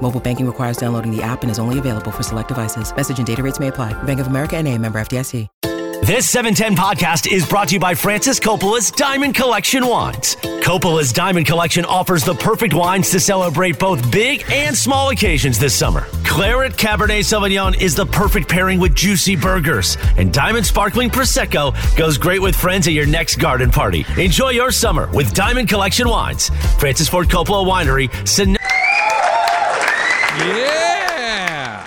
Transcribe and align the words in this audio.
Mobile 0.00 0.20
banking 0.20 0.46
requires 0.46 0.78
downloading 0.78 1.14
the 1.14 1.22
app 1.22 1.42
and 1.42 1.50
is 1.50 1.58
only 1.58 1.78
available 1.78 2.10
for 2.10 2.22
select 2.22 2.48
devices. 2.48 2.94
Message 2.96 3.18
and 3.18 3.26
data 3.26 3.42
rates 3.42 3.60
may 3.60 3.68
apply. 3.68 3.92
Bank 4.04 4.20
of 4.20 4.28
America 4.28 4.56
and 4.56 4.66
a 4.66 4.78
member 4.78 4.98
FDIC. 4.98 5.46
This 6.04 6.30
710 6.30 6.76
podcast 6.76 7.30
is 7.30 7.46
brought 7.46 7.68
to 7.68 7.74
you 7.74 7.80
by 7.80 7.92
Francis 7.92 8.38
Coppola's 8.38 8.92
Diamond 8.92 9.34
Collection 9.34 9.84
Wines. 9.84 10.36
Coppola's 10.62 11.12
Diamond 11.12 11.44
Collection 11.46 11.84
offers 11.84 12.22
the 12.22 12.34
perfect 12.34 12.72
wines 12.72 13.10
to 13.10 13.18
celebrate 13.18 13.80
both 13.80 14.10
big 14.12 14.44
and 14.48 14.76
small 14.76 15.10
occasions 15.10 15.58
this 15.58 15.74
summer. 15.74 16.06
Claret 16.24 16.74
Cabernet 16.74 17.24
Sauvignon 17.24 17.78
is 17.82 17.96
the 17.96 18.06
perfect 18.06 18.48
pairing 18.48 18.78
with 18.78 18.94
juicy 18.94 19.34
burgers, 19.34 19.96
and 20.16 20.32
Diamond 20.32 20.64
Sparkling 20.64 21.10
Prosecco 21.10 21.74
goes 21.96 22.16
great 22.16 22.40
with 22.40 22.54
friends 22.54 22.86
at 22.86 22.92
your 22.92 23.06
next 23.06 23.36
garden 23.36 23.70
party. 23.70 24.06
Enjoy 24.16 24.50
your 24.50 24.70
summer 24.70 25.10
with 25.12 25.34
Diamond 25.34 25.68
Collection 25.68 26.08
Wines. 26.08 26.48
Francis 26.78 27.08
Ford 27.08 27.26
Coppola 27.26 27.66
Winery, 27.66 28.08
Yeah. 30.38 31.84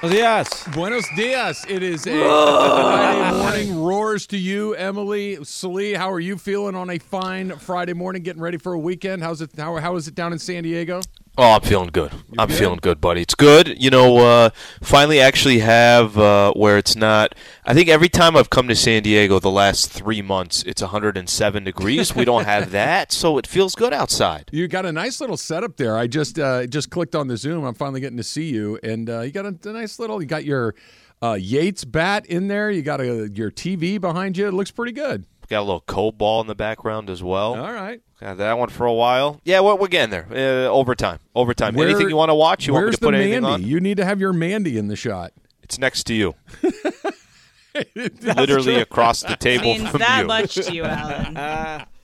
Buenos 0.00 0.16
dias. 0.16 0.64
Buenos 0.74 1.04
dias. 1.16 1.64
It 1.68 1.82
is 1.82 2.06
a 2.06 2.10
Friday 2.10 3.32
morning 3.36 3.82
roars 3.82 4.26
to 4.28 4.36
you, 4.36 4.74
Emily. 4.74 5.42
Salee, 5.42 5.94
how 5.94 6.10
are 6.10 6.20
you 6.20 6.36
feeling 6.36 6.76
on 6.76 6.90
a 6.90 6.98
fine 6.98 7.56
Friday 7.56 7.94
morning, 7.94 8.22
getting 8.22 8.42
ready 8.42 8.58
for 8.58 8.74
a 8.74 8.78
weekend? 8.78 9.22
How's 9.22 9.40
it? 9.40 9.50
How, 9.56 9.76
how 9.76 9.96
is 9.96 10.06
it 10.06 10.14
down 10.14 10.32
in 10.32 10.38
San 10.38 10.62
Diego? 10.62 11.00
Oh, 11.40 11.52
I'm 11.52 11.60
feeling 11.60 11.90
good. 11.92 12.10
I'm 12.36 12.48
good? 12.48 12.58
feeling 12.58 12.78
good, 12.82 13.00
buddy. 13.00 13.22
It's 13.22 13.36
good. 13.36 13.80
You 13.80 13.90
know, 13.90 14.16
uh, 14.18 14.50
finally 14.82 15.20
actually 15.20 15.60
have 15.60 16.18
uh, 16.18 16.52
where 16.54 16.78
it's 16.78 16.96
not. 16.96 17.36
I 17.64 17.74
think 17.74 17.88
every 17.88 18.08
time 18.08 18.36
I've 18.36 18.50
come 18.50 18.66
to 18.66 18.74
San 18.74 19.04
Diego 19.04 19.38
the 19.38 19.48
last 19.48 19.88
three 19.88 20.20
months, 20.20 20.64
it's 20.64 20.82
107 20.82 21.62
degrees. 21.62 22.12
We 22.12 22.24
don't 22.24 22.44
have 22.44 22.72
that, 22.72 23.12
so 23.22 23.38
it 23.38 23.46
feels 23.46 23.76
good 23.76 23.92
outside. 23.92 24.50
You 24.50 24.66
got 24.66 24.84
a 24.84 24.90
nice 24.90 25.20
little 25.20 25.36
setup 25.36 25.76
there. 25.76 25.96
I 25.96 26.08
just 26.08 26.40
uh, 26.40 26.66
just 26.66 26.90
clicked 26.90 27.14
on 27.14 27.28
the 27.28 27.36
Zoom. 27.36 27.62
I'm 27.64 27.74
finally 27.74 28.00
getting 28.00 28.16
to 28.16 28.24
see 28.24 28.48
you, 28.48 28.80
and 28.82 29.08
uh, 29.08 29.20
you 29.20 29.30
got 29.30 29.46
a, 29.46 29.56
a 29.64 29.72
nice 29.72 30.00
little. 30.00 30.20
You 30.20 30.26
got 30.26 30.44
your 30.44 30.74
uh, 31.22 31.34
Yates 31.34 31.84
bat 31.84 32.26
in 32.26 32.48
there. 32.48 32.68
You 32.68 32.82
got 32.82 33.00
a, 33.00 33.30
your 33.32 33.52
TV 33.52 34.00
behind 34.00 34.36
you. 34.36 34.48
It 34.48 34.54
looks 34.54 34.72
pretty 34.72 34.92
good. 34.92 35.24
Got 35.48 35.60
a 35.60 35.62
little 35.62 35.80
cold 35.86 36.18
ball 36.18 36.40
in 36.42 36.46
the 36.46 36.54
background 36.54 37.08
as 37.08 37.22
well. 37.22 37.54
All 37.54 37.72
right. 37.72 38.02
Got 38.20 38.36
that 38.36 38.58
one 38.58 38.68
for 38.68 38.84
a 38.84 38.92
while. 38.92 39.40
Yeah, 39.44 39.60
we're, 39.60 39.76
we're 39.76 39.88
getting 39.88 40.10
there. 40.10 40.26
Uh, 40.30 40.68
overtime. 40.70 41.20
Overtime. 41.34 41.74
Where- 41.74 41.88
anything 41.88 42.08
you 42.10 42.16
want 42.16 42.28
to 42.30 42.34
watch? 42.34 42.66
You 42.66 42.74
want 42.74 42.86
me 42.86 42.92
to 42.92 42.98
put 42.98 43.12
the 43.12 43.18
anything 43.18 43.42
Mandy? 43.42 43.64
on? 43.64 43.70
You 43.70 43.80
need 43.80 43.96
to 43.96 44.04
have 44.04 44.20
your 44.20 44.32
Mandy 44.32 44.76
in 44.76 44.88
the 44.88 44.96
shot. 44.96 45.32
It's 45.62 45.78
next 45.78 46.04
to 46.04 46.14
you. 46.14 46.34
Literally 47.94 48.76
across 48.76 49.22
the 49.22 49.36
table 49.36 49.64
means 49.64 49.88
from 49.88 50.00
that 50.00 50.22
you. 50.22 50.26
much 50.26 50.54
to 50.54 50.74
you, 50.74 50.84
Alan. 50.84 51.86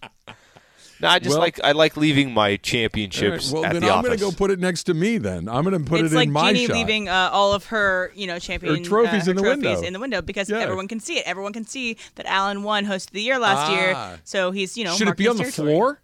No, 1.04 1.10
I 1.10 1.18
just 1.20 1.30
Well- 1.30 1.38
like 1.40 1.60
I 1.62 1.72
like 1.72 1.96
leaving 1.96 2.32
my 2.34 2.42
All 2.42 2.48
right, 2.50 2.62
championships 2.62 3.52
Well, 3.52 3.64
at 3.64 3.72
then 3.74 3.82
the 3.82 3.88
I'm 3.90 3.98
office. 3.98 4.08
going 4.08 4.18
to 4.18 4.24
go 4.24 4.32
put 4.32 4.50
it 4.50 4.58
next 4.58 4.84
to 4.84 4.94
me. 4.94 5.18
Then 5.18 5.48
I'm 5.48 5.62
going 5.64 5.78
to 5.78 5.88
put 5.88 6.00
it's 6.00 6.12
it 6.12 6.16
like 6.16 6.26
in 6.26 6.32
my 6.32 6.52
Jeannie 6.52 6.66
shot. 6.66 6.76
leaving 6.76 7.08
uh, 7.08 7.30
all 7.32 7.52
of 7.52 7.66
her, 7.66 8.10
you 8.14 8.26
know, 8.26 8.38
champion 8.38 8.76
Her 8.76 8.82
trophies 8.82 9.28
uh, 9.28 9.30
in 9.30 9.36
the 9.36 9.42
trophies 9.42 9.64
window. 9.64 9.82
in 9.82 9.92
the 9.92 10.00
window 10.00 10.22
because 10.22 10.50
Yeah. 10.50 10.58
everyone 10.58 10.88
can 10.88 11.00
see 11.00 11.18
it. 11.18 11.24
Everyone 11.26 11.52
can 11.52 11.64
see 11.64 11.96
that 12.16 12.26
Alan 12.26 12.62
won 12.62 12.84
host 12.84 13.10
of 13.10 13.14
the 13.14 13.22
year 13.22 13.38
last 13.38 13.70
Ah. 13.70 13.74
year. 14.10 14.20
So 14.24 14.50
he's, 14.50 14.76
you 14.76 14.84
know, 14.84 14.94
Should 14.96 15.08
it 15.08 15.16
be 15.16 15.28
on 15.28 15.36
the 15.36 15.44
floor? 15.44 16.00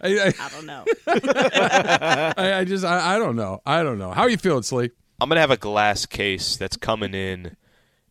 I, 0.00 0.08
I, 0.18 0.32
I 0.40 0.48
don't 0.48 0.66
know. 0.66 0.84
I, 1.06 2.52
I 2.60 2.64
just 2.64 2.84
I, 2.84 3.16
I 3.16 3.18
don't 3.18 3.36
know. 3.36 3.60
I 3.66 3.82
don't 3.82 3.98
know. 3.98 4.10
How 4.10 4.22
are 4.22 4.30
you 4.30 4.36
feeling, 4.36 4.62
Sli? 4.62 4.90
I'm 5.20 5.28
gonna 5.28 5.40
have 5.40 5.50
a 5.50 5.56
glass 5.56 6.06
case 6.06 6.56
that's 6.56 6.76
coming 6.76 7.14
in, 7.14 7.56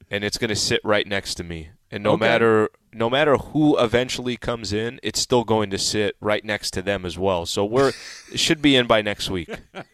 and 0.09 0.24
it's 0.24 0.38
gonna 0.38 0.56
sit 0.56 0.80
right 0.84 1.06
next 1.06 1.36
to 1.36 1.44
me. 1.44 1.70
And 1.91 2.03
no 2.03 2.12
Okay. 2.13 2.19
matter 2.22 2.69
no 2.94 3.09
matter 3.09 3.38
who 3.38 3.78
eventually 3.79 4.35
comes 4.35 4.74
in, 4.74 5.00
it's 5.02 5.18
still 5.19 5.46
going 5.46 5.69
to 5.69 5.78
sit 5.78 6.18
right 6.19 6.44
next 6.44 6.72
to 6.72 6.81
them 6.81 7.06
as 7.06 7.18
well. 7.18 7.46
So 7.46 7.63
we're 7.63 7.94
it 8.31 8.40
should 8.40 8.62
be 8.62 8.75
in 8.75 8.85
by 8.88 9.02
next 9.02 9.29
week. 9.29 9.50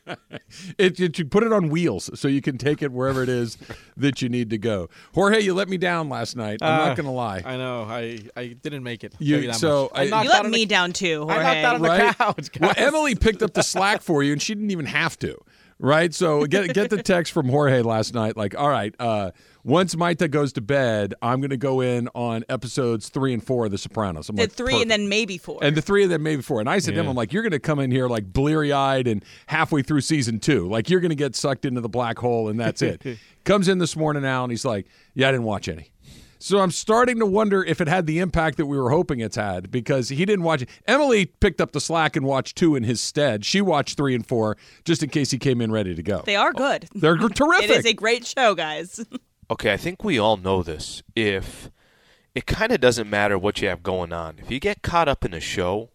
It, 0.77 0.99
it 0.99 1.19
you 1.19 1.25
put 1.25 1.43
it 1.43 1.51
on 1.51 1.69
wheels 1.69 2.09
so 2.19 2.27
you 2.27 2.41
can 2.41 2.57
take 2.57 2.81
it 2.81 2.91
wherever 2.91 3.21
it 3.21 3.29
is 3.29 3.57
that 3.97 4.21
you 4.21 4.29
need 4.29 4.49
to 4.51 4.57
go. 4.57 4.89
Jorge, 5.13 5.41
you 5.41 5.53
let 5.53 5.67
me 5.69 5.77
down 5.77 6.07
last 6.09 6.35
night. 6.37 6.59
I'm 6.61 6.79
Uh, 6.81 6.85
not 6.87 6.97
going 6.97 7.05
to 7.05 7.11
lie. 7.11 7.41
I 7.45 7.57
know. 7.57 7.83
I, 7.83 8.19
I 8.35 8.47
didn't 8.47 8.83
make 8.83 9.03
it. 9.03 9.13
You- 9.19 9.47
that 9.47 9.55
so 9.55 9.91
much. 9.93 10.11
I- 10.13 10.23
You 10.23 10.29
let 10.29 10.45
me 10.45 10.59
the, 10.59 10.65
down 10.67 10.93
too, 10.93 11.25
Jorge. 11.25 11.35
I 11.39 11.43
knocked 11.43 11.65
out 11.65 11.75
on 11.75 11.81
the 11.81 11.87
right? 11.89 12.17
couch. 12.17 12.49
Well. 12.59 12.73
Emily 12.77 13.15
picked 13.15 13.43
up 13.43 13.53
the 13.53 13.63
slack 13.63 14.01
for 14.01 14.23
you, 14.23 14.31
and 14.33 14.41
she 14.41 14.55
didn't 14.55 14.71
even 14.71 14.85
have 14.85 15.17
to. 15.19 15.37
Right, 15.79 16.11
so 16.11 16.45
get 16.45 16.73
get 16.73 16.89
the 16.89 17.03
text 17.03 17.31
from 17.33 17.49
Jorge 17.49 17.81
last 17.83 18.15
night. 18.15 18.35
Like, 18.35 18.57
all 18.57 18.69
right, 18.69 18.95
uh, 18.97 19.29
once 19.67 19.95
Maita 19.95 20.31
goes 20.31 20.53
to 20.53 20.61
bed, 20.61 21.13
I'm 21.22 21.41
going 21.41 21.50
to 21.50 21.57
go 21.57 21.81
in 21.81 22.07
on 22.16 22.45
episodes 22.47 23.09
three 23.09 23.33
and 23.33 23.44
four 23.44 23.66
of 23.66 23.72
The 23.72 23.78
Sopranos. 23.78 24.29
I'm 24.29 24.38
Did 24.38 24.44
like, 24.44 24.51
three 24.53 24.66
perfect. 24.67 24.81
and 24.83 24.91
then 24.91 25.09
maybe 25.09 25.38
four. 25.38 25.59
and 25.61 25.75
the 25.75 25.81
three 25.81 26.05
of 26.05 26.09
them 26.09 26.23
maybe 26.23 26.41
four. 26.41 26.61
And 26.61 26.69
I 26.69 26.79
said 26.79 26.94
to 26.95 27.00
him, 27.01 27.07
I'm 27.09 27.16
like, 27.17 27.33
you're 27.33 27.44
going 27.44 27.51
to 27.51 27.59
come 27.59 27.79
in 27.79 27.91
here 27.91 28.07
like 28.07 28.31
bleary 28.31 28.72
eyed 28.72 29.07
and 29.07 29.23
halfway 29.47 29.81
through 29.81 30.01
season 30.01 30.39
two. 30.39 30.69
Like, 30.69 30.89
you're 30.89 31.01
going 31.01 31.09
to 31.09 31.16
get 31.16 31.35
sucked 31.35 31.66
into 31.66 31.81
the 31.81 31.89
black 31.89 32.17
hole, 32.17 32.47
and 32.47 32.57
that's 32.57 32.81
it. 32.81 33.03
Comes 33.44 33.67
in 33.67 33.77
this 33.77 33.97
morning 33.97 34.23
now, 34.23 34.44
and 34.44 34.51
he's 34.51 34.63
like, 34.66 34.88
yeah, 35.13 35.27
I 35.27 35.31
didn't 35.31 35.45
watch 35.45 35.67
any. 35.67 35.91
So 36.39 36.59
I'm 36.59 36.72
starting 36.72 37.19
to 37.19 37.25
wonder 37.25 37.63
if 37.63 37.81
it 37.81 37.88
had 37.88 38.06
the 38.06 38.19
impact 38.19 38.57
that 38.57 38.67
we 38.67 38.77
were 38.77 38.91
hoping 38.91 39.19
it's 39.22 39.35
had 39.35 39.72
because 39.72 40.09
he 40.09 40.23
didn't 40.23 40.44
watch 40.44 40.61
it. 40.61 40.69
Emily 40.88 41.25
picked 41.25 41.59
up 41.59 41.72
the 41.72 41.81
slack 41.81 42.16
and 42.16 42.25
watched 42.25 42.56
two 42.56 42.75
in 42.75 42.83
his 42.83 43.01
stead. 43.01 43.44
She 43.44 43.59
watched 43.59 43.97
three 43.97 44.13
and 44.13 44.25
four 44.25 44.56
just 44.85 45.01
in 45.01 45.09
case 45.09 45.31
he 45.31 45.39
came 45.39 45.61
in 45.61 45.72
ready 45.72 45.95
to 45.95 46.03
go. 46.03 46.22
they 46.25 46.35
are 46.35 46.53
good. 46.53 46.88
They're 46.94 47.17
terrific. 47.17 47.69
It 47.72 47.79
is 47.79 47.85
a 47.85 47.94
great 47.94 48.25
show, 48.25 48.53
guys. 48.53 49.03
Okay, 49.49 49.71
I 49.71 49.77
think 49.77 50.03
we 50.03 50.19
all 50.19 50.35
know 50.35 50.61
this. 50.61 51.01
If 51.15 51.71
it 52.35 52.45
kind 52.45 52.71
of 52.71 52.81
doesn't 52.81 53.09
matter 53.09 53.37
what 53.37 53.61
you 53.61 53.69
have 53.69 53.81
going 53.81 54.11
on, 54.11 54.39
if 54.39 54.51
you 54.51 54.59
get 54.59 54.81
caught 54.81 55.07
up 55.07 55.23
in 55.23 55.33
a 55.33 55.39
show, 55.39 55.89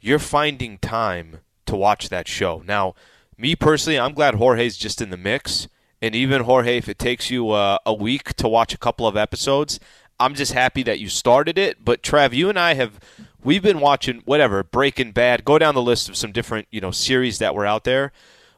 you're 0.00 0.18
finding 0.18 0.78
time 0.78 1.40
to 1.66 1.76
watch 1.76 2.08
that 2.08 2.26
show. 2.26 2.62
Now, 2.66 2.94
me 3.36 3.54
personally, 3.54 3.98
I'm 3.98 4.14
glad 4.14 4.36
Jorge's 4.36 4.78
just 4.78 5.02
in 5.02 5.10
the 5.10 5.16
mix. 5.18 5.68
And 6.00 6.14
even 6.14 6.42
Jorge, 6.42 6.78
if 6.78 6.88
it 6.88 6.98
takes 6.98 7.30
you 7.30 7.50
uh, 7.50 7.78
a 7.84 7.92
week 7.92 8.34
to 8.36 8.48
watch 8.48 8.72
a 8.72 8.78
couple 8.78 9.06
of 9.06 9.16
episodes, 9.16 9.78
I'm 10.18 10.34
just 10.34 10.52
happy 10.52 10.82
that 10.84 10.98
you 10.98 11.08
started 11.08 11.58
it. 11.58 11.84
But 11.84 12.02
Trav, 12.02 12.32
you 12.32 12.48
and 12.48 12.58
I 12.58 12.74
have 12.74 12.98
we've 13.42 13.62
been 13.62 13.80
watching 13.80 14.22
whatever 14.24 14.62
Breaking 14.62 15.12
Bad. 15.12 15.44
Go 15.44 15.58
down 15.58 15.74
the 15.74 15.82
list 15.82 16.08
of 16.08 16.16
some 16.16 16.32
different 16.32 16.68
you 16.70 16.80
know 16.80 16.90
series 16.90 17.38
that 17.38 17.54
were 17.54 17.66
out 17.66 17.84
there. 17.84 18.12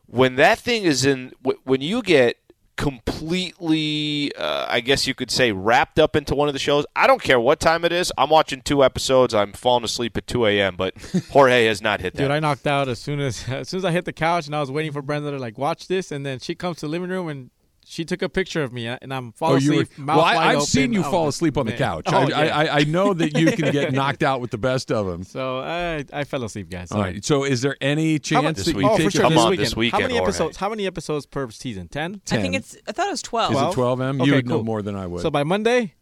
When 0.06 0.36
that 0.36 0.58
thing 0.58 0.84
is 0.84 1.04
in, 1.04 1.32
when 1.64 1.80
you 1.80 2.02
get 2.02 2.38
completely, 2.78 4.32
uh, 4.36 4.66
I 4.68 4.80
guess 4.80 5.06
you 5.06 5.14
could 5.14 5.30
say, 5.30 5.50
wrapped 5.52 5.98
up 5.98 6.14
into 6.16 6.34
one 6.34 6.48
of 6.48 6.54
the 6.54 6.60
shows. 6.60 6.86
I 6.96 7.06
don't 7.08 7.20
care 7.20 7.38
what 7.38 7.58
time 7.60 7.84
it 7.84 7.92
is. 7.92 8.10
I'm 8.16 8.30
watching 8.30 8.62
two 8.62 8.84
episodes. 8.84 9.34
I'm 9.34 9.52
falling 9.52 9.84
asleep 9.84 10.16
at 10.16 10.26
2 10.28 10.46
a.m. 10.46 10.76
But 10.76 10.94
Jorge 11.30 11.66
has 11.66 11.82
not 11.82 12.00
hit 12.00 12.14
that. 12.14 12.22
Dude, 12.22 12.30
I 12.30 12.38
knocked 12.40 12.66
out 12.66 12.88
as 12.88 13.00
soon 13.00 13.20
as 13.20 13.44
as 13.48 13.68
soon 13.68 13.78
as 13.78 13.84
I 13.84 13.90
hit 13.90 14.06
the 14.06 14.12
couch, 14.12 14.46
and 14.46 14.56
I 14.56 14.60
was 14.60 14.70
waiting 14.70 14.92
for 14.92 15.02
Brenda 15.02 15.32
to 15.32 15.38
like 15.38 15.58
watch 15.58 15.88
this, 15.88 16.10
and 16.10 16.24
then 16.24 16.38
she 16.38 16.54
comes 16.54 16.78
to 16.78 16.86
the 16.86 16.90
living 16.90 17.10
room 17.10 17.28
and 17.28 17.50
she 17.88 18.04
took 18.04 18.22
a 18.22 18.28
picture 18.28 18.62
of 18.62 18.72
me, 18.72 18.86
and 18.86 19.12
I'm 19.14 19.28
Oh, 19.28 19.32
falling 19.36 19.62
you 19.62 19.74
were, 19.76 19.82
asleep. 19.82 19.98
mouth 19.98 20.16
well, 20.18 20.24
I, 20.26 20.34
wide 20.36 20.46
I've 20.48 20.56
open. 20.56 20.66
seen 20.66 20.92
you 20.92 21.00
Oh, 21.04 21.10
fall 21.10 21.28
asleep 21.28 21.56
on 21.56 21.66
the 21.66 21.72
couch. 21.72 22.04
Oh, 22.08 22.16
I, 22.16 22.26
yeah. 22.28 22.56
I, 22.56 22.78
I 22.80 22.84
know 22.84 23.14
that 23.14 23.36
you 23.36 23.50
can 23.52 23.72
get 23.72 23.92
knocked 23.98 24.22
out 24.22 24.40
with 24.40 24.50
the 24.50 24.58
best 24.58 24.92
of 24.92 25.06
them. 25.06 25.22
So 25.24 25.58
I 25.60 26.04
I 26.12 26.24
fell 26.24 26.44
asleep, 26.44 26.68
guys. 26.70 26.92
All 26.92 26.98
Sorry. 26.98 27.12
right. 27.14 27.24
So, 27.24 27.44
is 27.44 27.62
there 27.62 27.76
any 27.80 28.14
How 28.14 28.18
chance 28.18 28.42
much 28.44 28.56
This 28.56 28.66
that 28.66 28.76
week- 28.76 28.84
you 28.84 28.90
oh, 28.90 28.96
take 28.96 29.04
for 29.06 29.10
sure. 29.12 29.22
Come 29.22 29.32
this 29.34 29.42
on 29.42 29.50
weekend. 29.50 29.66
this 29.66 29.76
weekend, 29.76 30.02
How 30.02 30.06
many 30.08 30.14
Jorge. 30.18 30.24
episodes? 30.28 30.56
How 30.58 30.68
many 30.68 30.86
episodes 30.86 31.26
per 31.26 31.50
season? 31.50 31.88
Ten. 31.88 32.20
I 32.30 32.36
think 32.36 32.54
it's. 32.54 32.76
I 32.86 32.92
thought 32.92 33.06
it 33.08 33.10
was 33.12 33.22
twelve. 33.22 33.52
Is 33.52 33.58
it 33.58 33.72
Twelve? 33.72 33.98
12 33.98 34.00
M? 34.00 34.16
You 34.18 34.22
Okay, 34.24 34.32
would 34.32 34.48
know 34.48 34.62
more 34.62 34.82
than 34.82 34.94
I 34.96 35.06
would. 35.06 35.22
So 35.22 35.30
by 35.30 35.42
Monday, 35.44 35.94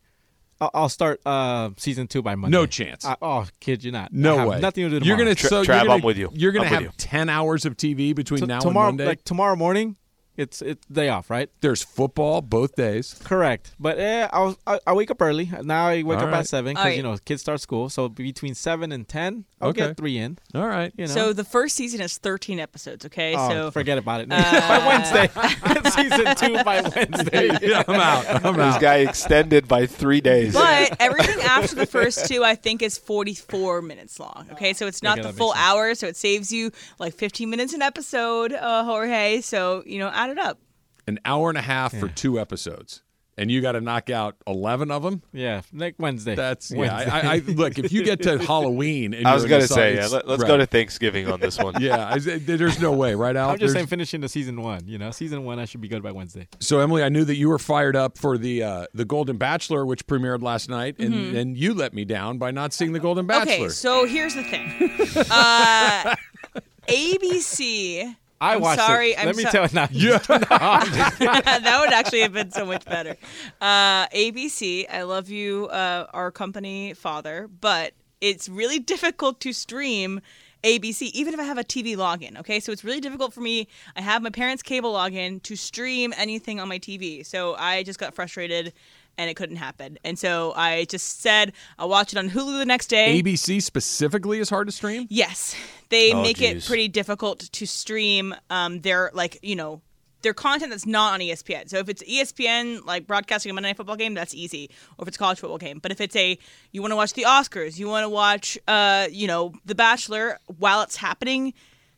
I'll, 0.61 0.71
I'll 0.75 0.89
start 0.89 1.21
uh, 1.27 1.71
season 1.77 2.07
two 2.09 2.23
by 2.23 2.35
Monday. 2.35 2.57
No 2.57 2.67
chance. 2.67 3.05
I, 3.05 3.17
oh, 3.23 3.47
kid, 3.61 3.85
you 3.85 3.93
not. 3.93 4.07
I 4.07 4.09
no 4.13 4.39
have 4.39 4.49
way. 4.49 4.61
Nothing 4.61 4.85
to 4.91 5.01
do 5.01 5.07
You're 5.07 5.17
tomorrow. 5.17 5.19
gonna 5.25 5.35
Tra- 5.35 5.49
so 5.51 5.63
Trav, 5.63 5.67
you're 5.67 5.77
gonna, 5.85 5.93
I'm 5.95 6.01
with 6.03 6.17
you. 6.19 6.31
You're 6.33 6.53
gonna 6.53 6.67
I'm 6.67 6.73
have 6.73 6.83
you. 6.83 6.91
10 6.97 7.29
hours 7.29 7.65
of 7.67 7.77
TV 7.77 8.15
between 8.15 8.41
T- 8.41 8.47
now 8.47 8.61
tomorrow, 8.61 8.89
and 8.89 8.97
Monday. 8.97 9.07
like 9.11 9.25
tomorrow 9.25 9.55
morning, 9.57 9.97
it's 10.37 10.63
it's 10.63 10.85
day 10.87 11.09
off, 11.09 11.31
right? 11.31 11.49
There's 11.61 11.83
football 11.83 12.43
both 12.43 12.75
days. 12.77 13.15
Correct. 13.25 13.75
But 13.79 13.99
eh, 13.99 14.29
I, 14.33 14.41
was, 14.41 14.57
I 14.67 14.79
I 14.87 14.93
wake 14.93 15.11
up 15.11 15.21
early. 15.23 15.51
Now 15.63 15.89
I 15.89 16.03
wake 16.03 16.19
All 16.19 16.25
up 16.25 16.33
right. 16.33 16.39
at 16.41 16.47
seven 16.49 16.77
All 16.77 16.83
because 16.83 16.85
right. 16.91 16.97
you 16.97 17.03
know 17.03 17.17
kids 17.25 17.43
start 17.43 17.61
school. 17.61 17.89
So 17.89 18.09
between 18.09 18.55
seven 18.55 18.93
and 18.93 19.07
ten, 19.09 19.45
I'll 19.61 19.71
Okay. 19.71 19.89
get 19.89 19.97
three 19.97 20.19
in. 20.19 20.39
All 20.55 20.67
right. 20.67 20.93
You 20.97 21.07
know. 21.07 21.13
So 21.15 21.33
the 21.33 21.45
first 21.45 21.77
season 21.77 22.01
is 22.01 22.19
thirteen 22.19 22.61
episodes. 22.61 23.05
Okay, 23.07 23.35
oh, 23.37 23.49
so 23.49 23.71
forget 23.71 23.99
about 23.99 24.21
it. 24.21 24.29
uh, 24.31 24.37
by 24.69 24.87
Wednesday, 24.87 25.91
season 25.91 26.35
two 26.37 26.65
by 26.65 26.81
Wednesday. 26.83 27.51
yeah, 27.69 27.83
I'm 27.89 27.95
out. 28.01 28.45
I'm 28.45 28.57
this 28.57 28.75
out. 28.77 28.81
guy 28.81 28.97
extended 28.99 29.69
by 29.69 29.87
three 29.87 30.21
days. 30.21 30.53
But 30.55 30.97
everything 31.01 31.41
after 31.43 31.75
the 31.75 31.87
first 31.87 32.27
two, 32.27 32.45
I 32.45 32.55
think, 32.55 32.83
is 32.83 32.99
44 32.99 33.83
minutes 33.83 34.19
long. 34.21 34.49
Okay, 34.53 34.73
so 34.73 34.87
it's 34.87 35.03
not 35.03 35.19
Okay, 35.19 35.23
the 35.29 35.33
that 35.33 35.39
full 35.39 35.49
makes 35.49 35.59
sense. 35.59 35.69
hour, 35.75 35.95
so 35.95 36.07
it 36.07 36.17
saves 36.17 36.53
you 36.53 36.71
like 36.99 37.15
15 37.15 37.49
minutes 37.49 37.73
an 37.73 37.83
episode, 37.83 38.53
uh, 38.53 38.85
Jorge. 38.85 39.41
So, 39.41 39.83
you 39.87 39.99
know, 39.99 40.09
add 40.27 40.31
it 40.31 40.39
up. 40.39 40.59
An 41.07 41.19
hour 41.25 41.49
and 41.49 41.59
a 41.59 41.63
half 41.63 41.95
for 41.97 42.09
two 42.09 42.41
episodes. 42.41 43.03
and 43.39 43.51
you 43.51 43.61
got 43.61 43.73
to 43.73 43.81
knock 43.83 44.09
out 44.11 44.35
eleven 44.47 44.91
of 44.91 45.03
them. 45.03 45.21
Yeah, 45.33 45.61
next 45.71 45.99
Wednesday. 45.99 46.35
That's 46.35 46.71
yeah. 46.71 46.79
Wednesday. 46.79 47.11
I, 47.11 47.21
I, 47.21 47.35
I 47.35 47.39
look 47.41 47.79
if 47.79 47.93
you 47.93 48.03
get 48.03 48.23
to 48.23 48.39
Halloween. 48.45 49.13
And 49.15 49.29
I 49.29 49.35
was 49.35 49.43
you're 49.45 49.51
gonna 49.51 49.69
say, 49.69 49.91
yeah, 49.91 50.07
it's- 50.07 50.13
let, 50.13 50.27
us 50.27 50.41
right. 50.41 50.49
go 50.49 50.57
to 50.57 50.65
Thanksgiving 50.67 51.29
on 51.31 51.39
this 51.39 51.59
one. 51.59 51.75
Yeah, 51.81 52.09
I, 52.15 52.19
there's 52.19 52.81
no 52.81 52.93
way, 52.93 53.15
right, 53.15 53.37
Al? 53.37 53.51
I'm 53.51 53.55
just 53.57 53.61
There's- 53.61 53.73
saying, 53.75 53.87
finishing 53.89 54.21
the 54.23 54.29
season 54.31 54.61
one. 54.63 54.89
You 54.89 54.97
know, 54.99 55.11
season 55.11 55.45
one, 55.45 55.59
I 55.61 55.67
should 55.67 55.83
be 55.83 55.89
good 55.89 56.03
by 56.03 56.11
Wednesday. 56.13 56.49
So 56.61 56.81
Emily, 56.81 57.03
I 57.05 57.11
knew 57.11 57.25
that 57.27 57.37
you 57.37 57.51
were 57.51 57.59
fired 57.59 57.95
up 57.95 58.17
for 58.19 58.37
the 58.39 58.63
uh, 58.65 58.87
the 58.95 59.05
Golden 59.05 59.37
Bachelor, 59.37 59.85
which 59.87 60.07
premiered 60.07 60.43
last 60.43 60.69
night, 60.71 60.97
and, 60.99 61.37
and 61.37 61.57
you 61.59 61.75
let 61.75 61.93
me 61.95 62.05
down 62.07 62.39
by 62.39 62.51
not 62.51 62.73
seeing 62.73 62.93
the 62.95 63.01
Golden 63.01 63.27
Bachelor. 63.27 63.53
Mm-hmm. 63.53 63.63
Okay, 63.65 63.69
so 63.69 64.07
here's 64.07 64.35
the 64.35 64.43
thing. 64.45 65.27
uh, 65.31 66.17
ABC. 66.89 68.17
I 68.41 68.55
I'm 68.55 68.61
watched 68.61 68.81
sorry. 68.81 69.13
it. 69.13 69.19
I'm 69.19 69.27
Let 69.27 69.37
me 69.37 69.43
so- 69.45 69.51
tell 69.51 69.63
you 69.65 69.75
now. 69.75 69.89
yeah, 69.93 70.19
that 70.29 71.79
would 71.81 71.93
actually 71.93 72.21
have 72.21 72.33
been 72.33 72.51
so 72.51 72.67
much 72.67 72.85
better. 72.85 73.17
Uh, 73.61 74.07
ABC, 74.09 74.87
I 74.91 75.03
love 75.03 75.29
you, 75.31 75.67
uh, 75.69 76.07
our 76.13 76.31
company 76.31 76.93
father, 76.95 77.49
but 77.61 77.93
it's 78.21 78.49
really 78.49 78.79
difficult 78.79 79.41
to 79.41 79.53
stream 79.53 80.21
ABC, 80.65 81.11
even 81.13 81.33
if 81.33 81.39
I 81.41 81.45
have 81.45 81.59
a 81.59 81.65
TV 81.65 81.97
login. 81.97 82.39
Okay, 82.41 82.61
so 82.61 82.73
it's 82.73 82.83
really 82.83 83.01
difficult 83.01 83.33
for 83.33 83.41
me. 83.41 83.69
I 83.95 84.01
have 84.01 84.23
my 84.23 84.31
parents' 84.31 84.63
cable 84.63 84.95
login 84.95 85.43
to 85.45 85.55
stream 85.55 86.13
anything 86.17 86.59
on 86.61 86.69
my 86.69 86.79
TV. 86.79 87.25
So 87.25 87.55
I 87.57 87.83
just 87.85 87.99
got 87.99 88.15
frustrated. 88.15 88.73
And 89.19 89.31
it 89.31 89.35
couldn't 89.35 89.57
happen. 89.57 89.99
And 90.05 90.19
so 90.19 90.53
I 90.55 90.85
just 90.85 91.21
said, 91.23 91.53
I'll 91.79 91.89
watch 91.89 92.13
it 92.13 92.19
on 92.19 92.29
Hulu 92.29 92.59
the 92.59 92.67
next 92.67 92.89
day. 92.89 93.21
ABC 93.23 93.63
specifically 93.63 94.39
is 94.41 94.51
hard 94.51 94.69
to 94.69 94.73
stream. 94.73 95.07
Yes, 95.09 95.55
they 95.89 96.13
Oh, 96.13 96.23
make 96.23 96.41
it 96.43 96.65
pretty 96.67 96.89
difficult 96.89 97.41
to 97.41 97.67
stream 97.67 98.35
um, 98.51 98.81
their 98.83 99.11
like 99.15 99.39
you 99.43 99.57
know 99.57 99.81
their 100.23 100.35
content 100.35 100.71
that's 100.71 100.87
not 100.87 101.15
on 101.15 101.21
ESPN. 101.21 101.69
So 101.71 101.79
if 101.79 101.89
it's 101.89 102.03
ESPN 102.03 102.85
like 102.85 103.07
broadcasting 103.07 103.49
a 103.51 103.55
Monday 103.55 103.69
Night 103.71 103.77
Football 103.77 103.97
game, 103.97 104.13
that's 104.15 104.35
easy. 104.35 104.71
Or 104.99 105.03
if 105.05 105.09
it's 105.09 105.17
a 105.17 105.21
college 105.21 105.39
football 105.41 105.59
game, 105.59 105.79
but 105.79 105.93
if 105.93 106.01
it's 106.01 106.17
a 106.17 106.37
you 106.73 106.83
want 106.83 106.93
to 106.93 106.97
watch 106.97 107.13
the 107.15 107.23
Oscars, 107.23 107.79
you 107.79 107.87
want 107.89 108.05
to 108.05 108.09
watch 108.11 108.59
uh, 108.69 109.07
you 109.11 109.27
know 109.29 109.53
The 109.65 109.75
Bachelor 109.75 110.39
while 110.59 110.83
it's 110.83 110.97
happening, 110.97 111.55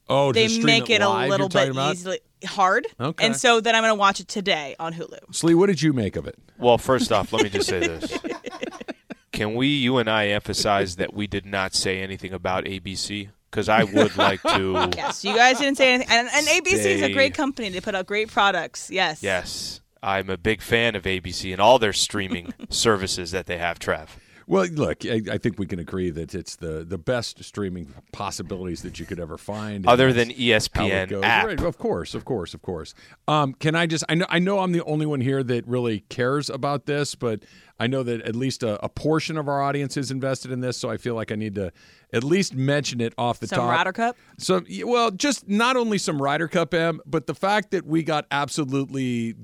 Oh, 0.08 0.32
they 0.32 0.62
make 0.62 0.90
it, 0.90 1.00
live, 1.00 1.26
a 1.26 1.30
little 1.30 1.48
bit 1.48 1.70
about? 1.70 1.94
easily 1.94 2.20
hard. 2.44 2.86
Okay. 2.98 3.26
And 3.26 3.36
so 3.36 3.60
then 3.60 3.74
I'm 3.74 3.82
going 3.82 3.90
to 3.90 3.98
watch 3.98 4.20
it 4.20 4.28
today 4.28 4.74
on 4.78 4.94
Hulu. 4.94 5.18
Sli, 5.32 5.54
what 5.54 5.66
did 5.66 5.82
you 5.82 5.92
make 5.92 6.16
of 6.16 6.26
it? 6.26 6.36
Well, 6.58 6.78
first 6.78 7.12
off, 7.12 7.32
let 7.32 7.42
me 7.42 7.50
just 7.50 7.68
say 7.68 7.80
this. 7.80 8.18
Can 9.32 9.54
we, 9.54 9.68
you 9.68 9.98
and 9.98 10.08
I, 10.08 10.28
emphasize 10.28 10.96
that 10.96 11.14
we 11.14 11.26
did 11.26 11.46
not 11.46 11.74
say 11.74 12.00
anything 12.00 12.32
about 12.32 12.64
ABC? 12.64 13.28
Because 13.50 13.68
I 13.68 13.84
would 13.84 14.16
like 14.16 14.42
to. 14.42 14.90
Yes, 14.96 15.24
you 15.24 15.34
guys 15.34 15.58
didn't 15.58 15.76
say 15.76 15.94
anything. 15.94 16.10
And, 16.10 16.28
and 16.32 16.46
ABC 16.46 16.84
is 16.84 17.02
a 17.02 17.12
great 17.12 17.34
company. 17.34 17.68
They 17.68 17.80
put 17.80 17.94
out 17.94 18.06
great 18.06 18.28
products. 18.28 18.90
Yes. 18.90 19.22
Yes, 19.22 19.80
I'm 20.02 20.28
a 20.28 20.36
big 20.36 20.60
fan 20.60 20.96
of 20.96 21.04
ABC 21.04 21.52
and 21.52 21.60
all 21.60 21.78
their 21.78 21.92
streaming 21.92 22.52
services 22.68 23.30
that 23.30 23.46
they 23.46 23.58
have, 23.58 23.78
Trav. 23.78 24.08
Well, 24.48 24.66
look, 24.66 25.04
I, 25.04 25.20
I 25.30 25.36
think 25.36 25.58
we 25.58 25.66
can 25.66 25.78
agree 25.78 26.08
that 26.08 26.34
it's 26.34 26.56
the, 26.56 26.82
the 26.82 26.96
best 26.96 27.44
streaming 27.44 27.92
possibilities 28.12 28.80
that 28.80 28.98
you 28.98 29.04
could 29.04 29.20
ever 29.20 29.36
find. 29.36 29.86
Other 29.86 30.10
than 30.10 30.30
ESPN 30.30 31.22
app. 31.22 31.46
Right, 31.46 31.60
of 31.60 31.76
course, 31.76 32.14
of 32.14 32.24
course, 32.24 32.54
of 32.54 32.62
course. 32.62 32.94
Um, 33.28 33.52
can 33.52 33.74
I 33.74 33.86
just? 33.86 34.04
I 34.08 34.14
know, 34.14 34.26
I 34.30 34.38
know, 34.38 34.60
I'm 34.60 34.72
the 34.72 34.82
only 34.84 35.04
one 35.04 35.20
here 35.20 35.42
that 35.42 35.66
really 35.68 36.00
cares 36.08 36.48
about 36.48 36.86
this, 36.86 37.14
but 37.14 37.44
I 37.78 37.86
know 37.88 38.02
that 38.02 38.22
at 38.22 38.34
least 38.34 38.62
a, 38.62 38.82
a 38.82 38.88
portion 38.88 39.36
of 39.36 39.48
our 39.48 39.60
audience 39.60 39.98
is 39.98 40.10
invested 40.10 40.50
in 40.50 40.60
this, 40.60 40.78
so 40.78 40.88
I 40.88 40.96
feel 40.96 41.14
like 41.14 41.30
I 41.30 41.34
need 41.34 41.54
to 41.56 41.70
at 42.14 42.24
least 42.24 42.54
mention 42.54 43.02
it 43.02 43.12
off 43.18 43.40
the 43.40 43.48
Some 43.48 43.58
top. 43.58 43.70
Ryder 43.70 43.92
Cup. 43.92 44.16
So, 44.38 44.62
well, 44.84 45.10
just 45.10 45.46
not 45.46 45.76
only 45.76 45.98
some 45.98 46.20
Ryder 46.22 46.48
Cup 46.48 46.72
M, 46.72 47.00
but 47.04 47.26
the 47.26 47.34
fact 47.34 47.70
that 47.72 47.84
we 47.84 48.02
got 48.02 48.26
absolutely 48.30 49.34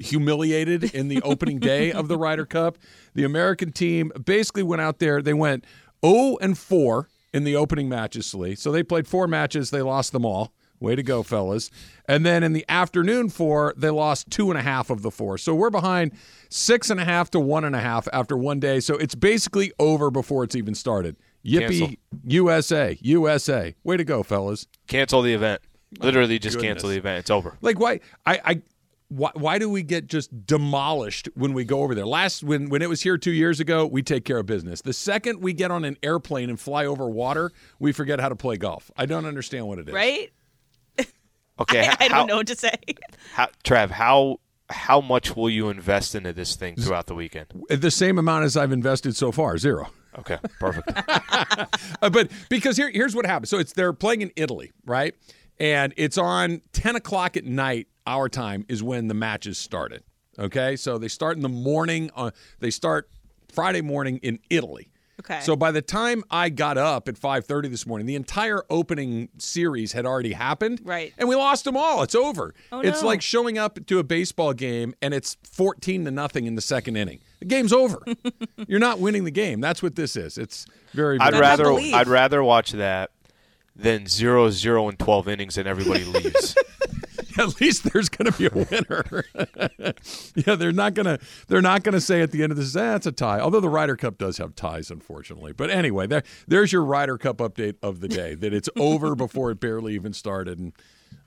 humiliated 0.00 0.94
in 0.94 1.08
the 1.08 1.22
opening 1.22 1.58
day 1.58 1.92
of 1.92 2.08
the 2.08 2.16
Ryder 2.16 2.46
Cup. 2.46 2.78
The 3.14 3.24
American 3.24 3.72
team 3.72 4.12
basically 4.24 4.62
went 4.62 4.82
out 4.82 4.98
there. 4.98 5.22
They 5.22 5.34
went 5.34 5.64
0 6.04 6.36
and 6.40 6.56
4 6.56 7.08
in 7.34 7.44
the 7.44 7.56
opening 7.56 7.88
matches, 7.88 8.26
Sli. 8.26 8.56
So 8.56 8.70
they 8.70 8.82
played 8.82 9.08
four 9.08 9.26
matches. 9.26 9.70
They 9.70 9.82
lost 9.82 10.12
them 10.12 10.24
all. 10.24 10.52
Way 10.80 10.96
to 10.96 11.02
go, 11.02 11.22
fellas. 11.22 11.70
And 12.06 12.24
then 12.24 12.42
in 12.42 12.52
the 12.52 12.64
afternoon 12.68 13.28
four, 13.28 13.74
they 13.76 13.90
lost 13.90 14.30
two 14.30 14.50
and 14.50 14.58
a 14.58 14.62
half 14.62 14.90
of 14.90 15.02
the 15.02 15.10
four. 15.10 15.38
So 15.38 15.54
we're 15.54 15.70
behind 15.70 16.12
six 16.50 16.90
and 16.90 17.00
a 17.00 17.04
half 17.04 17.30
to 17.30 17.40
one 17.40 17.64
and 17.64 17.74
a 17.74 17.80
half 17.80 18.06
after 18.12 18.36
one 18.36 18.60
day. 18.60 18.80
So 18.80 18.96
it's 18.96 19.14
basically 19.14 19.72
over 19.78 20.10
before 20.10 20.44
it's 20.44 20.54
even 20.54 20.74
started. 20.74 21.16
Yippee, 21.44 21.78
Cancel. 21.78 21.90
USA, 22.26 22.98
USA. 23.00 23.74
Way 23.82 23.96
to 23.96 24.04
go, 24.04 24.22
fellas. 24.22 24.66
Cancel 24.86 25.22
the 25.22 25.32
event. 25.32 25.62
Literally 26.00 26.38
just 26.38 26.56
goodness. 26.56 26.74
cancel 26.74 26.90
the 26.90 26.96
event. 26.96 27.20
It's 27.20 27.30
over. 27.30 27.56
Like 27.60 27.78
why 27.78 28.00
I 28.26 28.40
I 28.44 28.62
why, 29.08 29.30
why 29.34 29.58
do 29.58 29.68
we 29.68 29.82
get 29.82 30.06
just 30.06 30.46
demolished 30.46 31.28
when 31.34 31.52
we 31.52 31.64
go 31.64 31.82
over 31.82 31.94
there? 31.94 32.06
Last 32.06 32.42
when 32.42 32.68
when 32.68 32.82
it 32.82 32.88
was 32.88 33.02
here 33.02 33.16
2 33.18 33.30
years 33.30 33.60
ago, 33.60 33.86
we 33.86 34.02
take 34.02 34.24
care 34.24 34.38
of 34.38 34.46
business. 34.46 34.82
The 34.82 34.92
second 34.92 35.40
we 35.40 35.52
get 35.52 35.70
on 35.70 35.84
an 35.84 35.96
airplane 36.02 36.50
and 36.50 36.58
fly 36.58 36.86
over 36.86 37.08
water, 37.08 37.52
we 37.78 37.92
forget 37.92 38.20
how 38.20 38.28
to 38.28 38.36
play 38.36 38.56
golf. 38.56 38.90
I 38.96 39.06
don't 39.06 39.26
understand 39.26 39.66
what 39.66 39.78
it 39.78 39.88
is. 39.88 39.94
Right? 39.94 40.32
Okay, 41.56 41.86
I, 41.86 41.96
I 42.00 42.08
don't 42.08 42.26
know 42.26 42.38
what 42.38 42.48
to 42.48 42.56
say. 42.56 42.74
How, 43.34 43.46
Trav, 43.62 43.90
how 43.90 44.40
how 44.70 45.00
much 45.00 45.36
will 45.36 45.48
you 45.48 45.68
invest 45.68 46.16
into 46.16 46.32
this 46.32 46.56
thing 46.56 46.74
throughout 46.74 47.06
the 47.06 47.14
weekend? 47.14 47.46
The 47.68 47.92
same 47.92 48.18
amount 48.18 48.44
as 48.44 48.56
I've 48.56 48.72
invested 48.72 49.14
so 49.14 49.30
far, 49.30 49.56
zero. 49.56 49.90
Okay, 50.18 50.38
perfect. 50.58 50.90
Uh, 52.02 52.10
but 52.10 52.30
because 52.48 52.76
here, 52.76 52.90
here's 52.90 53.14
what 53.14 53.24
happened. 53.24 53.48
So 53.48 53.58
it's 53.58 53.72
they're 53.72 53.92
playing 53.92 54.22
in 54.22 54.30
Italy, 54.36 54.72
right? 54.84 55.14
And 55.58 55.94
it's 55.96 56.18
on 56.18 56.62
10 56.72 56.96
o'clock 56.96 57.36
at 57.36 57.44
night. 57.44 57.88
Our 58.06 58.28
time 58.28 58.66
is 58.68 58.82
when 58.82 59.08
the 59.08 59.14
matches 59.14 59.56
started. 59.56 60.02
Okay, 60.38 60.76
so 60.76 60.98
they 60.98 61.08
start 61.08 61.36
in 61.36 61.42
the 61.42 61.48
morning. 61.48 62.10
Uh, 62.14 62.32
they 62.58 62.70
start 62.70 63.08
Friday 63.52 63.80
morning 63.80 64.18
in 64.22 64.40
Italy. 64.50 64.90
Okay. 65.20 65.40
So 65.40 65.54
by 65.54 65.70
the 65.70 65.80
time 65.80 66.24
I 66.30 66.48
got 66.48 66.76
up 66.76 67.08
at 67.08 67.16
5:30 67.16 67.68
this 67.70 67.86
morning, 67.86 68.06
the 68.06 68.16
entire 68.16 68.64
opening 68.68 69.28
series 69.38 69.92
had 69.92 70.04
already 70.06 70.32
happened. 70.32 70.80
Right. 70.84 71.14
And 71.16 71.28
we 71.28 71.36
lost 71.36 71.64
them 71.64 71.76
all. 71.76 72.02
It's 72.02 72.16
over. 72.16 72.52
Oh, 72.72 72.80
it's 72.80 73.00
no. 73.00 73.08
like 73.08 73.22
showing 73.22 73.56
up 73.56 73.78
to 73.86 73.98
a 74.00 74.04
baseball 74.04 74.52
game 74.52 74.94
and 75.00 75.14
it's 75.14 75.36
14 75.44 76.04
to 76.04 76.10
nothing 76.10 76.46
in 76.46 76.56
the 76.56 76.60
second 76.60 76.96
inning. 76.96 77.20
The 77.38 77.46
game's 77.46 77.72
over. 77.72 78.04
You're 78.66 78.80
not 78.80 78.98
winning 78.98 79.24
the 79.24 79.30
game. 79.30 79.60
That's 79.60 79.82
what 79.82 79.94
this 79.94 80.16
is. 80.16 80.36
It's 80.36 80.66
very, 80.92 81.18
very 81.18 81.32
I'd 81.32 81.40
rather. 81.40 81.70
I'd 81.72 82.08
rather 82.08 82.42
watch 82.42 82.72
that 82.72 83.12
than 83.76 84.06
zero 84.06 84.50
zero 84.50 84.88
and 84.88 84.98
twelve 84.98 85.28
innings 85.28 85.56
and 85.58 85.66
everybody 85.68 86.04
leaves. 86.04 86.54
at 87.36 87.60
least 87.60 87.92
there's 87.92 88.08
going 88.08 88.30
to 88.30 88.38
be 88.38 88.46
a 88.46 88.66
winner. 88.70 89.24
yeah, 90.36 90.54
they're 90.54 90.70
not 90.72 90.94
going 90.94 91.06
to 91.06 91.18
they're 91.48 91.60
not 91.62 91.82
going 91.82 91.92
to 91.94 92.00
say 92.00 92.20
at 92.22 92.30
the 92.30 92.42
end 92.42 92.52
of 92.52 92.56
this, 92.58 92.76
eh, 92.76 92.94
it's 92.94 93.06
a 93.06 93.12
tie. 93.12 93.40
Although 93.40 93.60
the 93.60 93.68
Ryder 93.68 93.96
Cup 93.96 94.18
does 94.18 94.38
have 94.38 94.54
ties, 94.54 94.90
unfortunately. 94.90 95.52
But 95.52 95.70
anyway, 95.70 96.06
there, 96.06 96.22
there's 96.46 96.72
your 96.72 96.84
Ryder 96.84 97.18
Cup 97.18 97.38
update 97.38 97.74
of 97.82 98.00
the 98.00 98.08
day. 98.08 98.34
That 98.36 98.54
it's 98.54 98.68
over 98.76 99.14
before 99.16 99.50
it 99.50 99.58
barely 99.58 99.94
even 99.94 100.12
started, 100.12 100.60
and 100.60 100.72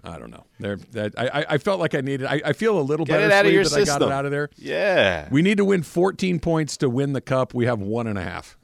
I 0.01 0.17
don't 0.17 0.31
know. 0.31 0.45
There, 0.59 0.77
that 0.91 1.13
I, 1.17 1.27
I- 1.41 1.45
I 1.49 1.57
felt 1.57 1.81
like 1.81 1.93
I 1.95 1.99
needed. 2.01 2.25
I, 2.27 2.41
I 2.45 2.53
feel 2.53 2.79
a 2.79 2.81
little 2.81 3.05
Get 3.05 3.13
better 3.13 3.25
it 3.25 3.31
out 3.33 3.45
of 3.45 3.51
your 3.51 3.65
that 3.65 3.73
I 3.81 3.83
got 3.83 4.01
it 4.01 4.09
out 4.11 4.23
of 4.25 4.31
there. 4.31 4.49
yeah. 4.55 5.27
We 5.29 5.41
need 5.41 5.57
to 5.57 5.65
win 5.65 5.83
14 5.83 6.39
points 6.39 6.77
to 6.77 6.89
win 6.89 7.11
the 7.11 7.21
cup. 7.21 7.53
We 7.53 7.65
have 7.65 7.79
one 7.79 8.07
and 8.07 8.17
a 8.17 8.23
half. 8.23 8.57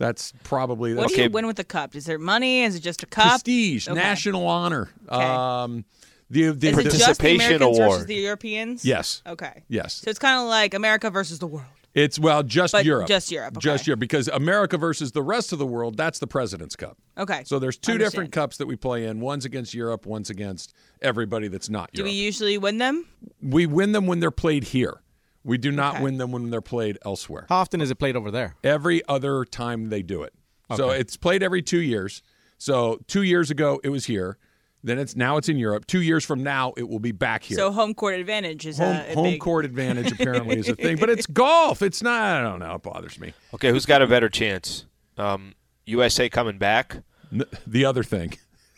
That's 0.00 0.32
probably 0.44 0.94
the 0.94 1.00
What 1.00 1.08
do 1.10 1.14
you 1.16 1.24
Okay. 1.24 1.28
win 1.28 1.46
with 1.46 1.56
the 1.56 1.64
cup? 1.64 1.94
Is 1.94 2.06
there 2.06 2.18
money? 2.18 2.62
Is 2.62 2.74
it 2.74 2.80
just 2.80 3.02
a 3.02 3.06
cup? 3.06 3.28
prestige, 3.44 3.86
Okay. 3.86 3.94
national 4.00 4.46
honor. 4.46 4.88
Um, 5.10 5.84
the 6.30 6.52
the, 6.52 6.68
Is 6.70 6.78
it 6.78 6.84
just 6.84 6.96
the 6.96 7.04
Participation 7.04 7.40
Americans 7.56 7.78
versus 7.78 7.94
award. 7.96 8.06
the 8.08 8.14
Europeans? 8.14 8.82
yes, 8.84 9.22
Okay. 9.26 9.62
yes. 9.68 9.94
So 10.02 10.08
it's 10.08 10.18
kind 10.18 10.40
of 10.40 10.48
like 10.48 10.72
America 10.72 11.10
versus 11.10 11.38
the 11.38 11.46
world. 11.46 11.66
It's 11.92 12.18
well, 12.18 12.42
just 12.42 12.72
But 12.72 12.86
Europe. 12.86 13.08
just 13.08 13.30
Europe, 13.30 13.58
okay. 13.58 13.64
Just 13.64 13.86
Europe. 13.86 14.00
Because 14.00 14.28
America 14.28 14.78
versus 14.78 15.12
the 15.12 15.22
rest 15.22 15.52
of 15.52 15.58
the 15.58 15.66
world, 15.66 15.98
that's 15.98 16.18
the 16.18 16.26
President's 16.28 16.76
Cup. 16.76 16.96
Okay. 17.18 17.42
So 17.44 17.58
there's 17.58 17.76
two 17.76 17.92
Understand. 17.92 18.10
different 18.12 18.32
cups 18.32 18.56
that 18.58 18.66
we 18.66 18.76
play 18.76 19.04
in. 19.06 19.20
One's 19.20 19.44
against 19.44 19.74
Europe, 19.74 20.06
one's 20.06 20.30
against 20.30 20.72
everybody 21.02 21.48
that's 21.48 21.68
not 21.68 21.90
Do 21.92 21.98
Europe. 22.02 22.12
we 22.12 22.16
usually 22.16 22.56
win 22.56 22.78
them? 22.78 23.04
we 23.42 23.66
win 23.66 23.92
them 23.92 24.06
when 24.06 24.20
they're 24.20 24.30
played 24.30 24.64
here. 24.64 25.02
We 25.44 25.56
do 25.58 25.70
not 25.72 25.94
Okay. 25.96 26.04
win 26.04 26.18
them 26.18 26.32
when 26.32 26.50
they're 26.50 26.60
played 26.60 26.98
elsewhere. 27.04 27.46
How 27.48 27.56
often 27.58 27.80
is 27.80 27.90
it 27.90 27.94
played 27.96 28.16
over 28.16 28.30
there? 28.30 28.56
Every 28.62 29.02
other 29.08 29.44
time 29.44 29.88
they 29.88 30.02
do 30.02 30.22
it. 30.22 30.34
So 30.76 30.90
it's 30.90 31.16
played 31.16 31.42
every 31.42 31.62
two 31.62 31.80
years. 31.80 32.22
So 32.58 33.00
two 33.08 33.22
years 33.22 33.50
ago 33.50 33.80
it 33.82 33.88
was 33.88 34.04
here. 34.06 34.36
Then 34.84 34.98
it's 34.98 35.14
now 35.16 35.36
it's 35.36 35.48
in 35.48 35.58
Europe. 35.58 35.86
Two 35.86 36.00
years 36.00 36.24
from 36.24 36.42
now 36.42 36.72
it 36.76 36.88
will 36.88 37.00
be 37.00 37.12
back 37.12 37.42
here. 37.42 37.56
So 37.58 37.70
home 37.72 37.92
court 37.92 38.14
advantage 38.14 38.66
is 38.66 38.78
home, 38.78 38.96
a, 38.96 39.10
a 39.10 39.14
home 39.14 39.24
big. 39.24 39.40
court 39.40 39.64
advantage 39.64 40.12
apparently 40.12 40.58
is 40.58 40.68
a 40.68 40.76
thing, 40.76 40.96
but 40.96 41.10
it's 41.10 41.26
golf. 41.44 41.82
It's 41.82 42.02
not. 42.02 42.36
I 42.36 42.42
don't 42.42 42.60
know. 42.60 42.74
It 42.76 42.82
bothers 42.82 43.18
me. 43.18 43.32
Okay, 43.54 43.70
who's 43.70 43.84
got 43.84 44.00
a 44.00 44.06
better 44.06 44.28
chance? 44.28 44.86
Um, 45.18 45.54
USA 45.86 46.28
coming 46.30 46.56
back, 46.56 46.98
N- 47.32 47.44
The 47.66 47.84
other 47.84 48.02
thing. 48.02 48.34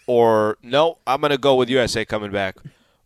or 0.07 0.57
no? 0.63 0.99
I'm 1.07 1.21
going 1.21 1.31
to 1.31 1.39
go 1.39 1.55
with 1.57 1.69
USA 1.71 2.05
coming 2.05 2.33
back, 2.33 2.57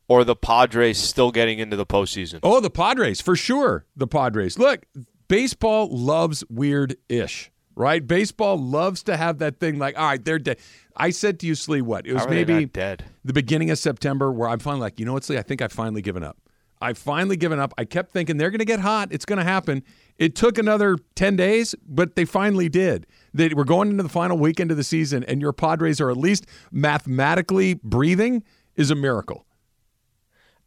or 0.09 0.25
the 0.25 0.37
Padres 0.37 0.99
still 0.99 1.31
getting 1.31 1.59
into 1.59 1.77
the 1.77 1.87
postseason. 1.87 2.41
Oh, 2.43 2.61
the 2.61 2.71
Padres 2.71 3.21
for 3.21 3.37
sure. 3.37 3.87
The 3.97 4.07
Padres. 4.07 4.59
Look, 4.59 4.87
baseball 5.29 5.89
loves 5.91 6.45
weird 6.49 6.97
ish, 7.09 7.51
right? 7.75 8.07
Baseball 8.07 8.57
loves 8.59 9.03
to 9.05 9.17
have 9.17 9.39
that 9.39 9.59
thing 9.61 9.79
like, 9.79 9.99
all 9.99 10.07
right, 10.07 10.25
they're 10.25 10.39
dead. 10.39 10.59
I 10.97 11.11
said 11.11 11.41
to 11.41 11.47
you, 11.47 11.53
Sli, 11.55 11.83
what? 11.83 12.07
It 12.07 12.13
was 12.15 12.23
How 12.23 12.29
are 12.29 12.31
they 12.35 12.45
maybe 12.45 12.67
dead? 12.67 13.05
the 13.25 13.33
beginning 13.33 13.71
of 13.71 13.79
September 13.79 14.33
where 14.33 14.49
I'm 14.49 14.59
finally 14.59 14.81
like, 14.83 14.99
you 15.01 15.07
know 15.07 15.13
what, 15.13 15.25
Sli? 15.25 15.39
I 15.39 15.43
think 15.43 15.61
I've 15.63 15.73
finally 15.73 16.03
given 16.03 16.23
up. 16.23 16.39
I've 16.81 16.99
finally 16.99 17.39
given 17.39 17.59
up. 17.59 17.73
I 17.79 17.87
kept 17.87 18.13
thinking 18.13 18.37
they're 18.37 18.51
going 18.51 18.59
to 18.59 18.67
get 18.67 18.81
hot. 18.81 19.09
It's 19.11 19.25
going 19.25 19.39
to 19.39 19.45
happen. 19.45 19.83
It 20.19 20.35
took 20.35 20.59
another 20.59 20.99
10 21.15 21.35
days, 21.35 21.75
but 21.89 22.17
they 22.17 22.27
finally 22.27 22.69
did. 22.69 23.07
They, 23.33 23.49
we're 23.49 23.65
going 23.65 23.91
into 23.91 24.03
the 24.03 24.11
final 24.11 24.37
weekend 24.37 24.71
of 24.71 24.77
the 24.77 24.85
season, 24.85 25.25
and 25.25 25.41
your 25.41 25.55
Padres 25.55 26.03
are 26.03 26.11
at 26.11 26.19
least 26.19 26.45
mathematically 26.71 27.75
breathing 27.83 28.43
is 28.77 28.91
a 28.91 28.95
miracle. 28.95 29.46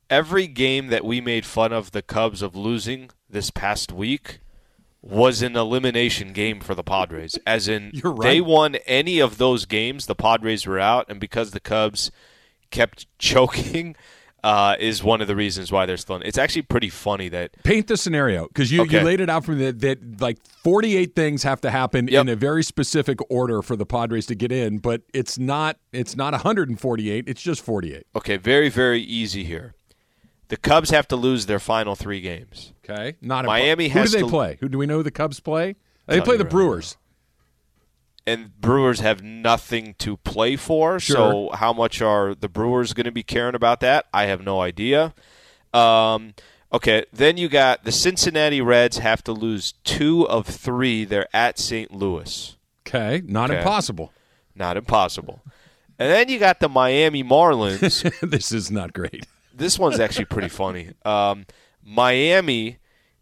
Every 0.10 0.48
game 0.48 0.88
that 0.88 1.06
we 1.06 1.22
made 1.22 1.46
fun 1.46 1.72
of 1.72 1.92
the 1.92 2.02
Cubs 2.02 2.42
of 2.42 2.56
losing 2.56 3.10
this 3.30 3.52
past 3.52 3.92
week 3.92 4.40
was 5.02 5.42
an 5.42 5.56
elimination 5.56 6.34
game 6.34 6.60
for 6.60 6.76
the 6.76 6.84
Padres. 6.84 7.38
As 7.48 7.68
in, 7.68 7.92
right. 8.04 8.20
they 8.22 8.42
won 8.42 8.76
any 8.88 9.20
of 9.20 9.38
those 9.38 9.66
games, 9.66 10.08
the 10.08 10.16
Padres 10.16 10.66
were 10.66 10.80
out, 10.80 11.06
and 11.10 11.20
because 11.20 11.52
the 11.52 11.60
Cubs 11.60 12.12
kept 12.72 13.06
choking, 13.20 13.96
uh, 14.44 14.76
is 14.80 15.04
one 15.04 15.22
of 15.22 15.28
the 15.28 15.36
reasons 15.36 15.72
why 15.72 15.86
they're 15.86 15.98
still 15.98 16.16
in. 16.16 16.22
It's 16.24 16.38
actually 16.38 16.62
pretty 16.64 16.90
funny 16.90 17.30
that 17.30 17.52
Paint 17.64 17.88
the 17.88 17.98
scenario 17.98 18.48
because 18.48 18.72
you, 18.72 18.86
you 18.86 19.02
laid 19.02 19.20
it 19.20 19.30
out 19.30 19.44
for 19.46 19.52
me 19.52 19.70
that, 19.72 19.80
that 19.82 20.22
like 20.22 20.38
48 20.64 21.16
things 21.16 21.44
have 21.44 21.62
to 21.62 21.70
happen 21.70 22.08
Yep. 22.08 22.22
in 22.22 22.30
a 22.30 22.36
very 22.36 22.64
specific 22.64 23.20
order 23.30 23.62
for 23.62 23.76
the 23.76 23.86
Padres 23.86 24.26
to 24.28 24.36
get 24.36 24.52
in, 24.52 24.78
but 24.78 25.02
it's 25.14 25.38
not 25.38 25.78
it's 25.92 26.16
not 26.16 26.32
148. 26.34 27.26
It's 27.28 27.42
just 27.42 27.62
48. 27.62 28.04
okay, 28.16 28.38
very 28.38 28.70
very 28.70 29.02
easy 29.02 29.44
here. 29.44 29.76
The 30.50 30.58
Cubs 30.58 30.90
have 30.90 31.08
to 31.10 31.16
lose 31.16 31.46
their 31.46 31.60
final 31.60 31.96
three 31.96 32.22
games. 32.22 32.74
Okay, 32.88 33.16
not 33.22 33.46
Miami 33.46 33.90
Who 33.90 34.00
has 34.00 34.12
do 34.12 34.18
they 34.18 34.24
to- 34.24 34.30
play? 34.30 34.58
Who 34.60 34.68
do 34.70 34.78
we 34.78 34.86
know? 34.86 34.98
Who 34.98 35.04
the 35.04 35.12
Cubs 35.12 35.40
play? 35.40 35.76
They 36.08 36.22
play 36.22 36.38
the 36.38 36.44
right 36.44 36.52
Brewers. 36.52 36.98
and 38.26 38.60
Brewers 38.60 39.00
have 39.00 39.22
nothing 39.24 39.96
to 40.00 40.18
play 40.18 40.56
for. 40.56 41.00
Sure. 41.00 41.16
So 41.16 41.50
how 41.56 41.72
much 41.74 42.02
are 42.02 42.34
the 42.36 42.50
Brewers 42.50 42.94
going 42.94 43.06
to 43.06 43.12
be 43.12 43.24
caring 43.24 43.56
about 43.56 43.80
that? 43.82 44.06
I 44.14 44.26
have 44.26 44.44
no 44.44 44.60
idea. 44.62 45.14
Um, 45.74 46.34
okay, 46.74 47.06
then 47.14 47.38
you 47.38 47.48
got 47.48 47.84
the 47.84 47.92
Cincinnati 47.92 48.60
Reds 48.62 48.98
have 48.98 49.24
to 49.26 49.32
lose 49.32 49.74
two 49.84 50.28
of 50.28 50.48
three. 50.48 51.06
They're 51.06 51.28
at 51.32 51.60
St. 51.60 51.92
Louis. 51.94 52.58
Okay, 52.88 53.22
not 53.26 53.52
Okay. 53.52 53.60
impossible. 53.60 54.12
Not 54.56 54.78
impossible. 54.78 55.42
And 56.00 56.12
then 56.12 56.28
you 56.30 56.40
got 56.40 56.60
the 56.60 56.70
Miami 56.70 57.24
Marlins. 57.24 58.02
this 58.30 58.52
is 58.52 58.72
not 58.72 58.94
great. 58.94 59.28
This 59.60 59.78
one's 59.78 60.00
actually 60.00 60.26
pretty 60.26 60.50
funny. 60.50 60.92
Um, 61.06 61.46
Miami 61.84 62.80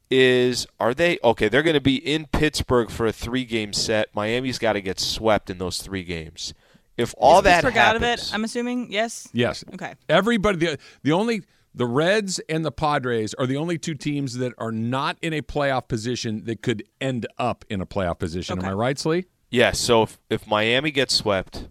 is 0.09 0.67
are 0.79 0.93
they 0.93 1.17
okay? 1.23 1.49
They're 1.49 1.63
going 1.63 1.73
to 1.73 1.81
be 1.81 1.95
in 1.97 2.27
Pittsburgh 2.27 2.89
for 2.89 3.05
a 3.07 3.11
three 3.11 3.43
game 3.43 3.73
set. 3.73 4.13
Miami's 4.15 4.57
got 4.57 4.73
to 4.73 4.81
get 4.81 4.99
swept 4.99 5.49
in 5.49 5.57
those 5.57 5.81
three 5.81 6.03
games. 6.03 6.53
If 6.95 7.13
all 7.17 7.41
that 7.41 7.63
Pittsburgh 7.63 7.77
out 7.77 7.95
of 7.95 8.01
happens, 8.01 8.29
it. 8.29 8.33
I'm 8.33 8.43
assuming. 8.43 8.91
Yes. 8.91 9.27
Yes. 9.33 9.63
Okay. 9.73 9.95
Everybody 10.07 10.57
the 10.57 10.79
the 11.03 11.11
only 11.11 11.43
the 11.75 11.85
Reds 11.85 12.39
and 12.49 12.65
the 12.65 12.71
Padres 12.71 13.33
are 13.35 13.45
the 13.45 13.57
only 13.57 13.77
two 13.77 13.93
teams 13.93 14.37
that 14.37 14.53
are 14.57 14.71
not 14.71 15.17
in 15.21 15.33
a 15.33 15.41
playoff 15.41 15.87
position 15.87 16.45
that 16.45 16.61
could 16.61 16.83
end 16.99 17.27
up 17.37 17.65
in 17.69 17.81
a 17.81 17.85
playoff 17.85 18.17
position. 18.19 18.57
Okay. 18.57 18.67
Am 18.67 18.73
I 18.73 18.75
right, 18.75 18.95
Sli? 18.95 19.25
yeah. 19.51 19.71
So 19.71 20.03
if, 20.03 20.19
if 20.29 20.47
Miami 20.47 20.91
gets 20.91 21.13
swept, 21.13 21.67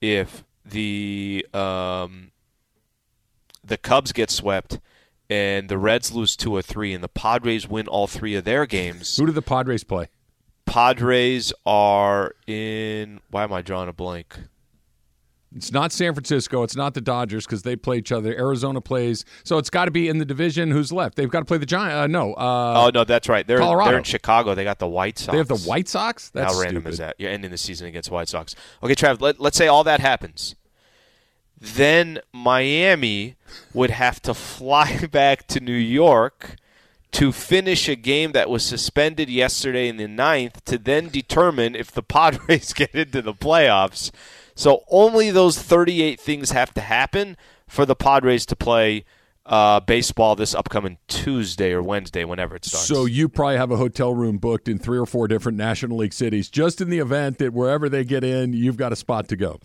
if 0.00 0.44
the 0.64 1.46
um, 1.52 2.30
the 3.70 3.78
Cubs 3.78 4.12
get 4.12 4.30
swept, 4.30 4.78
and 5.30 5.68
the 5.70 5.78
Reds 5.78 6.12
lose 6.12 6.36
two 6.36 6.54
or 6.54 6.60
three, 6.60 6.92
and 6.92 7.02
the 7.02 7.08
Padres 7.08 7.66
win 7.66 7.86
all 7.88 8.06
three 8.06 8.34
of 8.34 8.44
their 8.44 8.66
games, 8.66 9.16
Who 9.16 9.26
do 9.26 9.32
the 9.32 9.40
Padres 9.40 9.84
play? 9.84 10.08
Padres 10.66 11.52
are 11.64 12.34
in. 12.46 13.20
Why 13.30 13.44
am 13.44 13.52
I 13.52 13.62
drawing 13.62 13.88
a 13.88 13.92
blank? 13.92 14.36
It's 15.56 15.72
not 15.72 15.90
San 15.90 16.14
Francisco. 16.14 16.62
It's 16.62 16.76
not 16.76 16.94
the 16.94 17.00
Dodgers 17.00 17.44
because 17.44 17.62
they 17.62 17.74
play 17.74 17.98
each 17.98 18.12
other. 18.12 18.32
Arizona 18.32 18.80
plays, 18.80 19.24
so 19.42 19.58
it's 19.58 19.70
got 19.70 19.86
to 19.86 19.90
be 19.90 20.08
in 20.08 20.18
the 20.18 20.24
division. 20.24 20.70
Who's 20.70 20.92
left? 20.92 21.16
They've 21.16 21.28
got 21.30 21.40
to 21.40 21.44
play 21.44 21.58
the 21.58 21.66
Giant. 21.66 21.92
Uh, 21.98 22.06
no, 22.06 22.34
uh, 22.34 22.84
oh 22.86 22.90
no, 22.94 23.02
that's 23.02 23.28
right. 23.28 23.44
They're 23.44 23.58
Colorado. 23.58 23.90
they're 23.90 23.98
in 23.98 24.04
Chicago. 24.04 24.54
They 24.54 24.62
got 24.62 24.78
the 24.78 24.86
White 24.86 25.18
Sox. 25.18 25.32
they 25.32 25.38
have 25.38 25.48
the 25.48 25.58
White 25.58 25.88
Sox. 25.88 26.30
That's 26.30 26.54
How 26.54 26.60
random 26.60 26.82
stupid. 26.82 26.92
is 26.92 26.98
that? 26.98 27.16
You're 27.18 27.30
ending 27.30 27.50
the 27.50 27.58
season 27.58 27.88
against 27.88 28.10
White 28.12 28.28
Sox. 28.28 28.54
Okay, 28.82 28.94
Trav. 28.94 29.20
Let, 29.20 29.40
let's 29.40 29.56
say 29.56 29.66
all 29.66 29.82
that 29.84 29.98
happens. 30.00 30.54
Then 31.60 32.20
Miami 32.32 33.36
would 33.74 33.90
have 33.90 34.22
to 34.22 34.34
fly 34.34 35.06
back 35.10 35.46
to 35.48 35.60
New 35.60 35.72
York 35.72 36.56
to 37.12 37.32
finish 37.32 37.88
a 37.88 37.96
game 37.96 38.32
that 38.32 38.48
was 38.48 38.64
suspended 38.64 39.28
yesterday 39.28 39.88
in 39.88 39.96
the 39.96 40.06
ninth 40.06 40.64
to 40.64 40.78
then 40.78 41.08
determine 41.08 41.74
if 41.74 41.90
the 41.90 42.02
Padres 42.02 42.72
get 42.74 42.94
into 42.94 43.20
the 43.20 43.34
playoffs. 43.34 44.10
So 44.54 44.84
only 44.88 45.30
those 45.30 45.60
38 45.60 46.20
things 46.20 46.52
have 46.52 46.72
to 46.74 46.80
happen 46.80 47.36
for 47.66 47.84
the 47.84 47.96
Padres 47.96 48.46
to 48.46 48.56
play 48.56 49.04
uh, 49.46 49.80
baseball 49.80 50.36
this 50.36 50.54
upcoming 50.54 50.98
Tuesday 51.08 51.72
or 51.72 51.82
Wednesday, 51.82 52.24
whenever 52.24 52.54
it 52.54 52.64
starts. 52.64 52.86
So 52.86 53.04
you 53.06 53.28
probably 53.28 53.56
have 53.56 53.70
a 53.70 53.76
hotel 53.76 54.14
room 54.14 54.38
booked 54.38 54.68
in 54.68 54.78
three 54.78 54.98
or 54.98 55.06
four 55.06 55.26
different 55.26 55.58
National 55.58 55.96
League 55.96 56.12
cities, 56.12 56.48
just 56.48 56.80
in 56.80 56.88
the 56.88 56.98
event 56.98 57.38
that 57.38 57.52
wherever 57.52 57.88
they 57.88 58.04
get 58.04 58.22
in, 58.22 58.52
you've 58.52 58.76
got 58.76 58.92
a 58.92 58.96
spot 58.96 59.28
to 59.28 59.36
go. 59.36 59.58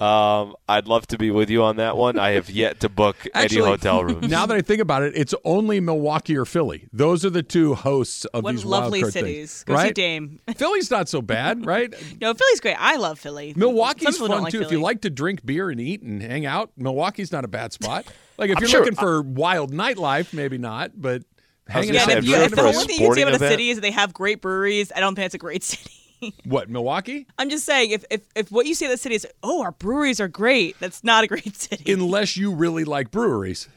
Um, 0.00 0.56
I'd 0.68 0.88
love 0.88 1.06
to 1.08 1.18
be 1.18 1.30
with 1.30 1.48
you 1.50 1.62
on 1.62 1.76
that 1.76 1.96
one. 1.96 2.18
I 2.18 2.30
have 2.30 2.50
yet 2.50 2.80
to 2.80 2.88
book 2.88 3.16
Actually- 3.32 3.58
any 3.62 3.66
hotel 3.70 4.02
rooms. 4.04 4.28
Now 4.28 4.44
that 4.44 4.56
I 4.56 4.60
think 4.60 4.80
about 4.80 5.02
it, 5.04 5.12
it's 5.16 5.34
only 5.44 5.78
Milwaukee 5.78 6.36
or 6.36 6.44
Philly. 6.44 6.88
Those 6.92 7.24
are 7.24 7.30
the 7.30 7.44
two 7.44 7.74
hosts 7.74 8.24
of 8.26 8.42
What 8.42 8.52
these 8.52 8.64
lovely 8.64 9.00
wild 9.02 9.12
card 9.12 9.12
cities. 9.12 9.50
things, 9.52 9.64
Go 9.64 9.76
see 9.76 9.82
right? 9.82 9.94
Dame. 9.94 10.40
Philly's 10.56 10.90
not 10.90 11.08
so 11.08 11.22
bad, 11.22 11.64
right? 11.64 11.94
No, 12.20 12.34
Philly's 12.34 12.60
great. 12.60 12.76
I 12.78 12.96
love 12.96 13.20
Philly. 13.20 13.54
Milwaukee's 13.56 14.18
fun 14.18 14.30
like 14.42 14.50
too. 14.52 14.62
If 14.62 14.72
you 14.72 14.80
like 14.80 15.02
to 15.02 15.10
drink 15.10 15.46
beer 15.46 15.70
and 15.70 15.80
eat 15.80 16.02
and 16.02 16.20
hang 16.20 16.44
out, 16.44 16.70
Milwaukee's 16.76 17.30
not 17.30 17.44
a 17.44 17.48
bad 17.48 17.72
spot. 17.72 18.06
Like 18.36 18.50
if 18.50 18.56
I'm 18.56 18.62
you're 18.62 18.68
sure- 18.68 18.80
looking 18.80 18.96
for 18.96 19.22
wild 19.22 19.72
nightlife, 19.72 20.32
maybe 20.32 20.58
not, 20.58 20.90
but 21.00 21.22
hanging 21.68 21.90
gonna 21.90 21.98
Yeah, 21.98 22.02
out 22.02 22.06
say, 22.06 22.12
and 22.14 22.18
and 22.18 22.26
if, 22.26 22.30
you, 22.30 22.36
if 22.46 22.50
the 22.50 22.62
only 22.62 22.84
thing 22.84 23.00
you 23.00 23.06
can 23.06 23.14
say 23.14 23.22
about 23.22 23.34
a 23.34 23.38
city 23.38 23.70
is 23.70 23.80
they 23.80 23.92
have 23.92 24.12
great 24.12 24.40
breweries, 24.42 24.90
I 24.90 24.98
don't 24.98 25.14
think 25.14 25.26
it's 25.26 25.36
a 25.36 25.38
great 25.38 25.62
city. 25.62 25.92
what 26.44 26.68
Milwaukee? 26.70 27.26
I'm 27.38 27.50
just 27.50 27.64
saying, 27.66 27.90
if, 27.90 28.04
if 28.10 28.22
if 28.34 28.52
what 28.52 28.66
you 28.66 28.74
say 28.74 28.88
the 28.88 28.96
city 28.96 29.14
is, 29.14 29.26
oh, 29.42 29.62
our 29.62 29.72
breweries 29.72 30.20
are 30.20 30.28
great, 30.28 30.78
that's 30.80 31.02
not 31.04 31.24
a 31.24 31.26
great 31.26 31.56
city. 31.56 31.92
Unless 31.92 32.36
you 32.36 32.52
really 32.54 32.84
like 32.84 33.10
breweries, 33.10 33.68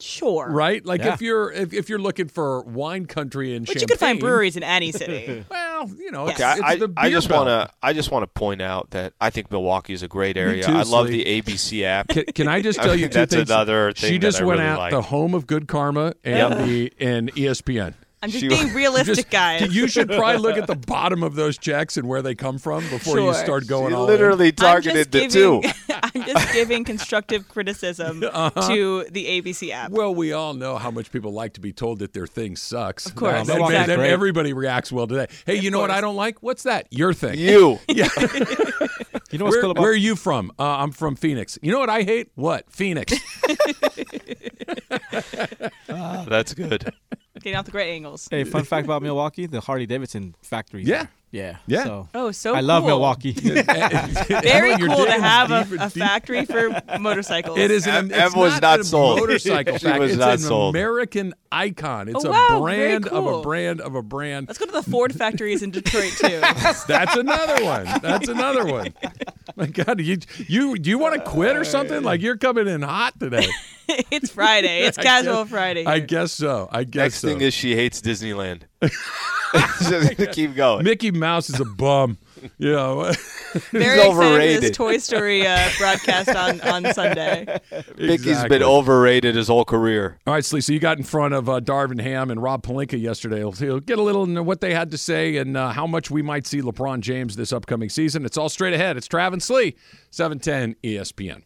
sure. 0.00 0.48
right? 0.50 0.84
Like 0.84 1.00
Yeah. 1.02 1.14
if 1.14 1.22
you're 1.22 1.52
if, 1.52 1.72
if 1.72 1.88
you're 1.88 1.98
looking 1.98 2.28
for 2.28 2.62
wine 2.62 3.06
country 3.06 3.54
and 3.54 3.66
But 3.66 3.80
you 3.80 3.86
could 3.86 3.98
find 3.98 4.18
breweries 4.20 4.56
in 4.56 4.62
any 4.62 4.92
city. 4.92 5.44
Well, 5.80 5.88
you 5.98 6.10
know, 6.10 6.28
it's, 6.28 6.38
Okay, 6.38 6.52
it's 6.52 6.62
I, 6.62 6.76
the 6.76 6.92
I 6.94 7.08
just 7.10 7.30
want 7.30 7.48
to 7.48 7.70
I 7.82 7.94
just 7.94 8.10
want 8.10 8.22
to 8.22 8.26
point 8.26 8.60
out 8.60 8.90
that 8.90 9.14
I 9.18 9.30
think 9.30 9.50
Milwaukee 9.50 9.94
is 9.94 10.02
a 10.02 10.08
great 10.08 10.36
area. 10.36 10.62
too, 10.62 10.72
I 10.72 10.82
love 10.82 11.06
Sli. 11.06 11.10
the 11.24 11.42
ABC 11.42 11.82
app. 11.84 12.08
Can, 12.08 12.24
can 12.26 12.48
I 12.48 12.60
just 12.60 12.78
I 12.80 12.82
tell 12.82 12.92
mean, 12.92 13.00
you 13.00 13.08
two 13.08 13.14
that's 13.14 13.34
things? 13.34 13.48
another 13.48 13.92
she 13.96 14.08
thing 14.08 14.20
that 14.20 14.26
just 14.26 14.42
I 14.42 14.44
went 14.44 14.58
really 14.60 14.70
out 14.70 14.78
like. 14.78 14.90
the 14.90 15.00
home 15.00 15.32
of 15.34 15.46
good 15.46 15.68
karma 15.68 16.12
and 16.22 16.68
the 16.68 16.92
and 17.00 17.32
ESPN. 17.34 17.94
I'm 18.22 18.28
just 18.30 18.42
She- 18.42 18.48
being 18.48 18.74
realistic, 18.74 19.16
Just- 19.16 19.30
guys. 19.30 19.74
You 19.74 19.88
should 19.88 20.08
probably 20.08 20.36
look 20.38 20.58
at 20.58 20.66
the 20.66 20.74
bottom 20.86 21.22
of 21.22 21.34
those 21.34 21.56
checks 21.56 21.96
and 21.96 22.06
where 22.06 22.20
they 22.20 22.34
come 22.34 22.58
from 22.58 22.86
before 22.90 23.18
you 23.18 23.32
start 23.34 23.66
going 23.66 23.90
She 23.90 23.94
all 23.94 24.02
in. 24.04 24.08
literally 24.10 24.52
targeted 24.52 25.10
just 25.10 25.32
the 25.32 25.38
two. 25.40 25.62
I'm 26.02 26.24
just 26.24 26.52
giving 26.52 26.84
constructive 26.84 27.48
criticism 27.48 28.22
Uh-huh. 28.22 28.68
to 28.68 29.04
the 29.10 29.24
ABC 29.40 29.70
app. 29.70 29.90
Well, 29.90 30.14
we 30.14 30.32
all 30.32 30.52
know 30.54 30.76
how 30.76 30.90
much 30.90 31.10
people 31.10 31.32
like 31.32 31.54
to 31.54 31.60
be 31.60 31.72
told 31.72 32.00
that 32.00 32.12
their 32.12 32.26
thing 32.26 32.56
sucks. 32.56 33.06
Of 33.06 33.14
course, 33.14 33.46
then, 33.46 33.56
exactly. 33.60 33.86
then 33.86 33.98
Great. 34.00 34.10
everybody 34.10 34.52
reacts 34.52 34.92
well 34.92 35.06
to 35.06 35.14
that. 35.14 35.30
Hey, 35.46 35.56
you 35.56 35.70
know 35.70 35.80
what. 35.80 35.90
I 35.90 36.00
don't 36.02 36.16
like? 36.16 36.42
What's 36.42 36.64
that? 36.64 36.88
Your 36.90 37.14
thing. 37.14 37.38
You. 37.38 37.78
Yeah. 37.88 38.08
You 39.30 39.38
know 39.38 39.44
what's 39.44 39.54
where, 39.56 39.62
cool 39.62 39.70
about 39.70 39.82
where 39.82 39.92
are 39.92 39.94
you 39.94 40.16
from? 40.16 40.50
Uh, 40.58 40.64
I'm 40.64 40.90
from 40.90 41.14
Phoenix. 41.14 41.56
You 41.62 41.70
know 41.72 41.78
what 41.78 41.88
I 41.88 42.02
hate? 42.02 42.30
What? 42.34 42.68
Phoenix. 42.70 43.12
That's 45.86 46.52
good. 46.54 46.92
Getting 47.42 47.56
out 47.56 47.64
the 47.64 47.70
great 47.72 47.90
angles. 47.92 48.28
Hey, 48.30 48.44
fun 48.44 48.64
fact 48.64 48.84
about 48.84 49.02
Milwaukee: 49.02 49.46
the 49.46 49.60
Harley 49.60 49.86
Davidson 49.86 50.34
factory. 50.42 50.82
Yeah. 50.84 51.06
yeah, 51.30 51.56
Yeah. 51.66 51.84
So 51.84 52.08
Oh, 52.14 52.30
so 52.32 52.54
I 52.54 52.60
love 52.60 52.82
cool. 52.82 52.88
Milwaukee. 52.88 53.32
Very 53.32 54.74
you're 54.76 54.88
cool 54.88 55.06
to 55.06 55.12
have 55.12 55.50
a, 55.50 55.64
deep 55.64 55.80
a 55.80 55.90
factory 55.90 56.44
for 56.44 56.70
motorcycles. 56.98 57.58
It 57.58 57.70
is 57.70 57.86
Em- 57.86 58.06
an 58.06 58.12
Em 58.12 58.26
it's 58.28 58.36
was 58.36 58.52
not, 58.54 58.62
not 58.62 58.80
a 58.80 58.84
sold. 58.84 59.20
motorcycle 59.20 59.78
She 59.78 59.86
fact. 59.86 60.00
was 60.00 60.10
it's 60.12 60.18
not 60.20 60.32
an 60.34 60.38
sold. 60.38 60.74
American 60.74 61.34
icon. 61.52 62.08
It's 62.08 62.24
Oh, 62.24 62.28
a 62.28 62.32
wow, 62.32 62.64
very 62.64 62.98
brand 62.98 63.06
of 63.08 63.26
a 63.26 63.42
brand 63.42 63.80
of 63.80 63.94
a 63.94 64.02
brand. 64.02 64.48
Let's 64.48 64.58
go 64.58 64.66
to 64.66 64.72
the 64.72 64.82
Ford 64.82 65.14
factories 65.14 65.62
in 65.62 65.70
Detroit 65.70 66.12
too. 66.18 66.40
That's 66.86 67.16
another 67.16 67.64
one. 67.64 67.84
That's 68.02 68.28
another 68.28 68.66
one. 68.66 68.92
My 69.56 69.66
God, 69.66 70.00
you 70.00 70.18
you 70.46 70.76
do 70.78 70.90
you 70.90 70.98
want 70.98 71.14
to 71.16 71.30
quit 71.30 71.56
or 71.56 71.64
something? 71.64 72.02
Like 72.02 72.20
you're 72.20 72.36
coming 72.36 72.68
in 72.68 72.82
hot 72.82 73.18
today. 73.18 73.46
it's 73.88 74.30
Friday. 74.30 74.82
It's 74.82 74.98
I 74.98 75.02
casual 75.02 75.42
guess- 75.44 75.50
Friday. 75.50 75.86
I 75.86 75.98
guess 76.00 76.32
so. 76.32 76.68
I 76.70 76.84
guess 76.84 76.92
so. 76.94 77.02
Next 77.02 77.14
so. 77.16 77.28
thing 77.28 77.40
is 77.40 77.54
she 77.54 77.74
hates 77.74 78.00
Disneyland. 78.00 78.62
Just 79.82 80.32
keep 80.32 80.54
going. 80.54 80.84
Mickey 80.84 81.10
Mouse 81.10 81.50
is 81.50 81.60
a 81.60 81.64
bum. 81.64 82.18
You 82.58 82.72
know, 82.72 83.12
Very 83.72 83.84
excited 83.84 84.12
for 84.12 84.22
overrated. 84.22 84.62
this 84.62 84.76
Toy 84.76 84.98
Story 84.98 85.46
uh, 85.46 85.68
broadcast 85.78 86.28
on, 86.30 86.60
on 86.62 86.92
Sunday. 86.94 87.44
Mickey's 87.98 88.10
Exactly. 88.26 88.48
been 88.48 88.62
overrated 88.62 89.34
his 89.34 89.48
whole 89.48 89.64
career. 89.64 90.18
All 90.26 90.34
right, 90.34 90.42
Sli. 90.44 90.62
So 90.62 90.72
you 90.72 90.78
got 90.78 90.98
in 90.98 91.04
front 91.04 91.34
of 91.34 91.48
uh, 91.48 91.60
Darvin 91.60 92.00
Ham 92.00 92.30
and 92.30 92.42
Rob 92.42 92.62
Pelinka 92.62 93.00
yesterday. 93.00 93.42
We'll, 93.44 93.54
we'll 93.60 93.80
get 93.80 93.98
a 93.98 94.02
little 94.02 94.24
into 94.24 94.42
what 94.42 94.60
they 94.60 94.72
had 94.74 94.90
to 94.92 94.98
say 94.98 95.36
and 95.36 95.56
uh, 95.56 95.70
how 95.70 95.86
much 95.86 96.10
we 96.10 96.22
might 96.22 96.46
see 96.46 96.60
LeBron 96.62 97.00
James 97.00 97.36
this 97.36 97.52
upcoming 97.52 97.88
season. 97.88 98.24
It's 98.24 98.36
all 98.38 98.48
straight 98.48 98.72
ahead. 98.74 98.96
It's 98.96 99.08
Travis 99.08 99.48
Sli, 99.48 99.74
seven 100.10 100.38
ten 100.38 100.76
ESPN. 100.84 101.42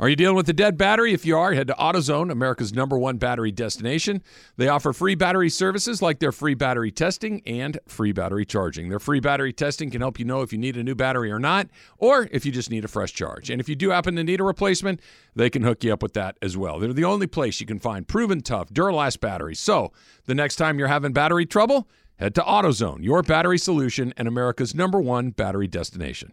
Are 0.00 0.08
you 0.08 0.16
dealing 0.16 0.36
with 0.36 0.48
a 0.48 0.54
dead 0.54 0.78
battery? 0.78 1.12
If 1.12 1.26
you 1.26 1.36
are, 1.36 1.52
head 1.52 1.66
to 1.66 1.74
AutoZone, 1.74 2.32
America's 2.32 2.72
number 2.72 2.96
one 2.96 3.18
battery 3.18 3.52
destination. 3.52 4.22
They 4.56 4.66
offer 4.66 4.94
free 4.94 5.14
battery 5.14 5.50
services 5.50 6.00
like 6.00 6.20
their 6.20 6.32
free 6.32 6.54
battery 6.54 6.90
testing 6.90 7.42
and 7.44 7.78
free 7.86 8.12
battery 8.12 8.46
charging. 8.46 8.88
Their 8.88 8.98
free 8.98 9.20
battery 9.20 9.52
testing 9.52 9.90
can 9.90 10.00
help 10.00 10.18
you 10.18 10.24
know 10.24 10.40
if 10.40 10.54
you 10.54 10.58
need 10.58 10.78
a 10.78 10.82
new 10.82 10.94
battery 10.94 11.30
or 11.30 11.38
not, 11.38 11.68
or 11.98 12.30
if 12.32 12.46
you 12.46 12.50
just 12.50 12.70
need 12.70 12.82
a 12.82 12.88
fresh 12.88 13.12
charge. 13.12 13.50
And 13.50 13.60
if 13.60 13.68
you 13.68 13.76
do 13.76 13.90
happen 13.90 14.16
to 14.16 14.24
need 14.24 14.40
a 14.40 14.44
replacement, 14.44 15.00
they 15.36 15.50
can 15.50 15.64
hook 15.64 15.84
you 15.84 15.92
up 15.92 16.02
with 16.02 16.14
that 16.14 16.38
as 16.40 16.56
well. 16.56 16.78
They're 16.78 16.94
the 16.94 17.04
only 17.04 17.26
place 17.26 17.60
you 17.60 17.66
can 17.66 17.78
find 17.78 18.08
proven 18.08 18.40
tough, 18.40 18.70
Duralast 18.70 19.20
batteries. 19.20 19.60
So 19.60 19.92
the 20.24 20.34
next 20.34 20.56
time 20.56 20.78
you're 20.78 20.88
having 20.88 21.12
battery 21.12 21.44
trouble, 21.44 21.90
head 22.16 22.34
to 22.36 22.40
AutoZone, 22.40 23.04
your 23.04 23.22
battery 23.22 23.58
solution 23.58 24.14
and 24.16 24.26
America's 24.26 24.74
number 24.74 24.98
one 24.98 25.32
battery 25.32 25.68
destination. 25.68 26.32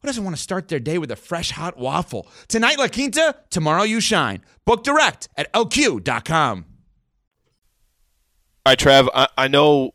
who 0.00 0.08
doesn't 0.08 0.24
want 0.24 0.36
to 0.36 0.42
start 0.42 0.68
their 0.68 0.80
day 0.80 0.98
with 0.98 1.10
a 1.10 1.16
fresh 1.16 1.50
hot 1.50 1.76
waffle? 1.76 2.26
Tonight, 2.48 2.78
La 2.78 2.88
Quinta, 2.88 3.36
tomorrow, 3.50 3.82
you 3.82 4.00
shine. 4.00 4.42
Book 4.64 4.82
direct 4.82 5.28
at 5.36 5.52
lq.com. 5.52 6.64
All 8.66 8.72
right, 8.72 8.78
Trav, 8.78 9.08
I, 9.14 9.28
I 9.36 9.48
know 9.48 9.94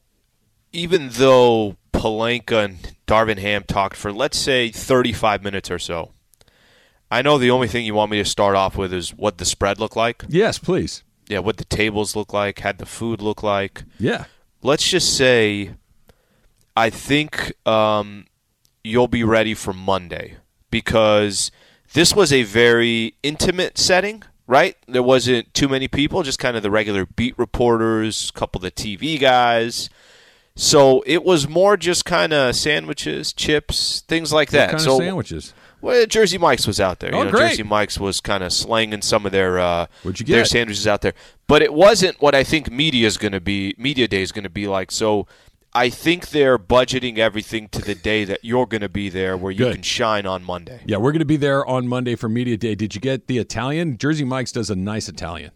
even 0.72 1.10
though 1.12 1.78
Pelinka 1.94 2.66
and 2.66 2.96
Darvin 3.08 3.40
Ham 3.40 3.64
talked 3.64 3.96
for, 3.96 4.12
let's 4.12 4.38
say, 4.38 4.70
35 4.70 5.44
minutes 5.44 5.72
or 5.72 5.80
so, 5.80 6.12
I 7.10 7.22
know 7.22 7.38
the 7.38 7.52
only 7.52 7.68
thing 7.68 7.86
you 7.86 7.94
want 7.94 8.12
me 8.12 8.18
to 8.18 8.26
start 8.26 8.56
off 8.56 8.76
with 8.76 8.94
is 8.94 9.14
what 9.14 9.38
the 9.38 9.46
spread 9.46 9.80
looked 9.80 9.96
like. 9.96 10.24
Yes, 10.28 10.60
please. 10.60 11.04
Yeah, 11.28 11.40
what 11.40 11.58
the 11.58 11.66
tables 11.66 12.16
look 12.16 12.34
like, 12.34 12.60
had 12.60 12.78
the 12.78 12.86
food 12.86 13.22
look 13.22 13.42
like. 13.42 13.84
Yeah. 14.00 14.26
Let's 14.62 14.88
just 14.88 15.16
say 15.16 15.72
I 16.76 16.90
think 16.90 17.54
um, 17.68 18.26
you'll 18.86 19.08
be 19.08 19.24
ready 19.24 19.54
for 19.54 19.74
Monday 19.74 20.38
because 20.70 21.52
this 21.94 22.16
was 22.16 22.32
a 22.32 22.44
very 22.44 23.16
intimate 23.24 23.78
setting, 23.78 24.24
right? 24.48 24.78
There 24.88 25.04
wasn't 25.04 25.54
too 25.54 25.68
many 25.68 25.88
people, 25.88 26.24
just 26.24 26.40
kind 26.40 26.56
of 26.56 26.64
the 26.64 26.72
regular 26.72 27.06
beat 27.06 27.38
reporters, 27.38 28.32
a 28.36 28.40
couple 28.40 28.60
of 28.60 28.64
the 28.64 28.72
TV 28.72 29.20
guys. 29.20 29.90
So 30.56 31.04
it 31.06 31.26
was 31.26 31.50
more 31.50 31.76
just 31.76 32.06
kind 32.06 32.32
of 32.32 32.56
sandwiches, 32.56 33.34
chips, 33.34 34.02
things 34.08 34.32
like 34.32 34.52
that. 34.52 34.68
What 34.68 34.72
kind 34.72 34.82
so 34.82 34.92
of 34.94 34.98
sandwiches? 35.00 35.54
well, 35.82 36.06
Jersey 36.06 36.38
Mike's 36.38 36.66
was 36.66 36.80
out 36.80 37.00
there. 37.00 37.14
Oh, 37.14 37.20
you 37.20 37.26
know, 37.26 37.32
great. 37.32 37.50
Jersey 37.50 37.64
Mike's 37.64 38.00
was 38.00 38.20
kind 38.20 38.44
of 38.44 38.52
slanging 38.52 39.02
some 39.02 39.26
of 39.26 39.32
their 39.32 39.60
uh, 39.60 39.86
their 40.04 40.46
sandwiches 40.46 40.88
out 40.88 41.02
there, 41.02 41.14
but 41.48 41.62
it 41.62 41.74
wasn't 41.74 42.20
what 42.22 42.34
I 42.34 42.44
think 42.44 42.72
media 42.72 43.06
is 43.06 43.18
going 43.18 43.34
to 43.34 43.42
be. 43.42 43.76
Media 43.78 44.08
day 44.08 44.22
is 44.22 44.32
going 44.32 44.44
to 44.44 44.50
be 44.50 44.68
like. 44.68 44.92
So 44.92 45.28
I 45.76 45.90
think 45.90 46.30
they're 46.30 46.58
budgeting 46.58 47.18
everything 47.18 47.68
to 47.70 47.82
the 47.82 47.94
day 47.96 48.24
that 48.24 48.46
you're 48.46 48.66
going 48.66 48.82
to 48.82 48.90
be 48.90 49.10
there, 49.10 49.36
where 49.36 49.52
you 49.52 49.58
Good. 49.66 49.74
can 49.76 49.82
shine 49.84 50.26
on 50.26 50.44
Monday. 50.44 50.80
Yeah, 50.86 50.98
we're 50.98 51.12
going 51.12 51.20
to 51.20 51.26
be 51.26 51.36
there 51.38 51.66
on 51.66 51.88
Monday 51.88 52.16
for 52.16 52.30
Media 52.30 52.56
Day. 52.56 52.76
Did 52.76 52.96
you 52.96 53.02
get 53.02 53.28
the 53.28 53.38
Italian? 53.40 53.98
Jersey 53.98 54.24
Mike's 54.24 54.54
does 54.54 54.70
a 54.70 54.76
nice 54.76 55.10
Italian. 55.10 55.52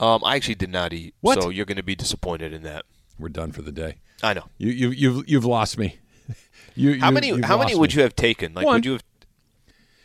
Um, 0.00 0.22
I 0.24 0.34
actually 0.34 0.56
did 0.56 0.70
not 0.70 0.92
eat, 0.92 1.14
What? 1.20 1.40
so 1.40 1.48
you're 1.50 1.64
going 1.66 1.76
to 1.76 1.82
be 1.84 1.94
disappointed 1.94 2.52
in 2.52 2.62
that. 2.64 2.84
We're 3.18 3.28
done 3.28 3.52
for 3.52 3.62
the 3.62 3.70
day. 3.70 3.98
I 4.24 4.34
know. 4.34 4.44
You, 4.58 4.70
you, 4.70 4.90
you've, 4.90 5.28
you've 5.28 5.44
lost 5.44 5.78
me. 5.78 5.98
You, 6.74 6.98
How 7.00 7.08
you- 7.08 7.12
many? 7.12 7.40
How 7.42 7.58
many 7.58 7.74
would 7.74 7.90
me. 7.90 7.96
you 7.96 8.02
have 8.02 8.16
taken? 8.16 8.54
Like, 8.54 8.64
One. 8.64 8.76
would 8.76 8.86
you 8.86 8.92
have? 8.92 9.02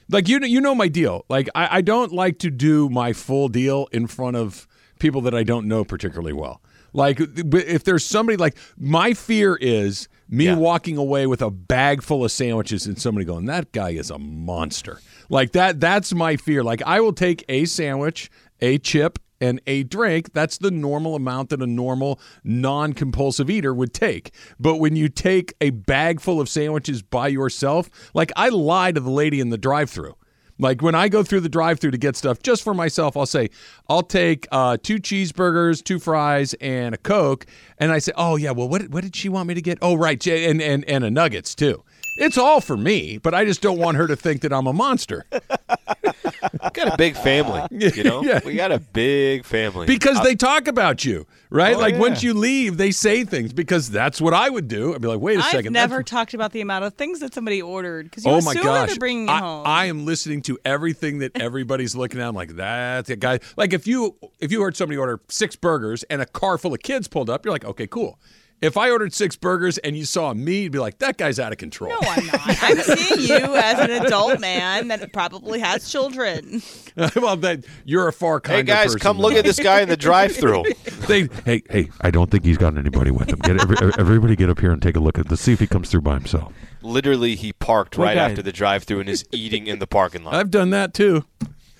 like 0.09 0.27
you? 0.27 0.39
You 0.41 0.59
know 0.59 0.75
my 0.75 0.89
deal. 0.89 1.23
Like 1.29 1.47
I, 1.55 1.77
I 1.77 1.81
don't 1.81 2.11
like 2.11 2.39
to 2.39 2.49
do 2.49 2.89
my 2.89 3.13
full 3.13 3.47
deal 3.47 3.87
in 3.93 4.05
front 4.07 4.35
of 4.35 4.67
people 4.99 5.21
that 5.21 5.33
I 5.33 5.43
don't 5.43 5.65
know 5.67 5.85
particularly 5.85 6.33
well. 6.33 6.61
Like 6.97 7.19
if 7.21 7.83
there's 7.83 8.03
somebody 8.03 8.37
like 8.37 8.57
my 8.75 9.13
fear 9.13 9.55
is 9.55 10.09
me 10.27 10.45
Yeah. 10.45 10.55
walking 10.55 10.97
away 10.97 11.27
with 11.27 11.41
a 11.43 11.51
bag 11.51 12.01
full 12.01 12.25
of 12.25 12.31
sandwiches 12.31 12.87
and 12.87 12.99
somebody 12.99 13.23
going 13.23 13.45
that 13.45 13.71
guy 13.71 13.91
is 13.91 14.09
a 14.09 14.17
monster. 14.17 14.99
Like 15.29 15.51
that 15.51 15.79
that's 15.79 16.13
my 16.13 16.37
fear. 16.37 16.63
Like 16.63 16.81
I 16.81 16.99
will 16.99 17.13
take 17.13 17.45
a 17.47 17.65
sandwich, 17.65 18.31
a 18.61 18.79
chip 18.79 19.19
and 19.39 19.61
a 19.67 19.83
drink. 19.83 20.33
That's 20.33 20.57
the 20.57 20.71
normal 20.71 21.13
amount 21.13 21.49
that 21.51 21.61
a 21.61 21.67
normal 21.67 22.19
non-compulsive 22.43 23.47
eater 23.49 23.73
would 23.75 23.93
take. 23.93 24.33
But 24.59 24.77
when 24.77 24.95
you 24.95 25.07
take 25.09 25.53
a 25.61 25.69
bag 25.69 26.19
full 26.19 26.41
of 26.41 26.49
sandwiches 26.49 27.03
by 27.03 27.27
yourself, 27.27 27.89
like 28.15 28.31
I 28.35 28.49
lie 28.49 28.91
to 28.91 28.99
the 28.99 29.11
lady 29.11 29.39
in 29.39 29.49
the 29.51 29.57
drive-through. 29.59 30.15
Like 30.59 30.81
when 30.81 30.95
I 30.95 31.07
go 31.09 31.23
through 31.23 31.41
the 31.41 31.49
drive-through 31.49 31.91
to 31.91 31.97
get 31.97 32.15
stuff 32.15 32.41
just 32.41 32.63
for 32.63 32.73
myself, 32.73 33.15
I'll 33.15 33.25
say 33.25 33.49
I'll 33.87 34.03
take 34.03 34.47
uh, 34.51 34.77
two 34.81 34.97
cheeseburgers, 34.97 35.83
two 35.83 35.99
fries, 35.99 36.53
and 36.55 36.95
a 36.95 36.97
coke. 36.97 37.45
And 37.77 37.91
I 37.91 37.99
say, 37.99 38.11
oh 38.15 38.35
yeah, 38.35 38.51
well 38.51 38.67
what 38.67 38.89
what 38.89 39.03
did 39.03 39.15
she 39.15 39.29
want 39.29 39.47
me 39.47 39.53
to 39.53 39.61
get? 39.61 39.77
Oh 39.81 39.95
right, 39.95 40.25
and 40.27 40.61
and 40.61 40.83
and 40.85 41.03
a 41.03 41.11
nuggets 41.11 41.53
too. 41.55 41.83
It's 42.17 42.37
all 42.37 42.61
for 42.61 42.75
me, 42.77 43.17
but 43.17 43.33
I 43.33 43.45
just 43.45 43.61
don't 43.61 43.77
want 43.77 43.97
her 43.97 44.07
to 44.07 44.15
think 44.15 44.41
that 44.41 44.51
I'm 44.51 44.67
a 44.67 44.73
monster 44.73 45.25
We 45.31 46.69
got 46.73 46.93
a 46.93 46.97
big 46.97 47.15
family. 47.15 47.61
You 47.71 48.03
know, 48.03 48.23
Yeah. 48.23 48.39
we 48.45 48.55
got 48.55 48.71
a 48.71 48.79
big 48.79 49.45
family. 49.45 49.85
because 49.85 50.17
uh, 50.17 50.23
they 50.23 50.35
talk 50.35 50.67
about 50.67 51.05
you, 51.05 51.25
right? 51.49 51.75
Oh, 51.75 51.79
like 51.79 51.93
yeah. 51.95 51.99
once 51.99 52.23
you 52.23 52.33
leave, 52.33 52.77
they 52.77 52.91
say 52.91 53.23
things 53.23 53.53
because 53.53 53.89
that's 53.89 54.19
what 54.19 54.33
I 54.33 54.49
would 54.49 54.67
do. 54.67 54.93
I'd 54.95 55.01
be 55.01 55.07
like, 55.07 55.19
wait 55.19 55.37
a 55.37 55.43
I've 55.43 55.51
second, 55.51 55.73
never 55.73 55.97
that's- 55.97 56.09
talked 56.09 56.33
about 56.33 56.51
the 56.51 56.61
amount 56.61 56.85
of 56.85 56.93
things 56.95 57.19
that 57.19 57.33
somebody 57.33 57.61
ordered 57.61 58.05
because 58.09 58.25
you 58.25 58.31
Oh 58.31 58.41
my 58.41 58.51
assume 58.51 58.63
gosh! 58.63 58.89
they're 58.89 58.97
bringing 58.97 59.27
it 59.27 59.31
I, 59.31 59.39
home. 59.39 59.63
I 59.65 59.85
am 59.85 60.05
listening 60.05 60.41
to 60.43 60.57
everything 60.65 61.19
that 61.19 61.39
everybody's 61.39 61.95
looking 61.95 62.19
at. 62.19 62.27
I'm 62.27 62.35
like, 62.35 62.55
that's 62.55 63.09
a 63.09 63.15
guy. 63.15 63.39
Like 63.55 63.73
if 63.73 63.87
you 63.87 64.15
if 64.39 64.51
you 64.51 64.61
heard 64.61 64.75
somebody 64.75 64.97
order 64.97 65.19
six 65.29 65.55
burgers 65.55 66.03
and 66.03 66.21
a 66.21 66.25
car 66.25 66.57
full 66.57 66.73
of 66.73 66.81
kids 66.81 67.07
pulled 67.07 67.29
up, 67.29 67.45
you're 67.45 67.51
like, 67.53 67.65
okay, 67.65 67.87
cool. 67.87 68.19
If 68.59 68.75
I 68.75 68.89
ordered 68.89 69.13
six 69.13 69.35
burgers 69.35 69.77
and 69.77 69.95
you 69.95 70.03
saw 70.03 70.33
me, 70.33 70.63
you'd 70.63 70.71
be 70.71 70.79
like, 70.79 70.97
that 70.97 71.17
guy's 71.17 71.39
out 71.39 71.51
of 71.51 71.59
control. 71.59 71.91
no, 71.91 71.97
I'm 72.01 72.25
not. 72.25 72.41
I'm 72.63 72.77
seeing 72.97 73.21
you 73.21 73.55
as 73.55 73.79
an 73.79 73.91
adult 74.03 74.39
man 74.39 74.87
that 74.87 75.13
probably 75.13 75.59
has 75.59 75.91
children. 75.91 76.63
well, 77.15 77.35
then 77.37 77.63
you're 77.85 78.07
a 78.07 78.13
far 78.13 78.39
country. 78.39 78.57
hey 78.57 78.63
guys, 78.63 78.85
person 78.87 78.99
come 78.99 79.17
than 79.17 79.23
look 79.27 79.33
at 79.35 79.45
this 79.45 79.59
guy 79.59 79.81
in 79.81 79.89
the 79.89 79.97
drive-through. 79.97 80.63
They, 81.07 81.29
hey, 81.45 81.61
hey, 81.69 81.89
I 82.01 82.11
don't 82.11 82.29
think 82.29 82.43
he's 82.43 82.57
got 82.57 82.77
anybody 82.77 83.11
with 83.11 83.29
him. 83.29 83.39
Get 83.39 83.61
every, 83.61 83.77
everybody 83.97 84.35
get 84.35 84.49
up 84.49 84.59
here 84.59 84.71
and 84.71 84.81
take 84.81 84.97
a 84.97 84.99
look 84.99 85.17
at. 85.17 85.29
Let's 85.29 85.41
see 85.41 85.53
if 85.53 85.59
he 85.61 85.67
comes 85.67 85.89
through 85.89 86.01
by 86.01 86.15
himself. 86.15 86.51
Literally, 86.81 87.35
he 87.35 87.53
parked 87.53 87.97
What 87.97 88.05
right 88.05 88.15
guy? 88.15 88.29
after 88.29 88.41
the 88.41 88.51
drive-through 88.51 88.99
and 88.99 89.07
is 89.09 89.23
eating 89.31 89.67
in 89.67 89.79
the 89.79 89.87
parking 89.87 90.25
lot. 90.25 90.33
I've 90.33 90.51
done 90.51 90.71
that 90.71 90.93
too. 90.93 91.23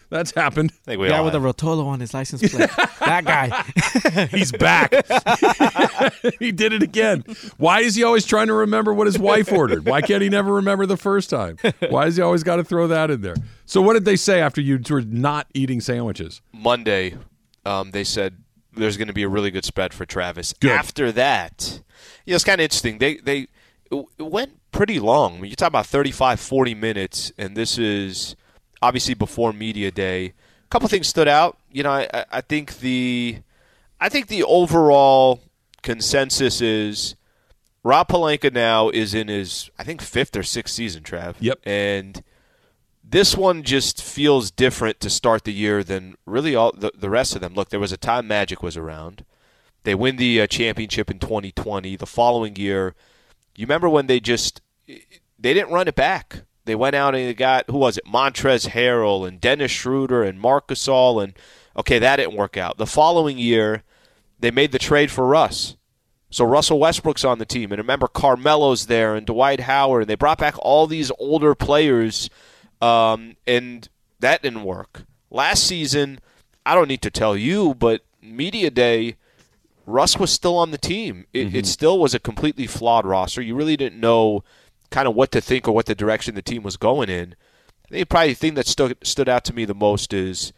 That's 0.10 0.32
happened. 0.32 0.72
think 0.72 1.02
we 1.02 1.10
guy 1.10 1.17
all 1.17 1.26
with 1.26 1.36
a. 1.36 1.39
Rotolo 1.39 1.86
on 1.86 2.00
his 2.00 2.13
license 2.13 2.41
plate. 2.41 2.70
that 3.00 3.26
guy. 3.26 4.28
He's 4.32 4.52
back. 4.52 4.93
he 6.39 6.52
did 6.52 6.74
it 6.74 6.82
again. 6.82 7.24
Why 7.58 7.82
is 7.82 7.96
he 7.96 8.04
always 8.04 8.26
trying 8.26 8.48
to 8.48 8.54
remember 8.54 8.93
what 8.93 9.08
his 9.08 9.20
wife 9.20 9.52
ordered? 9.52 9.86
Why 9.86 10.02
can't 10.02 10.22
he 10.22 10.30
never 10.30 10.54
remember 10.54 10.86
the 10.86 10.98
first 10.98 11.30
time? 11.30 11.58
Why 11.89 12.06
does 12.06 12.15
he 12.15 12.22
always 12.22 12.43
got 12.43 12.58
to 12.58 12.63
throw 12.63 12.88
that 12.88 13.12
in 13.12 13.22
there? 13.22 13.36
So, 13.65 13.82
what 13.82 13.93
did 13.93 14.06
they 14.06 14.15
say 14.15 14.39
after 14.39 14.62
you 14.62 14.80
were 14.89 15.02
not 15.02 15.48
eating 15.54 15.82
sandwiches? 15.82 16.41
Monday, 16.54 17.17
um, 17.65 17.91
they 17.91 18.04
said 18.06 18.38
there's 18.74 18.96
going 18.98 19.08
to 19.08 19.13
be 19.13 19.24
a 19.24 19.30
really 19.30 19.52
good 19.52 19.65
spread 19.65 19.93
for 19.93 20.06
Travis. 20.06 20.54
Good. 20.54 20.72
After 20.72 21.12
that, 21.12 21.82
yeah, 22.26 22.36
it's 22.36 22.43
kind 22.43 22.62
of 22.62 22.63
interesting. 22.63 23.00
They 23.00 23.17
they 23.17 23.48
it 23.91 24.08
went 24.20 24.58
pretty 24.72 25.00
long. 25.00 25.38
I 25.38 25.41
mean, 25.41 25.50
you 25.50 25.56
talk 25.56 25.70
about 25.70 25.86
35, 25.86 26.39
40 26.39 26.76
minutes, 26.76 27.32
and 27.38 27.56
this 27.56 27.78
is 27.78 28.36
obviously 28.82 29.13
before 29.13 29.54
media 29.54 29.92
day. 29.92 30.26
A 30.28 30.68
couple 30.70 30.88
things 30.90 31.08
stood 31.08 31.28
out. 31.28 31.58
You 31.72 31.84
know, 31.84 31.92
I, 31.92 32.26
I- 32.32 32.42
think 32.42 32.80
the 32.80 33.40
I 34.00 34.10
think 34.10 34.28
the 34.28 34.44
overall 34.44 35.42
consensus 35.82 36.62
is 36.62 37.16
Rob 37.84 38.10
Pelinka 38.10 38.52
now 38.54 38.90
is 38.90 39.13
in 39.13 39.28
his 39.28 39.70
I 39.80 39.84
think 39.84 40.02
fifth 40.02 40.36
or 40.36 40.44
sixth 40.44 40.76
season, 40.76 41.04
Trav. 41.04 41.36
Yep. 41.40 41.60
And 41.66 42.24
this 43.10 43.38
one 43.38 43.63
just 43.63 44.04
feels 44.04 44.52
different 44.52 45.00
to 45.00 45.10
start 45.10 45.46
the 45.46 45.54
year 45.54 45.84
than 45.84 46.16
really 46.26 46.56
all 46.56 46.74
the, 46.74 46.92
the 46.98 47.10
rest 47.10 47.36
of 47.36 47.42
them. 47.42 47.54
Look, 47.54 47.70
there 47.70 47.80
was 47.80 47.94
a 47.94 47.98
time 47.98 48.28
Magic 48.28 48.62
was 48.62 48.76
around. 48.76 49.24
They 49.84 49.96
win 49.96 50.18
the 50.18 50.42
uh, 50.42 50.48
championship 50.48 51.10
in 51.10 51.18
2020. 51.20 51.96
The 51.96 52.06
following 52.06 52.58
year, 52.58 52.94
you 53.56 53.66
remember 53.66 53.88
when 53.88 54.08
they 54.08 54.20
just 54.20 54.60
they 54.86 55.54
didn't 55.54 55.72
run 55.72 55.88
it 55.88 55.96
back. 55.96 56.42
They 56.68 56.76
went 56.76 56.96
out 56.96 57.16
and 57.16 57.28
they 57.28 57.34
got 57.34 57.70
who 57.70 57.78
was 57.78 57.98
it? 57.98 58.06
Montrezl 58.06 58.70
Harrell 58.70 59.28
and 59.28 59.42
Dennis 59.42 59.72
Schroeder 59.72 60.24
and 60.24 60.40
Marc 60.40 60.68
Gasol 60.68 61.24
and 61.24 61.34
okay, 61.76 62.00
that 62.00 62.18
didn't 62.18 62.36
work 62.36 62.58
out. 62.58 62.78
The 62.78 62.86
following 62.86 63.38
year, 63.38 63.84
they 64.40 64.52
made 64.52 64.72
the 64.72 64.80
trade 64.80 65.12
for 65.12 65.26
Russ. 65.28 65.76
So 66.30 66.44
Russell 66.44 66.80
Westbrook's 66.80 67.24
on 67.24 67.40
the 67.40 67.46
team, 67.46 67.72
and 67.72 67.80
remember 67.80 68.08
Carmelo's 68.08 68.88
there 68.88 69.16
and 69.16 69.26
Dwight 69.26 69.62
Howard, 69.62 70.04
and 70.04 70.10
they 70.10 70.16
brought 70.16 70.40
back 70.40 70.56
all 70.60 70.86
these 70.86 71.12
older 71.18 71.56
players, 71.56 72.30
um, 72.82 73.38
and 73.46 73.88
that 74.20 74.42
didn't 74.42 74.64
work. 74.64 75.04
Last 75.30 75.64
season, 75.64 76.20
I 76.66 76.76
don't 76.76 76.90
need 76.90 77.02
to 77.04 77.12
tell 77.12 77.38
you, 77.38 77.74
but 77.76 78.02
media 78.22 78.70
day, 78.70 79.16
Russ 79.86 80.18
was 80.18 80.32
still 80.32 80.58
on 80.58 80.72
the 80.72 80.78
team. 80.78 81.26
It, 81.32 81.48
mm-hmm. 81.48 81.56
it 81.56 81.66
still 81.66 81.98
was 81.98 82.14
a 82.14 82.20
completely 82.20 82.68
flawed 82.68 83.06
roster. 83.06 83.42
You 83.42 83.56
really 83.56 83.78
didn't 83.78 84.02
know 84.02 84.44
kind 84.89 85.08
of 85.08 85.15
what 85.15 85.32
to 85.32 85.41
think 85.41 85.67
or 85.67 85.73
what 85.73 85.86
the 85.86 85.95
direction 85.95 86.36
the 86.36 86.41
team 86.41 86.63
was 86.63 86.78
going 86.78 87.10
in. 87.10 87.36
I 87.86 87.89
think 87.89 88.10
probably 88.10 88.30
the 88.30 88.36
thing 88.36 88.54
that 88.56 88.67
stood 88.67 88.97
stood 89.02 89.30
out 89.30 89.45
to 89.45 89.54
me 89.54 89.65
the 89.65 89.73
most 89.73 90.13
is 90.13 90.52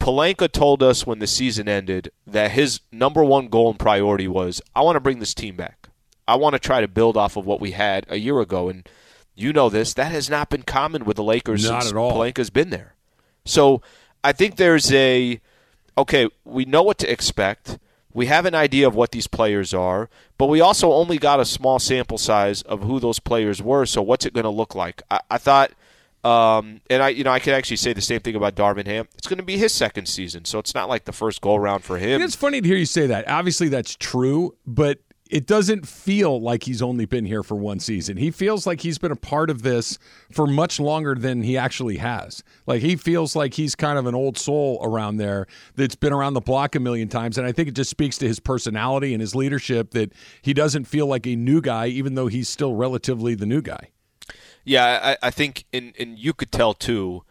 Pelinka 0.00 0.50
told 0.52 0.82
us 0.82 1.06
when 1.06 1.18
the 1.18 1.26
season 1.26 1.68
ended 1.68 2.10
that 2.26 2.52
his 2.52 2.80
number 2.92 3.24
one 3.24 3.48
goal 3.48 3.70
and 3.70 3.78
priority 3.78 4.28
was 4.28 4.60
I 4.74 4.82
want 4.82 4.96
to 4.96 5.00
bring 5.00 5.18
this 5.18 5.34
team 5.34 5.56
back. 5.56 5.88
I 6.26 6.36
want 6.36 6.54
to 6.54 6.58
try 6.58 6.80
to 6.80 6.88
build 6.88 7.16
off 7.16 7.36
of 7.36 7.46
what 7.46 7.60
we 7.60 7.72
had 7.72 8.06
a 8.08 8.16
year 8.16 8.40
ago. 8.40 8.68
And 8.68 8.88
you 9.34 9.52
know 9.52 9.68
this, 9.68 9.94
that 9.94 10.12
has 10.12 10.30
not 10.30 10.48
been 10.48 10.62
common 10.62 11.04
with 11.04 11.16
the 11.16 11.24
Lakers 11.24 11.68
not 11.68 11.82
since 11.82 11.92
at 11.92 11.98
all. 11.98 12.12
Pelinka's 12.12 12.50
been 12.50 12.70
there. 12.70 12.94
So 13.44 13.82
I 14.22 14.32
think 14.32 14.56
there's 14.56 14.92
a 14.92 15.40
okay, 15.96 16.28
we 16.44 16.64
know 16.64 16.82
what 16.82 16.98
to 16.98 17.10
expect. 17.10 17.78
We 18.14 18.26
have 18.26 18.46
an 18.46 18.54
idea 18.54 18.86
of 18.86 18.94
what 18.94 19.12
these 19.12 19.26
players 19.26 19.74
are, 19.74 20.08
but 20.38 20.46
we 20.46 20.62
also 20.62 20.92
only 20.92 21.18
got 21.18 21.40
a 21.40 21.44
small 21.44 21.78
sample 21.78 22.16
size 22.16 22.62
of 22.62 22.84
who 22.84 22.98
those 23.00 23.18
players 23.18 23.60
were. 23.60 23.84
So 23.84 24.00
what's 24.00 24.24
it 24.24 24.32
going 24.32 24.44
to 24.44 24.50
look 24.50 24.74
like? 24.74 25.02
I, 25.10 25.20
I 25.30 25.36
thought– 25.36 25.72
um, 26.24 26.80
and 26.88 27.02
I, 27.02 27.10
you 27.10 27.22
know, 27.22 27.30
I 27.30 27.38
could 27.38 27.52
actually 27.52 27.76
say 27.76 27.92
the 27.92 28.00
same 28.00 28.20
thing 28.20 28.34
about 28.34 28.54
Darvin 28.54 28.86
Ham. 28.86 29.06
It's 29.18 29.26
going 29.26 29.36
to 29.36 29.44
be 29.44 29.58
his 29.58 29.74
second 29.74 30.06
season, 30.06 30.46
so 30.46 30.58
it's 30.58 30.74
not 30.74 30.88
like 30.88 31.04
the 31.04 31.12
first 31.12 31.42
go 31.42 31.54
around 31.54 31.84
for 31.84 31.98
him. 31.98 32.22
It's 32.22 32.34
funny 32.34 32.62
to 32.62 32.66
hear 32.66 32.78
you 32.78 32.86
say 32.86 33.06
that. 33.08 33.28
Obviously, 33.28 33.68
that's 33.68 33.94
true, 33.94 34.56
but 34.66 35.00
it 35.30 35.46
doesn't 35.46 35.88
feel 35.88 36.40
like 36.40 36.64
he's 36.64 36.82
only 36.82 37.06
been 37.06 37.24
here 37.24 37.42
for 37.42 37.54
one 37.54 37.80
season. 37.80 38.18
He 38.18 38.30
feels 38.30 38.66
like 38.66 38.82
he's 38.82 38.98
been 38.98 39.10
a 39.10 39.16
part 39.16 39.48
of 39.48 39.62
this 39.62 39.98
for 40.30 40.46
much 40.46 40.78
longer 40.78 41.14
than 41.14 41.42
he 41.42 41.56
actually 41.56 41.96
has. 41.96 42.44
Like 42.66 42.82
he 42.82 42.94
feels 42.94 43.34
like 43.34 43.54
he's 43.54 43.74
kind 43.74 43.98
of 43.98 44.06
an 44.06 44.14
old 44.14 44.36
soul 44.36 44.78
around 44.82 45.16
there 45.16 45.46
that's 45.76 45.94
been 45.94 46.12
around 46.12 46.34
the 46.34 46.42
block 46.42 46.74
a 46.74 46.80
million 46.80 47.08
times. 47.08 47.38
And 47.38 47.46
I 47.46 47.52
think 47.52 47.68
it 47.68 47.74
just 47.74 47.90
speaks 47.90 48.18
to 48.18 48.28
his 48.28 48.38
personality 48.38 49.14
and 49.14 49.20
his 49.22 49.34
leadership 49.34 49.92
that 49.92 50.12
he 50.42 50.52
doesn't 50.52 50.84
feel 50.84 51.06
like 51.06 51.26
a 51.26 51.36
new 51.36 51.62
guy, 51.62 51.86
even 51.86 52.16
though 52.16 52.26
he's 52.26 52.48
still 52.48 52.74
relatively 52.74 53.34
the 53.34 53.46
new 53.46 53.62
guy. 53.62 53.88
Yeah, 54.62 55.16
I, 55.22 55.28
I 55.28 55.30
think, 55.30 55.64
and, 55.72 55.94
and 55.98 56.18
you 56.18 56.34
could 56.34 56.52
tell 56.52 56.74
too, 56.74 57.24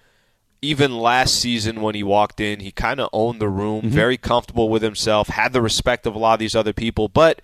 even 0.63 0.97
last 0.97 1.35
season 1.35 1.81
when 1.81 1.93
he 1.93 2.03
walked 2.03 2.39
in, 2.39 2.59
he 2.59 2.71
kind 2.71 2.99
of 2.99 3.09
owned 3.13 3.39
the 3.39 3.49
room, 3.49 3.81
mm-hmm. 3.81 3.89
very 3.89 4.17
comfortable 4.17 4.69
with 4.69 4.81
himself, 4.81 5.27
had 5.27 5.53
the 5.53 5.61
respect 5.61 6.07
of 6.07 6.15
a 6.15 6.19
lot 6.19 6.33
of 6.33 6.39
these 6.39 6.55
other 6.55 6.73
people. 6.73 7.07
But, 7.07 7.41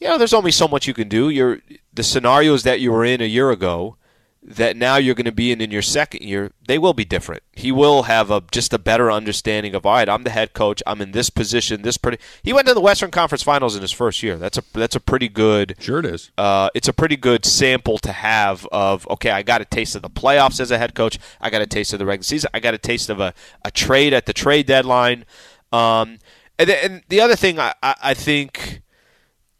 you 0.00 0.08
know, 0.08 0.18
there's 0.18 0.34
only 0.34 0.50
so 0.50 0.66
much 0.66 0.86
you 0.86 0.94
can 0.94 1.08
do. 1.08 1.28
You're, 1.28 1.60
the 1.92 2.02
scenarios 2.02 2.62
that 2.62 2.80
you 2.80 2.90
were 2.92 3.04
in 3.04 3.20
a 3.20 3.26
year 3.26 3.50
ago 3.50 3.96
that 4.42 4.74
now 4.74 4.96
you're 4.96 5.14
going 5.14 5.26
to 5.26 5.32
be 5.32 5.52
in 5.52 5.60
in 5.60 5.70
your 5.70 5.82
second 5.82 6.22
year, 6.22 6.50
they 6.66 6.78
will 6.78 6.94
be 6.94 7.04
different. 7.04 7.42
He 7.52 7.70
will 7.70 8.04
have 8.04 8.30
a 8.30 8.42
just 8.50 8.72
a 8.72 8.78
better 8.78 9.10
understanding 9.10 9.74
of 9.74 9.84
all 9.84 9.92
right. 9.92 10.08
I'm 10.08 10.22
the 10.22 10.30
head 10.30 10.54
coach. 10.54 10.82
I'm 10.86 11.02
in 11.02 11.12
this 11.12 11.28
position. 11.28 11.82
This 11.82 11.98
pretty. 11.98 12.18
He 12.42 12.52
went 12.52 12.66
to 12.68 12.74
the 12.74 12.80
Western 12.80 13.10
Conference 13.10 13.42
Finals 13.42 13.76
in 13.76 13.82
his 13.82 13.92
first 13.92 14.22
year. 14.22 14.36
That's 14.36 14.56
a 14.56 14.62
that's 14.72 14.96
a 14.96 15.00
pretty 15.00 15.28
good. 15.28 15.76
Sure, 15.78 15.98
it 15.98 16.06
is. 16.06 16.30
Uh, 16.38 16.70
it's 16.74 16.88
a 16.88 16.94
pretty 16.94 17.16
good 17.16 17.44
sample 17.44 17.98
to 17.98 18.12
have 18.12 18.66
of 18.72 19.06
okay. 19.08 19.30
I 19.30 19.42
got 19.42 19.60
a 19.60 19.66
taste 19.66 19.94
of 19.94 20.00
the 20.00 20.10
playoffs 20.10 20.58
as 20.58 20.70
a 20.70 20.78
head 20.78 20.94
coach. 20.94 21.18
I 21.40 21.50
got 21.50 21.60
a 21.60 21.66
taste 21.66 21.92
of 21.92 21.98
the 21.98 22.06
regular 22.06 22.24
season. 22.24 22.50
I 22.54 22.60
got 22.60 22.72
a 22.72 22.78
taste 22.78 23.10
of 23.10 23.20
a, 23.20 23.34
a 23.62 23.70
trade 23.70 24.14
at 24.14 24.24
the 24.24 24.32
trade 24.32 24.66
deadline. 24.66 25.26
Um, 25.70 26.18
and, 26.58 26.68
the, 26.68 26.84
and 26.84 27.02
the 27.08 27.20
other 27.20 27.36
thing 27.36 27.58
I, 27.58 27.74
I, 27.82 27.94
I 28.02 28.14
think 28.14 28.82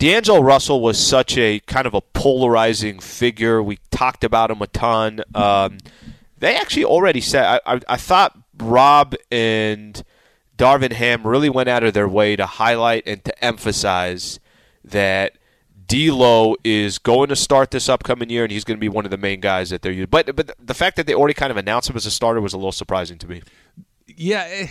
D'Angelo 0.00 0.40
Russell 0.40 0.80
was 0.80 0.98
such 0.98 1.36
a 1.36 1.60
kind 1.60 1.86
of 1.86 1.92
a 1.92 2.00
polarizing 2.00 3.00
figure. 3.00 3.62
We 3.62 3.78
talked 3.90 4.24
about 4.24 4.50
him 4.50 4.62
a 4.62 4.66
ton. 4.66 5.20
Um, 5.34 5.76
they 6.38 6.56
actually 6.56 6.86
already 6.86 7.20
said, 7.20 7.44
I, 7.44 7.74
I, 7.74 7.80
I, 7.86 7.96
thought 7.98 8.34
Rob 8.56 9.14
and 9.30 10.02
Darvin 10.56 10.92
Ham 10.92 11.26
really 11.26 11.50
went 11.50 11.68
out 11.68 11.84
of 11.84 11.92
their 11.92 12.08
way 12.08 12.34
to 12.34 12.46
highlight 12.46 13.02
and 13.06 13.22
to 13.26 13.44
emphasize 13.44 14.40
that 14.82 15.34
D'Lo 15.86 16.56
is 16.64 16.96
going 16.96 17.28
to 17.28 17.36
start 17.36 17.70
this 17.70 17.86
upcoming 17.86 18.30
year, 18.30 18.44
and 18.44 18.50
he's 18.50 18.64
going 18.64 18.78
to 18.78 18.80
be 18.80 18.88
one 18.88 19.04
of 19.04 19.10
the 19.10 19.18
main 19.18 19.40
guys 19.40 19.68
that 19.68 19.82
they're 19.82 19.92
using. 19.92 20.08
But 20.08 20.34
but 20.34 20.56
the 20.58 20.72
fact 20.72 20.96
that 20.96 21.06
they 21.06 21.14
already 21.14 21.34
kind 21.34 21.50
of 21.50 21.58
announced 21.58 21.90
him 21.90 21.96
as 21.96 22.06
a 22.06 22.10
starter 22.10 22.40
was 22.40 22.54
a 22.54 22.56
little 22.56 22.72
surprising 22.72 23.18
to 23.18 23.28
me. 23.28 23.42
Yeah, 24.06 24.46
eh, 24.48 24.68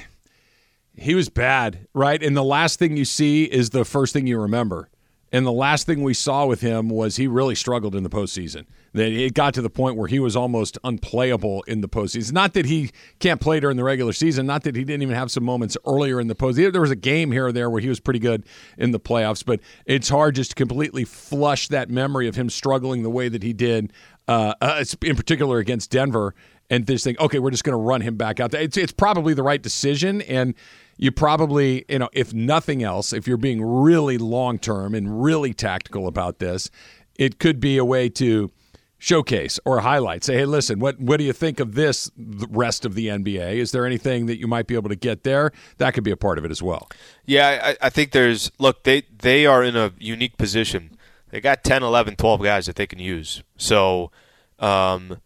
he 0.96 1.14
was 1.14 1.30
bad, 1.30 1.88
right? 1.94 2.24
And 2.24 2.36
the 2.36 2.44
last 2.44 2.80
thing 2.80 2.98
you 2.98 3.06
see 3.06 3.44
is 3.44 3.70
the 3.70 3.86
first 3.86 4.12
thing 4.12 4.26
you 4.26 4.40
remember. 4.40 4.90
And 5.32 5.46
the 5.46 5.52
last 5.52 5.86
thing 5.86 6.04
we 6.04 6.14
saw 6.14 6.46
with 6.46 6.62
him 6.62 6.90
was 6.90 7.18
he 7.18 7.28
really 7.28 7.56
struggled 7.56 7.96
in 7.96 8.04
the 8.04 8.10
postseason. 8.10 8.66
That 8.94 9.12
it 9.12 9.36
got 9.36 9.54
to 9.54 9.62
the 9.62 9.70
point 9.70 9.96
where 9.96 10.08
he 10.08 10.20
was 10.20 10.36
almost 10.36 10.80
unplayable 10.84 11.64
in 11.64 11.82
the 11.82 11.88
postseason. 11.88 12.34
Not 12.34 12.54
that 12.54 12.66
he 12.66 12.90
can't 13.20 13.40
play 13.40 13.60
during 13.60 13.78
the 13.78 13.84
regular 13.84 14.14
season. 14.14 14.48
Not 14.48 14.64
that 14.64 14.76
he 14.76 14.84
didn't 14.84 15.04
even 15.04 15.16
have 15.16 15.30
some 15.30 15.44
moments 15.44 15.78
earlier 15.86 16.20
in 16.20 16.28
the 16.28 16.36
postseason. 16.36 16.72
There 16.72 16.82
was 16.82 16.90
a 16.90 16.96
game 16.96 17.32
here 17.32 17.48
or 17.48 17.52
there 17.52 17.70
where 17.70 17.82
he 17.82 17.90
was 17.90 18.00
pretty 18.00 18.20
good 18.20 18.44
in 18.78 18.92
the 18.92 19.00
playoffs, 19.00 19.46
but 19.46 19.60
it's 19.86 20.10
hard 20.10 20.36
just 20.36 20.52
to 20.52 20.56
completely 20.56 21.06
flush 21.06 21.68
that 21.68 21.90
memory 21.90 22.28
of 22.28 22.36
him 22.36 22.50
struggling 22.50 23.04
the 23.04 23.12
way 23.12 23.30
that 23.30 23.44
he 23.44 23.54
did, 23.54 23.94
uh, 24.28 24.56
uh, 24.62 24.84
in 25.04 25.16
particular 25.16 25.60
against 25.60 25.92
Denver. 25.92 26.34
And 26.72 26.86
this 26.88 27.04
thing, 27.04 27.16
okay, 27.20 27.40
we're 27.40 27.52
just 27.52 27.64
going 27.64 27.78
to 27.78 27.84
run 27.84 28.02
him 28.02 28.16
back 28.16 28.40
out. 28.40 28.54
It's 28.54 28.78
it's 28.78 28.92
probably 28.92 29.34
the 29.34 29.42
right 29.42 29.62
decision, 29.62 30.22
and 30.22 30.54
you 31.02 31.12
probably, 31.12 31.86
you 31.88 31.98
know, 31.98 32.10
if 32.12 32.34
nothing 32.34 32.84
else, 32.84 33.14
if 33.14 33.26
you're 33.26 33.38
being 33.38 33.64
really 33.64 34.18
long 34.18 34.60
term 34.60 34.94
and 34.94 35.24
really 35.24 35.54
tactical 35.54 36.08
about 36.08 36.40
this, 36.40 36.70
it 37.18 37.40
could 37.40 37.62
be 37.62 37.78
a 37.78 37.86
way 37.86 38.10
to 38.10 38.52
showcase 38.98 39.62
or 39.64 39.80
highlight. 39.80 40.26
Say, 40.26 40.36
hey, 40.36 40.46
listen, 40.46 40.78
what 40.80 41.00
what 41.00 41.18
do 41.18 41.24
you 41.24 41.32
think 41.32 41.62
of 41.62 41.74
this 41.74 42.12
the 42.18 42.48
rest 42.50 42.86
of 42.86 42.96
the 42.96 43.08
NBA? 43.08 43.56
Is 43.56 43.72
there 43.72 43.86
anything 43.86 44.26
that 44.26 44.40
you 44.40 44.48
might 44.48 44.68
be 44.68 44.76
able 44.76 44.90
to 44.90 44.96
get 44.98 45.24
there? 45.24 45.54
That 45.78 45.94
could 45.94 46.04
be 46.04 46.12
a 46.12 46.18
part 46.18 46.38
of 46.38 46.44
it 46.44 46.52
as 46.52 46.62
well. 46.62 46.90
Yeah, 47.26 47.74
I, 47.82 47.88
I 47.88 47.90
think 47.90 48.12
there's 48.12 48.52
look, 48.60 48.84
they 48.84 49.04
they 49.18 49.46
are 49.46 49.64
in 49.64 49.78
a 49.78 49.94
unique 50.00 50.38
position. 50.38 50.98
They 51.30 51.40
got 51.40 51.64
10, 51.64 51.82
11, 51.84 52.16
12 52.16 52.42
guys 52.42 52.66
that 52.66 52.76
they 52.76 52.88
can 52.88 53.00
use. 53.00 53.44
So 53.56 54.12
um, 54.58 55.20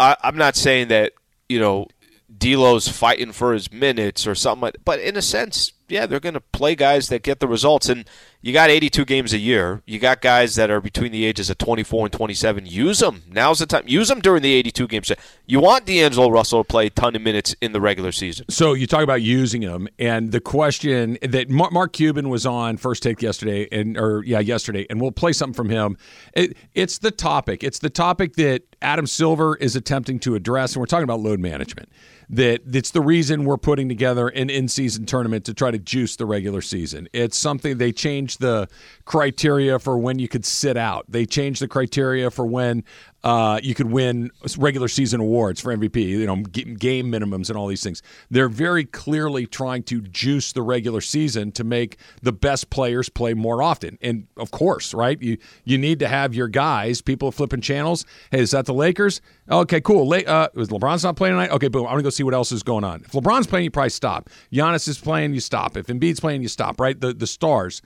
I, 0.00 0.16
I'm 0.22 0.36
not 0.36 0.56
saying 0.56 0.88
that, 0.88 1.12
you 1.46 1.60
know, 1.60 1.88
D'Lo's 2.38 2.88
fighting 2.88 3.32
for 3.32 3.52
his 3.52 3.72
minutes 3.72 4.26
or 4.26 4.34
something 4.34 4.62
like 4.62 4.76
But 4.84 5.00
in 5.00 5.16
a 5.16 5.22
sense, 5.22 5.72
yeah, 5.88 6.06
they're 6.06 6.20
going 6.20 6.34
to 6.34 6.40
play 6.40 6.74
guys 6.74 7.08
that 7.08 7.22
get 7.22 7.40
the 7.40 7.48
results. 7.48 7.88
And 7.88 8.08
you 8.42 8.52
got 8.52 8.70
82 8.70 9.04
games 9.04 9.32
a 9.32 9.38
year. 9.38 9.82
You 9.86 10.00
got 10.00 10.20
guys 10.20 10.56
that 10.56 10.68
are 10.68 10.80
between 10.80 11.12
the 11.12 11.24
ages 11.24 11.48
of 11.48 11.58
24 11.58 12.06
and 12.06 12.12
27. 12.12 12.66
Use 12.66 12.98
them. 12.98 13.22
Now's 13.30 13.60
the 13.60 13.66
time. 13.66 13.84
Use 13.86 14.08
them 14.08 14.20
during 14.20 14.42
the 14.42 14.52
82 14.52 14.88
games. 14.88 15.12
You 15.46 15.60
want 15.60 15.86
D'Angelo 15.86 16.28
Russell 16.28 16.64
to 16.64 16.68
play 16.68 16.86
a 16.86 16.90
ton 16.90 17.14
of 17.14 17.22
minutes 17.22 17.54
in 17.60 17.70
the 17.70 17.80
regular 17.80 18.10
season. 18.10 18.46
So 18.50 18.72
you 18.72 18.88
talk 18.88 19.04
about 19.04 19.22
using 19.22 19.62
him, 19.62 19.86
and 19.96 20.32
the 20.32 20.40
question 20.40 21.18
that 21.22 21.50
Mark 21.50 21.92
Cuban 21.92 22.28
was 22.28 22.44
on 22.44 22.78
First 22.78 23.04
Take 23.04 23.22
yesterday, 23.22 23.68
and 23.70 23.96
or 23.96 24.24
yeah, 24.24 24.40
yesterday, 24.40 24.86
and 24.90 25.00
we'll 25.00 25.12
play 25.12 25.32
something 25.32 25.54
from 25.54 25.68
him. 25.68 25.96
It, 26.34 26.56
it's 26.74 26.98
the 26.98 27.12
topic. 27.12 27.62
It's 27.62 27.78
the 27.78 27.90
topic 27.90 28.34
that 28.34 28.62
Adam 28.82 29.06
Silver 29.06 29.56
is 29.56 29.76
attempting 29.76 30.18
to 30.20 30.34
address, 30.34 30.74
and 30.74 30.80
we're 30.80 30.86
talking 30.86 31.04
about 31.04 31.20
load 31.20 31.38
management 31.38 31.90
that 32.32 32.62
it's 32.74 32.90
the 32.92 33.00
reason 33.00 33.44
we're 33.44 33.58
putting 33.58 33.90
together 33.90 34.28
an 34.28 34.48
in-season 34.48 35.04
tournament 35.04 35.44
to 35.44 35.52
try 35.52 35.70
to 35.70 35.78
juice 35.78 36.16
the 36.16 36.24
regular 36.24 36.62
season. 36.62 37.06
It's 37.12 37.36
something 37.36 37.76
they 37.76 37.92
changed 38.32 38.40
the 38.40 38.68
criteria 39.04 39.78
for 39.78 39.98
when 39.98 40.18
you 40.18 40.28
could 40.28 40.44
sit 40.44 40.76
out. 40.76 41.04
They 41.08 41.26
changed 41.26 41.60
the 41.60 41.68
criteria 41.68 42.30
for 42.30 42.46
when 42.46 42.84
uh, 43.24 43.60
you 43.62 43.74
could 43.74 43.90
win 43.90 44.30
regular 44.58 44.88
season 44.88 45.20
awards 45.20 45.60
for 45.60 45.74
MVP, 45.74 45.96
you 45.96 46.26
know, 46.26 46.36
game 46.36 47.10
minimums 47.10 47.48
and 47.48 47.56
all 47.56 47.68
these 47.68 47.82
things. 47.82 48.02
They're 48.30 48.48
very 48.48 48.84
clearly 48.84 49.46
trying 49.46 49.84
to 49.84 50.00
juice 50.00 50.52
the 50.52 50.62
regular 50.62 51.00
season 51.00 51.52
to 51.52 51.64
make 51.64 51.98
the 52.20 52.32
best 52.32 52.70
players 52.70 53.08
play 53.08 53.34
more 53.34 53.62
often. 53.62 53.96
And 54.02 54.26
of 54.36 54.50
course, 54.50 54.92
right? 54.92 55.20
You 55.20 55.38
you 55.64 55.78
need 55.78 56.00
to 56.00 56.08
have 56.08 56.34
your 56.34 56.48
guys, 56.48 57.00
people 57.00 57.30
flipping 57.30 57.60
channels. 57.60 58.04
Hey, 58.30 58.40
is 58.40 58.50
that 58.52 58.66
the 58.66 58.74
Lakers? 58.74 59.20
Okay, 59.48 59.80
cool. 59.80 60.08
Le- 60.08 60.24
uh, 60.24 60.48
is 60.56 60.68
LeBron's 60.68 61.04
not 61.04 61.16
playing 61.16 61.34
tonight? 61.34 61.50
Okay, 61.50 61.68
boom. 61.68 61.86
I'm 61.86 61.92
gonna 61.92 62.02
go 62.02 62.10
see 62.10 62.24
what 62.24 62.34
else 62.34 62.50
is 62.50 62.62
going 62.62 62.84
on. 62.84 63.02
If 63.04 63.12
LeBron's 63.12 63.46
playing, 63.46 63.64
you 63.64 63.70
probably 63.70 63.90
stop. 63.90 64.30
Giannis 64.52 64.88
is 64.88 64.98
playing, 64.98 65.34
you 65.34 65.40
stop. 65.40 65.76
If 65.76 65.86
Embiid's 65.86 66.20
playing, 66.20 66.42
you 66.42 66.48
stop. 66.48 66.80
Right? 66.80 66.98
The 66.98 67.12
the 67.12 67.26
stars. 67.26 67.82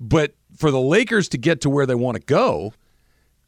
But 0.00 0.34
for 0.56 0.70
the 0.70 0.80
Lakers 0.80 1.28
to 1.30 1.38
get 1.38 1.60
to 1.62 1.70
where 1.70 1.86
they 1.86 1.94
want 1.94 2.16
to 2.16 2.22
go, 2.22 2.72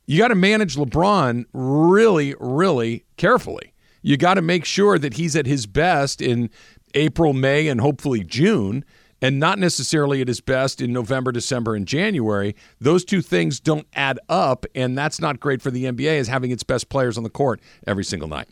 you 0.07 0.19
got 0.19 0.29
to 0.29 0.35
manage 0.35 0.77
LeBron 0.77 1.45
really, 1.53 2.35
really 2.41 3.05
carefully 3.19 3.75
You 4.01 4.17
got 4.17 4.35
to 4.35 4.43
make 4.43 4.65
sure 4.65 4.99
that 4.99 5.15
he's 5.15 5.37
at 5.37 5.47
his 5.47 5.67
best 5.67 6.23
in 6.23 6.51
April, 6.95 7.35
May, 7.35 7.69
and 7.69 7.81
hopefully 7.81 8.25
June, 8.25 8.85
and 9.21 9.39
not 9.39 9.59
necessarily 9.59 10.23
at 10.23 10.29
his 10.29 10.41
best 10.41 10.81
in 10.81 10.93
November, 10.93 11.31
December, 11.31 11.75
and 11.75 11.87
January. 11.87 12.57
Those 12.81 13.05
two 13.05 13.21
things 13.21 13.61
don't 13.61 13.87
add 13.95 14.19
up, 14.31 14.65
and 14.75 14.97
that's 14.97 15.21
not 15.21 15.41
great 15.41 15.61
for 15.61 15.71
the 15.71 15.85
NBA 15.85 16.19
as 16.19 16.29
having 16.29 16.51
its 16.53 16.63
best 16.63 16.89
players 16.89 17.19
on 17.19 17.25
the 17.25 17.31
court 17.31 17.61
every 17.87 18.05
single 18.05 18.29
night. 18.29 18.49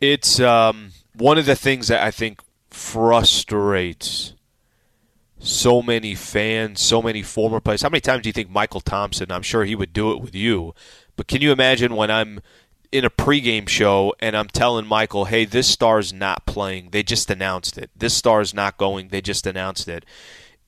It's 0.00 0.40
um, 0.40 0.90
one 1.14 1.38
of 1.38 1.46
the 1.46 1.56
things 1.56 1.88
that 1.88 2.02
I 2.02 2.10
think 2.10 2.40
frustrates 2.70 4.34
so 5.38 5.82
many 5.82 6.14
fans, 6.14 6.80
so 6.80 7.02
many 7.02 7.22
former 7.22 7.60
players. 7.60 7.82
How 7.82 7.88
many 7.88 8.00
times 8.00 8.22
do 8.22 8.28
you 8.28 8.32
think 8.32 8.50
Mychal 8.50 8.82
Thompson? 8.82 9.30
I'm 9.30 9.42
sure 9.42 9.64
he 9.64 9.74
would 9.74 9.92
do 9.92 10.12
it 10.12 10.20
with 10.20 10.34
you, 10.34 10.74
but 11.16 11.28
can 11.28 11.40
you 11.40 11.52
imagine 11.52 11.94
when 11.94 12.10
I'm 12.10 12.40
in 12.92 13.04
a 13.04 13.10
pregame 13.10 13.68
show 13.68 14.14
and 14.20 14.36
I'm 14.36 14.48
telling 14.48 14.86
Michael, 14.86 15.26
"Hey, 15.26 15.44
this 15.44 15.68
star's 15.68 16.12
not 16.12 16.46
playing. 16.46 16.90
They 16.90 17.02
just 17.02 17.30
announced 17.30 17.76
it. 17.78 17.90
This 17.96 18.14
star's 18.14 18.54
not 18.54 18.78
going. 18.78 19.08
They 19.08 19.20
just 19.20 19.46
announced 19.46 19.88
it." 19.88 20.04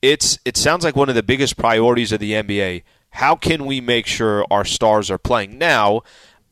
It's 0.02 0.38
it 0.44 0.56
sounds 0.56 0.84
like 0.84 0.96
one 0.96 1.08
of 1.08 1.14
the 1.14 1.22
biggest 1.22 1.56
priorities 1.56 2.12
of 2.12 2.20
the 2.20 2.34
NBA. 2.34 2.82
How 3.10 3.34
can 3.34 3.64
we 3.64 3.80
make 3.80 4.06
sure 4.06 4.44
our 4.50 4.64
stars 4.64 5.10
are 5.10 5.18
playing 5.18 5.58
now? 5.58 6.02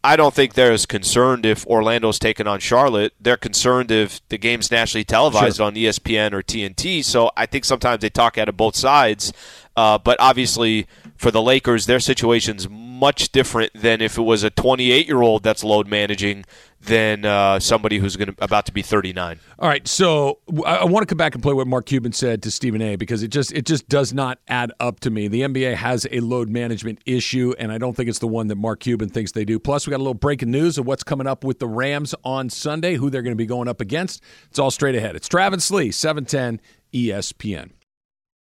I 0.06 0.14
don't 0.14 0.32
think 0.32 0.54
they're 0.54 0.70
as 0.70 0.86
concerned 0.86 1.44
if 1.44 1.66
Orlando's 1.66 2.20
taking 2.20 2.46
on 2.46 2.60
Charlotte. 2.60 3.12
They're 3.20 3.36
concerned 3.36 3.90
if 3.90 4.20
the 4.28 4.38
game's 4.38 4.70
nationally 4.70 5.04
televised 5.04 5.56
sure. 5.56 5.66
on 5.66 5.74
ESPN 5.74 6.32
or 6.32 6.44
TNT. 6.44 7.04
So 7.04 7.32
I 7.36 7.46
think 7.46 7.64
sometimes 7.64 8.02
they 8.02 8.08
talk 8.08 8.38
out 8.38 8.48
of 8.48 8.56
both 8.56 8.76
sides. 8.76 9.32
Uh, 9.76 9.98
but 9.98 10.16
obviously, 10.20 10.86
for 11.16 11.30
the 11.30 11.42
Lakers, 11.42 11.86
their 11.86 12.00
situation's 12.00 12.68
much 12.68 13.30
different 13.30 13.72
than 13.74 14.00
if 14.00 14.16
it 14.16 14.22
was 14.22 14.42
a 14.42 14.50
28 14.50 15.06
year 15.06 15.20
old 15.20 15.42
that's 15.42 15.62
load 15.62 15.86
managing 15.86 16.44
than 16.80 17.24
uh, 17.24 17.58
somebody 17.58 17.98
who's 17.98 18.16
going 18.16 18.34
about 18.38 18.66
to 18.66 18.72
be 18.72 18.80
39. 18.80 19.38
All 19.58 19.68
right, 19.68 19.86
so 19.86 20.38
I, 20.64 20.76
I, 20.76 20.84
want 20.84 21.02
to 21.02 21.06
come 21.06 21.18
back 21.18 21.34
and 21.34 21.42
play 21.42 21.52
what 21.52 21.66
Mark 21.66 21.86
Cuban 21.86 22.12
said 22.12 22.42
to 22.44 22.50
Stephen 22.50 22.80
A. 22.80 22.96
because 22.96 23.22
it 23.22 23.28
just 23.28 23.52
it 23.52 23.66
just 23.66 23.88
does 23.88 24.14
not 24.14 24.38
add 24.48 24.72
up 24.80 25.00
to 25.00 25.10
me. 25.10 25.28
The 25.28 25.42
NBA 25.42 25.74
has 25.74 26.06
a 26.10 26.20
load 26.20 26.48
management 26.48 27.00
issue, 27.04 27.54
and 27.58 27.72
I 27.72 27.78
don't 27.78 27.94
think 27.94 28.08
it's 28.08 28.20
the 28.20 28.28
one 28.28 28.48
that 28.48 28.56
Mark 28.56 28.80
Cuban 28.80 29.08
thinks 29.08 29.32
they 29.32 29.44
do. 29.44 29.58
Plus, 29.58 29.86
we 29.86 29.90
got 29.90 29.96
a 29.96 29.98
little 29.98 30.14
breaking 30.14 30.50
news 30.50 30.78
of 30.78 30.86
what's 30.86 31.02
coming 31.02 31.26
up 31.26 31.44
with 31.44 31.58
the 31.58 31.68
Rams 31.68 32.14
on 32.24 32.48
Sunday, 32.50 32.94
who 32.94 33.10
they're 33.10 33.22
going 33.22 33.32
to 33.32 33.36
be 33.36 33.46
going 33.46 33.68
up 33.68 33.80
against. 33.80 34.22
It's 34.48 34.58
all 34.58 34.70
straight 34.70 34.94
ahead. 34.94 35.16
It's 35.16 35.28
Travis 35.28 35.70
Lee, 35.70 35.90
710 35.90 36.60
ESPN. 36.94 37.70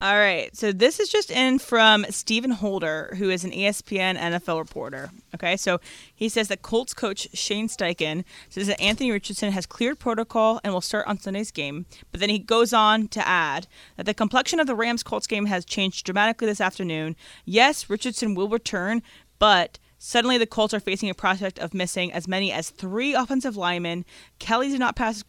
All 0.00 0.14
right. 0.14 0.56
So 0.56 0.70
this 0.70 1.00
is 1.00 1.08
just 1.08 1.28
in 1.28 1.58
from 1.58 2.06
Stephen 2.10 2.52
Holder, 2.52 3.16
who 3.18 3.30
is 3.30 3.42
an 3.42 3.50
ESPN 3.50 4.16
NFL 4.16 4.60
reporter. 4.60 5.10
Okay. 5.34 5.56
So 5.56 5.80
he 6.14 6.28
says 6.28 6.46
that 6.48 6.62
Colts 6.62 6.94
coach 6.94 7.26
Shane 7.34 7.66
Steichen 7.66 8.22
says 8.48 8.68
that 8.68 8.80
Anthony 8.80 9.10
Richardson 9.10 9.50
has 9.50 9.66
cleared 9.66 9.98
protocol 9.98 10.60
and 10.62 10.72
will 10.72 10.80
start 10.80 11.08
on 11.08 11.18
Sunday's 11.18 11.50
game. 11.50 11.84
But 12.12 12.20
then 12.20 12.28
he 12.28 12.38
goes 12.38 12.72
on 12.72 13.08
to 13.08 13.26
add 13.26 13.66
that 13.96 14.06
the 14.06 14.14
complexion 14.14 14.60
of 14.60 14.68
the 14.68 14.76
Rams 14.76 15.02
Colts 15.02 15.26
game 15.26 15.46
has 15.46 15.64
changed 15.64 16.06
dramatically 16.06 16.46
this 16.46 16.60
afternoon. 16.60 17.16
Yes, 17.44 17.90
Richardson 17.90 18.36
will 18.36 18.48
return, 18.48 19.02
but 19.40 19.80
Suddenly, 20.00 20.38
the 20.38 20.46
Colts 20.46 20.72
are 20.72 20.78
facing 20.78 21.10
a 21.10 21.14
prospect 21.14 21.58
of 21.58 21.74
missing 21.74 22.12
as 22.12 22.28
many 22.28 22.52
as 22.52 22.70
three 22.70 23.14
offensive 23.14 23.56
linemen. 23.56 24.04
Kelly 24.38 24.68
did 24.68 24.78
not 24.78 24.94
pass 24.94 25.24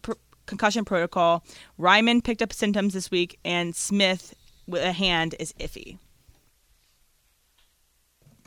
concussion 0.46 0.84
protocol. 0.84 1.44
Raimann 1.78 2.22
picked 2.22 2.40
up 2.40 2.52
symptoms 2.52 2.94
this 2.94 3.10
week, 3.10 3.38
and 3.44 3.74
Smith 3.74 4.32
with 4.70 4.82
a 4.82 4.92
hand 4.92 5.34
is 5.38 5.52
iffy. 5.54 5.98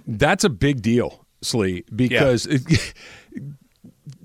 That's 0.06 0.44
a 0.44 0.50
big 0.50 0.82
deal, 0.82 1.26
Sli, 1.42 1.84
because 1.96 2.46
yeah. 2.46 2.58
it, 2.70 2.94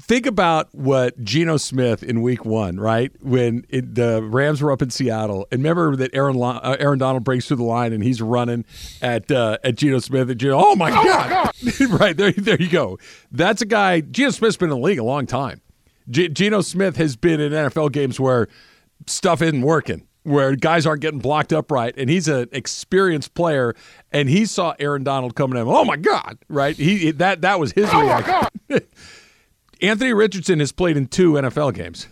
think 0.00 0.26
about 0.26 0.74
what 0.74 1.22
Geno 1.22 1.56
Smith 1.56 2.02
in 2.02 2.22
Week 2.22 2.44
One, 2.44 2.80
right? 2.80 3.12
When 3.22 3.64
it, 3.68 3.94
the 3.94 4.22
Rams 4.22 4.62
were 4.62 4.72
up 4.72 4.82
in 4.82 4.90
Seattle, 4.90 5.46
and 5.52 5.60
remember 5.60 5.96
that 5.96 6.14
Aaron 6.14 6.40
uh, 6.42 6.76
Aaron 6.78 6.98
Donald 6.98 7.24
breaks 7.24 7.46
through 7.46 7.58
the 7.58 7.64
line 7.64 7.92
and 7.92 8.02
he's 8.02 8.20
running 8.20 8.64
at 9.02 9.30
uh, 9.30 9.58
at 9.62 9.76
Geno 9.76 9.98
Smith 9.98 10.30
and 10.30 10.40
Geno. 10.40 10.56
Oh 10.58 10.74
my 10.74 10.90
oh 10.90 11.04
god! 11.04 11.52
My 11.62 11.72
god. 11.78 11.90
right 12.00 12.16
there, 12.16 12.32
there 12.32 12.60
you 12.60 12.70
go. 12.70 12.98
That's 13.30 13.62
a 13.62 13.66
guy. 13.66 14.00
Geno 14.00 14.30
Smith's 14.30 14.56
been 14.56 14.70
in 14.70 14.76
the 14.76 14.84
league 14.84 14.98
a 14.98 15.04
long 15.04 15.26
time. 15.26 15.60
G- 16.10 16.28
Geno 16.28 16.62
Smith 16.62 16.96
has 16.96 17.16
been 17.16 17.40
in 17.40 17.52
NFL 17.52 17.92
games 17.92 18.18
where 18.18 18.48
stuff 19.06 19.42
isn't 19.42 19.62
working 19.62 20.06
where 20.22 20.54
guys 20.56 20.86
aren't 20.86 21.00
getting 21.00 21.20
blocked 21.20 21.52
up 21.52 21.70
right, 21.70 21.94
and 21.96 22.10
he's 22.10 22.28
an 22.28 22.48
experienced 22.52 23.34
player, 23.34 23.74
and 24.12 24.28
he 24.28 24.44
saw 24.44 24.74
Aaron 24.78 25.04
Donald 25.04 25.34
coming 25.34 25.58
at 25.58 25.62
him. 25.62 25.68
Oh 25.68 25.84
my 25.84 25.96
God! 25.96 26.38
Right? 26.48 26.76
He 26.76 27.10
that 27.12 27.42
that 27.42 27.58
was 27.58 27.72
his 27.72 27.88
oh 27.92 28.02
reaction. 28.02 28.48
Anthony 29.80 30.12
Richardson 30.12 30.58
has 30.58 30.72
played 30.72 30.96
in 30.96 31.06
two 31.06 31.32
NFL 31.34 31.74
games. 31.74 32.08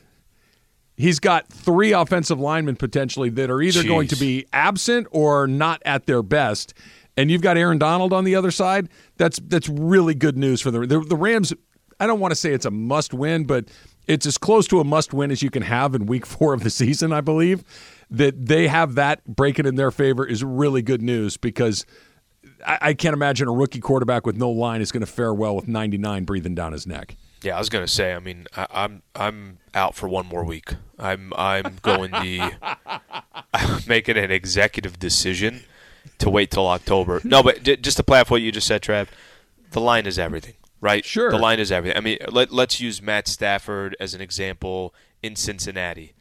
He's 0.97 1.19
got 1.19 1.49
three 1.49 1.93
offensive 1.93 2.41
linemen 2.41 2.77
potentially 2.77 3.29
that 3.31 3.51
are 3.51 3.61
either 3.61 3.83
Jeez. 3.83 3.89
going 3.89 4.09
to 4.09 4.17
be 4.17 4.47
absent 4.53 5.09
or 5.11 5.47
not 5.47 5.83
at 5.85 6.07
their 6.07 6.23
best. 6.23 6.73
And 7.19 7.31
you've 7.31 7.43
got 7.43 7.59
Aaron 7.59 7.79
Donald 7.79 8.13
on 8.13 8.25
the 8.25 8.35
other 8.35 8.51
side. 8.51 8.89
That's 9.17 9.39
that's 9.45 9.69
really 9.69 10.15
good 10.15 10.37
news 10.37 10.61
for 10.61 10.71
the 10.71 10.87
the, 10.87 11.01
the 11.01 11.17
Rams. 11.17 11.53
I 11.99 12.07
don't 12.07 12.21
want 12.21 12.33
to 12.33 12.37
say 12.37 12.53
it's 12.53 12.67
a 12.67 12.71
must 12.71 13.15
win, 13.15 13.45
but 13.45 13.67
it's 14.07 14.27
as 14.27 14.39
close 14.39 14.67
to 14.69 14.81
a 14.81 14.85
must 14.85 15.13
win 15.13 15.31
as 15.31 15.43
you 15.43 15.51
can 15.51 15.63
have 15.63 15.95
in 15.95 16.07
week 16.07 16.25
four 16.27 16.55
of 16.55 16.63
the 16.63 16.71
season, 16.71 17.13
I 17.13 17.21
believe 17.21 17.65
that 18.11 18.47
they 18.47 18.69
have 18.69 18.95
that 18.95 19.25
breaking 19.27 19.67
in 19.67 19.75
their 19.75 19.91
favor 19.91 20.25
is 20.27 20.45
really 20.45 20.83
good 20.83 21.03
news 21.03 21.37
because 21.37 21.85
I, 22.67 22.79
I 22.81 22.95
can't 22.95 23.15
imagine 23.15 23.49
a 23.49 23.53
rookie 23.53 23.81
quarterback 23.81 24.27
with 24.27 24.37
no 24.37 24.51
line 24.51 24.81
is 24.81 24.93
going 24.93 25.05
to 25.05 25.11
fare 25.11 25.35
well 25.35 25.57
with 25.57 25.69
99 25.69 26.25
breathing 26.25 26.55
down 26.55 26.73
his 26.73 26.87
neck. 26.87 27.17
Yeah, 27.43 27.55
I 27.57 27.59
was 27.59 27.69
gonna 27.69 27.87
say. 27.87 28.15
I 28.15 28.19
mean, 28.19 28.47
I, 28.57 28.67
I'm 28.73 29.03
I'm 29.15 29.59
out 29.75 29.95
for 29.95 30.09
one 30.09 30.27
more 30.27 30.43
week. 30.43 30.75
I'm 30.99 31.33
I'm 31.37 31.77
going 31.83 32.11
the 32.11 32.53
I'm 33.55 33.83
making 33.87 34.17
an 34.17 34.31
executive 34.31 34.99
decision 34.99 35.63
to 36.19 36.31
wait 36.31 36.51
till 36.51 36.67
October. 36.67 37.21
No, 37.23 37.43
but 37.43 37.63
just 37.63 37.99
to 37.99 38.03
play 38.03 38.21
off 38.21 38.31
what 38.31 38.43
you 38.43 38.51
just 38.51 38.67
said, 38.67 38.83
Trav, 38.83 39.09
the 39.71 39.81
line 39.81 40.07
is 40.07 40.19
everything, 40.19 40.55
right? 40.81 41.05
Sure. 41.05 41.31
The 41.31 41.39
line 41.39 41.61
is 41.61 41.71
everything. 41.71 41.97
I 41.97 42.01
mean, 42.01 42.19
let 42.29 42.53
let's 42.53 42.81
use 42.81 43.03
Matt 43.03 43.29
Stafford 43.29 43.95
as 44.01 44.15
an 44.15 44.21
example 44.21 44.95
in 45.23 45.37
Cincinnati. 45.37 46.15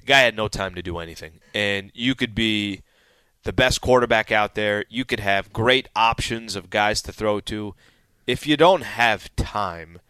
The 0.00 0.06
guy 0.06 0.20
had 0.20 0.36
no 0.36 0.48
time 0.48 0.74
to 0.74 0.82
do 0.82 0.98
anything. 0.98 1.40
And 1.54 1.90
you 1.94 2.14
could 2.14 2.34
be 2.34 2.82
the 3.44 3.52
best 3.52 3.80
quarterback 3.80 4.30
out 4.30 4.54
there. 4.54 4.84
You 4.88 5.04
could 5.04 5.20
have 5.20 5.52
great 5.52 5.88
options 5.94 6.56
of 6.56 6.70
guys 6.70 7.02
to 7.02 7.12
throw 7.12 7.40
to. 7.40 7.74
If 8.26 8.46
you 8.46 8.56
don't 8.56 8.82
have 8.82 9.34
time, 9.36 10.00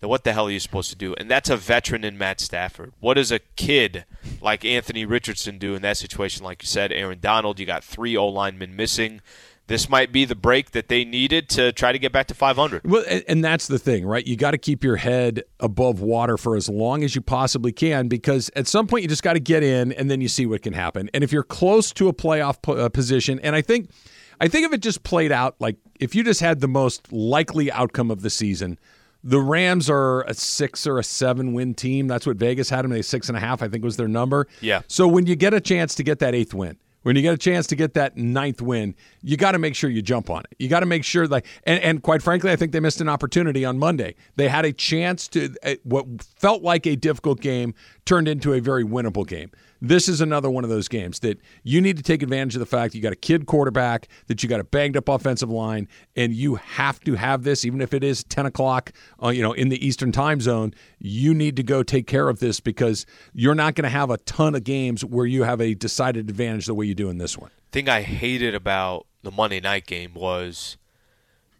then 0.00 0.10
what 0.10 0.24
the 0.24 0.32
hell 0.32 0.48
are 0.48 0.50
you 0.50 0.60
supposed 0.60 0.90
to 0.90 0.96
do? 0.96 1.14
And 1.14 1.30
that's 1.30 1.50
a 1.50 1.56
veteran 1.56 2.04
in 2.04 2.18
Matt 2.18 2.40
Stafford. 2.40 2.92
What 3.00 3.14
does 3.14 3.30
a 3.30 3.38
kid 3.38 4.04
like 4.40 4.64
Anthony 4.64 5.04
Richardson 5.04 5.58
do 5.58 5.74
in 5.74 5.82
that 5.82 5.98
situation? 5.98 6.44
Like 6.44 6.62
you 6.62 6.66
said, 6.66 6.90
Aaron 6.90 7.20
Donald, 7.20 7.60
you 7.60 7.66
got 7.66 7.84
three 7.84 8.16
O 8.16 8.26
linemen 8.26 8.74
missing 8.74 9.20
this 9.70 9.88
might 9.88 10.10
be 10.10 10.24
the 10.24 10.34
break 10.34 10.72
that 10.72 10.88
they 10.88 11.04
needed 11.04 11.48
to 11.48 11.70
try 11.70 11.92
to 11.92 11.98
get 11.98 12.10
back 12.10 12.26
to 12.26 12.34
500. 12.34 12.82
Well, 12.84 13.04
and 13.28 13.44
that's 13.44 13.68
the 13.68 13.78
thing, 13.78 14.04
right? 14.04 14.26
You 14.26 14.36
got 14.36 14.50
to 14.50 14.58
keep 14.58 14.82
your 14.82 14.96
head 14.96 15.44
above 15.60 16.00
water 16.00 16.36
for 16.36 16.56
as 16.56 16.68
long 16.68 17.04
as 17.04 17.14
you 17.14 17.20
possibly 17.20 17.70
can 17.70 18.08
because 18.08 18.50
at 18.56 18.66
some 18.66 18.88
point 18.88 19.02
you 19.02 19.08
just 19.08 19.22
got 19.22 19.34
to 19.34 19.40
get 19.40 19.62
in 19.62 19.92
and 19.92 20.10
then 20.10 20.20
you 20.20 20.26
see 20.26 20.44
what 20.44 20.62
can 20.62 20.72
happen. 20.72 21.08
And 21.14 21.22
if 21.22 21.30
you're 21.30 21.44
close 21.44 21.92
to 21.92 22.08
a 22.08 22.12
playoff 22.12 22.58
uh, 22.68 22.88
position, 22.88 23.38
and 23.44 23.54
I 23.54 23.62
think 23.62 23.90
I 24.40 24.48
think 24.48 24.66
if 24.66 24.72
it 24.72 24.82
just 24.82 25.04
played 25.04 25.30
out 25.30 25.54
like 25.60 25.76
if 26.00 26.16
you 26.16 26.24
just 26.24 26.40
had 26.40 26.58
the 26.58 26.68
most 26.68 27.12
likely 27.12 27.70
outcome 27.70 28.10
of 28.10 28.22
the 28.22 28.30
season, 28.30 28.76
the 29.22 29.40
Rams 29.40 29.88
are 29.88 30.22
a 30.22 30.34
six 30.34 30.84
or 30.84 30.98
a 30.98 31.04
seven 31.04 31.52
win 31.52 31.74
team. 31.74 32.08
That's 32.08 32.26
what 32.26 32.38
Vegas 32.38 32.70
had 32.70 32.84
them. 32.84 32.90
They 32.90 33.02
six 33.02 33.28
and 33.28 33.38
a 33.38 33.40
half, 33.40 33.62
I 33.62 33.68
think 33.68 33.84
was 33.84 33.96
their 33.96 34.08
number. 34.08 34.48
Yeah. 34.60 34.82
So 34.88 35.06
when 35.06 35.26
you 35.28 35.36
get 35.36 35.54
a 35.54 35.60
chance 35.60 35.94
to 35.94 36.02
get 36.02 36.18
that 36.18 36.34
eighth 36.34 36.54
win, 36.54 36.76
when 37.02 37.16
you 37.16 37.22
get 37.22 37.34
a 37.34 37.38
chance 37.38 37.66
to 37.68 37.76
get 37.76 37.94
that 37.94 38.16
ninth 38.16 38.60
win, 38.60 38.94
you 39.22 39.36
got 39.36 39.52
to 39.52 39.58
make 39.58 39.74
sure 39.74 39.88
you 39.88 40.02
jump 40.02 40.30
on 40.30 40.40
it. 40.40 40.56
You 40.58 40.68
got 40.68 40.80
to 40.80 40.86
make 40.86 41.04
sure, 41.04 41.26
like, 41.26 41.46
and, 41.64 41.82
and, 41.82 42.02
quite 42.02 42.22
frankly, 42.22 42.50
I 42.50 42.56
think 42.56 42.72
they 42.72 42.80
missed 42.80 43.00
an 43.00 43.08
opportunity 43.08 43.64
on 43.64 43.78
Monday. 43.78 44.14
They 44.36 44.48
had 44.48 44.64
a 44.64 44.72
chance 44.72 45.28
to 45.28 45.54
uh, 45.62 45.74
what 45.84 46.06
felt 46.22 46.62
like 46.62 46.86
a 46.86 46.96
difficult 46.96 47.40
game 47.40 47.74
turned 48.04 48.28
into 48.28 48.52
a 48.52 48.60
very 48.60 48.84
winnable 48.84 49.26
game 49.26 49.50
this 49.80 50.08
is 50.08 50.20
another 50.20 50.50
one 50.50 50.64
of 50.64 50.70
those 50.70 50.88
games 50.88 51.20
that 51.20 51.38
you 51.62 51.80
need 51.80 51.96
to 51.96 52.02
take 52.02 52.22
advantage 52.22 52.54
of 52.54 52.60
the 52.60 52.66
fact 52.66 52.94
you 52.94 53.00
got 53.00 53.12
a 53.12 53.16
kid 53.16 53.46
quarterback, 53.46 54.08
that 54.26 54.42
you 54.42 54.48
got 54.48 54.60
a 54.60 54.64
banged 54.64 54.96
up 54.96 55.08
offensive 55.08 55.50
line, 55.50 55.88
and 56.16 56.32
you 56.34 56.56
have 56.56 57.00
to 57.00 57.14
have 57.14 57.42
this, 57.42 57.64
even 57.64 57.80
if 57.80 57.94
it 57.94 58.04
is 58.04 58.24
10 58.24 58.46
o'clock, 58.46 58.92
uh, 59.22 59.28
you 59.28 59.42
know, 59.42 59.52
in 59.52 59.68
the 59.68 59.84
Eastern 59.84 60.12
time 60.12 60.40
zone. 60.40 60.74
You 60.98 61.32
need 61.32 61.56
to 61.56 61.62
go 61.62 61.82
take 61.82 62.06
care 62.06 62.28
of 62.28 62.40
this 62.40 62.60
because 62.60 63.06
you're 63.32 63.54
not 63.54 63.74
going 63.74 63.84
to 63.84 63.90
have 63.90 64.10
a 64.10 64.18
ton 64.18 64.54
of 64.54 64.64
games 64.64 65.04
where 65.04 65.26
you 65.26 65.44
have 65.44 65.60
a 65.60 65.74
decided 65.74 66.28
advantage 66.28 66.66
the 66.66 66.74
way 66.74 66.86
you 66.86 66.94
do 66.94 67.08
in 67.08 67.18
this 67.18 67.38
one. 67.38 67.50
thing 67.72 67.88
I 67.88 68.02
hated 68.02 68.54
about 68.54 69.06
the 69.22 69.30
Monday 69.30 69.60
night 69.60 69.86
game 69.86 70.12
was 70.14 70.76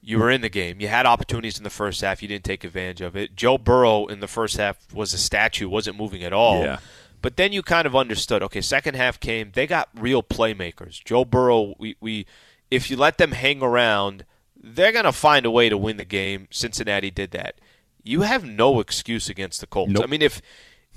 you 0.03 0.19
were 0.19 0.31
in 0.31 0.41
the 0.41 0.49
game. 0.49 0.81
You 0.81 0.89
had 0.89 1.07
opportunities 1.07 1.59
in 1.59 1.65
the 1.65 1.71
first 1.71 2.01
half. 2.01 2.23
You 2.23 2.29
didn't 2.29 2.45
take 2.45 2.65
advantage 2.65 3.01
of 3.01 3.17
it. 3.17 3.37
Joe 3.37 3.59
Burrow 3.59 4.07
in 4.07 4.21
the 4.21 4.29
first 4.29 4.57
half 4.57 4.93
was 4.95 5.13
a 5.13 5.19
statue, 5.19 5.69
wasn't 5.69 5.97
moving 5.97 6.25
at 6.25 6.33
all. 6.33 6.63
Yeah. 6.63 6.79
But 7.23 7.37
then 7.37 7.53
you 7.53 7.63
kind 7.63 7.87
of 7.87 7.95
understood. 7.95 8.43
Okay, 8.45 8.61
second 8.61 8.95
half 8.95 9.21
came. 9.21 9.51
They 9.53 9.67
got 9.67 9.89
real 9.95 10.23
playmakers. 10.23 11.03
Joe 11.05 11.25
Burrow. 11.25 11.75
We, 11.79 11.97
we 12.01 12.27
if 12.71 12.91
you 12.91 12.97
let 12.97 13.19
them 13.19 13.33
hang 13.33 13.63
around, 13.63 14.25
they're 14.57 14.93
gonna 14.93 15.13
find 15.13 15.45
a 15.45 15.51
way 15.51 15.69
to 15.69 15.77
win 15.77 15.97
the 15.97 16.05
game. 16.05 16.49
Cincinnati 16.51 17.11
did 17.11 17.31
that. 17.33 17.57
You 18.03 18.23
have 18.23 18.45
no 18.45 18.81
excuse 18.81 19.29
against 19.29 19.61
the 19.61 19.67
Colts. 19.67 19.93
Nope. 19.93 20.05
I 20.05 20.07
mean, 20.07 20.23
if 20.23 20.41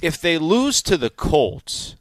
if 0.02 0.20
they 0.20 0.38
lose 0.38 0.82
to 0.84 0.98
the 0.98 1.10
Colts 1.10 1.96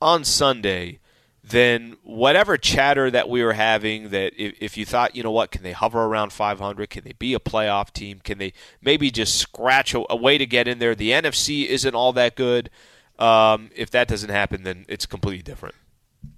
on 0.00 0.24
Sunday, 0.24 0.98
then 1.42 1.96
whatever 2.02 2.56
chatter 2.56 3.10
that 3.10 3.28
we 3.28 3.42
were 3.42 3.54
having 3.54 4.10
that 4.10 4.32
if, 4.36 4.54
if 4.60 4.76
you 4.76 4.84
thought, 4.84 5.16
you 5.16 5.22
know 5.22 5.30
what, 5.30 5.50
can 5.50 5.62
they 5.62 5.72
hover 5.72 6.04
around 6.04 6.32
500? 6.32 6.90
Can 6.90 7.04
they 7.04 7.12
be 7.12 7.34
a 7.34 7.40
playoff 7.40 7.92
team? 7.92 8.20
Can 8.22 8.38
they 8.38 8.52
maybe 8.82 9.10
just 9.10 9.36
scratch 9.36 9.94
a, 9.94 10.04
a 10.10 10.16
way 10.16 10.38
to 10.38 10.46
get 10.46 10.68
in 10.68 10.78
there? 10.78 10.94
The 10.94 11.10
NFC 11.10 11.66
isn't 11.66 11.94
all 11.94 12.12
that 12.14 12.36
good. 12.36 12.70
Um, 13.18 13.70
if 13.74 13.90
that 13.90 14.08
doesn't 14.08 14.30
happen, 14.30 14.62
then 14.62 14.84
it's 14.88 15.06
completely 15.06 15.42
different. 15.42 15.74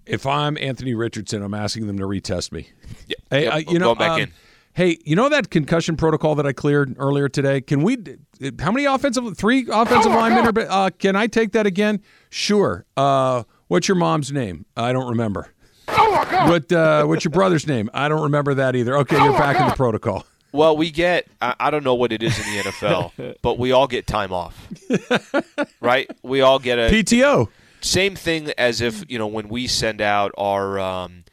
If 0.06 0.26
I'm 0.26 0.58
Anthony 0.58 0.94
Richardson, 0.94 1.42
I'm 1.42 1.54
asking 1.54 1.86
them 1.86 1.98
to 1.98 2.04
retest 2.04 2.52
me. 2.52 2.68
Yeah, 3.06 3.16
Hey, 3.30 3.44
Yep, 3.44 3.52
uh, 3.52 3.56
you 3.70 3.78
know, 3.78 3.94
going 3.94 3.98
back 3.98 4.10
um, 4.12 4.20
in. 4.20 4.32
Hey, 4.72 4.98
you 5.04 5.16
know 5.16 5.28
that 5.28 5.50
concussion 5.50 5.96
protocol 5.96 6.36
that 6.36 6.46
I 6.46 6.52
cleared 6.52 6.94
earlier 6.98 7.28
today? 7.28 7.60
Can 7.60 7.82
we? 7.82 7.98
How 8.60 8.70
many 8.70 8.84
offensive? 8.84 9.36
Three 9.36 9.66
offensive 9.70 10.12
linemen? 10.12 10.46
Are, 10.46 10.66
uh, 10.70 10.90
can 10.90 11.16
I 11.16 11.26
take 11.26 11.52
that 11.52 11.66
again? 11.66 12.00
Sure. 12.30 12.86
Uh, 12.96 13.42
what's 13.66 13.88
your 13.88 13.96
mom's 13.96 14.32
name? 14.32 14.64
I 14.76 14.92
don't 14.92 15.08
remember. 15.08 15.52
Oh 15.88 16.12
my 16.12 16.30
God. 16.30 16.48
What? 16.48 16.72
Uh, 16.72 17.04
what's 17.04 17.24
your 17.24 17.32
brother's 17.32 17.66
name? 17.66 17.90
I 17.92 18.08
don't 18.08 18.22
remember 18.22 18.54
that 18.54 18.76
either. 18.76 18.96
Okay, 18.98 19.22
you're 19.22 19.32
back 19.32 19.60
in 19.60 19.66
the 19.66 19.74
protocol. 19.74 20.24
Well, 20.52 20.76
we 20.76 20.90
get, 20.90 21.26
I, 21.40 21.54
I 21.60 21.70
don't 21.70 21.84
know 21.84 21.94
what 21.94 22.12
it 22.12 22.22
is 22.22 22.38
in 22.38 22.44
the 22.44 22.62
NFL, 22.70 23.36
but 23.42 23.58
we 23.58 23.72
all 23.72 23.86
get 23.86 24.06
time 24.06 24.32
off. 24.32 24.68
right? 25.80 26.10
We 26.22 26.40
all 26.40 26.58
get 26.58 26.78
a 26.78 26.92
PTO. 26.92 27.48
same 27.80 28.16
thing 28.16 28.52
as 28.58 28.80
if 28.80 29.04
you 29.08 29.18
know 29.18 29.26
when 29.26 29.48
we 29.48 29.66
send 29.66 30.00
out 30.00 30.32
our 30.36 30.78
um, 30.78 31.24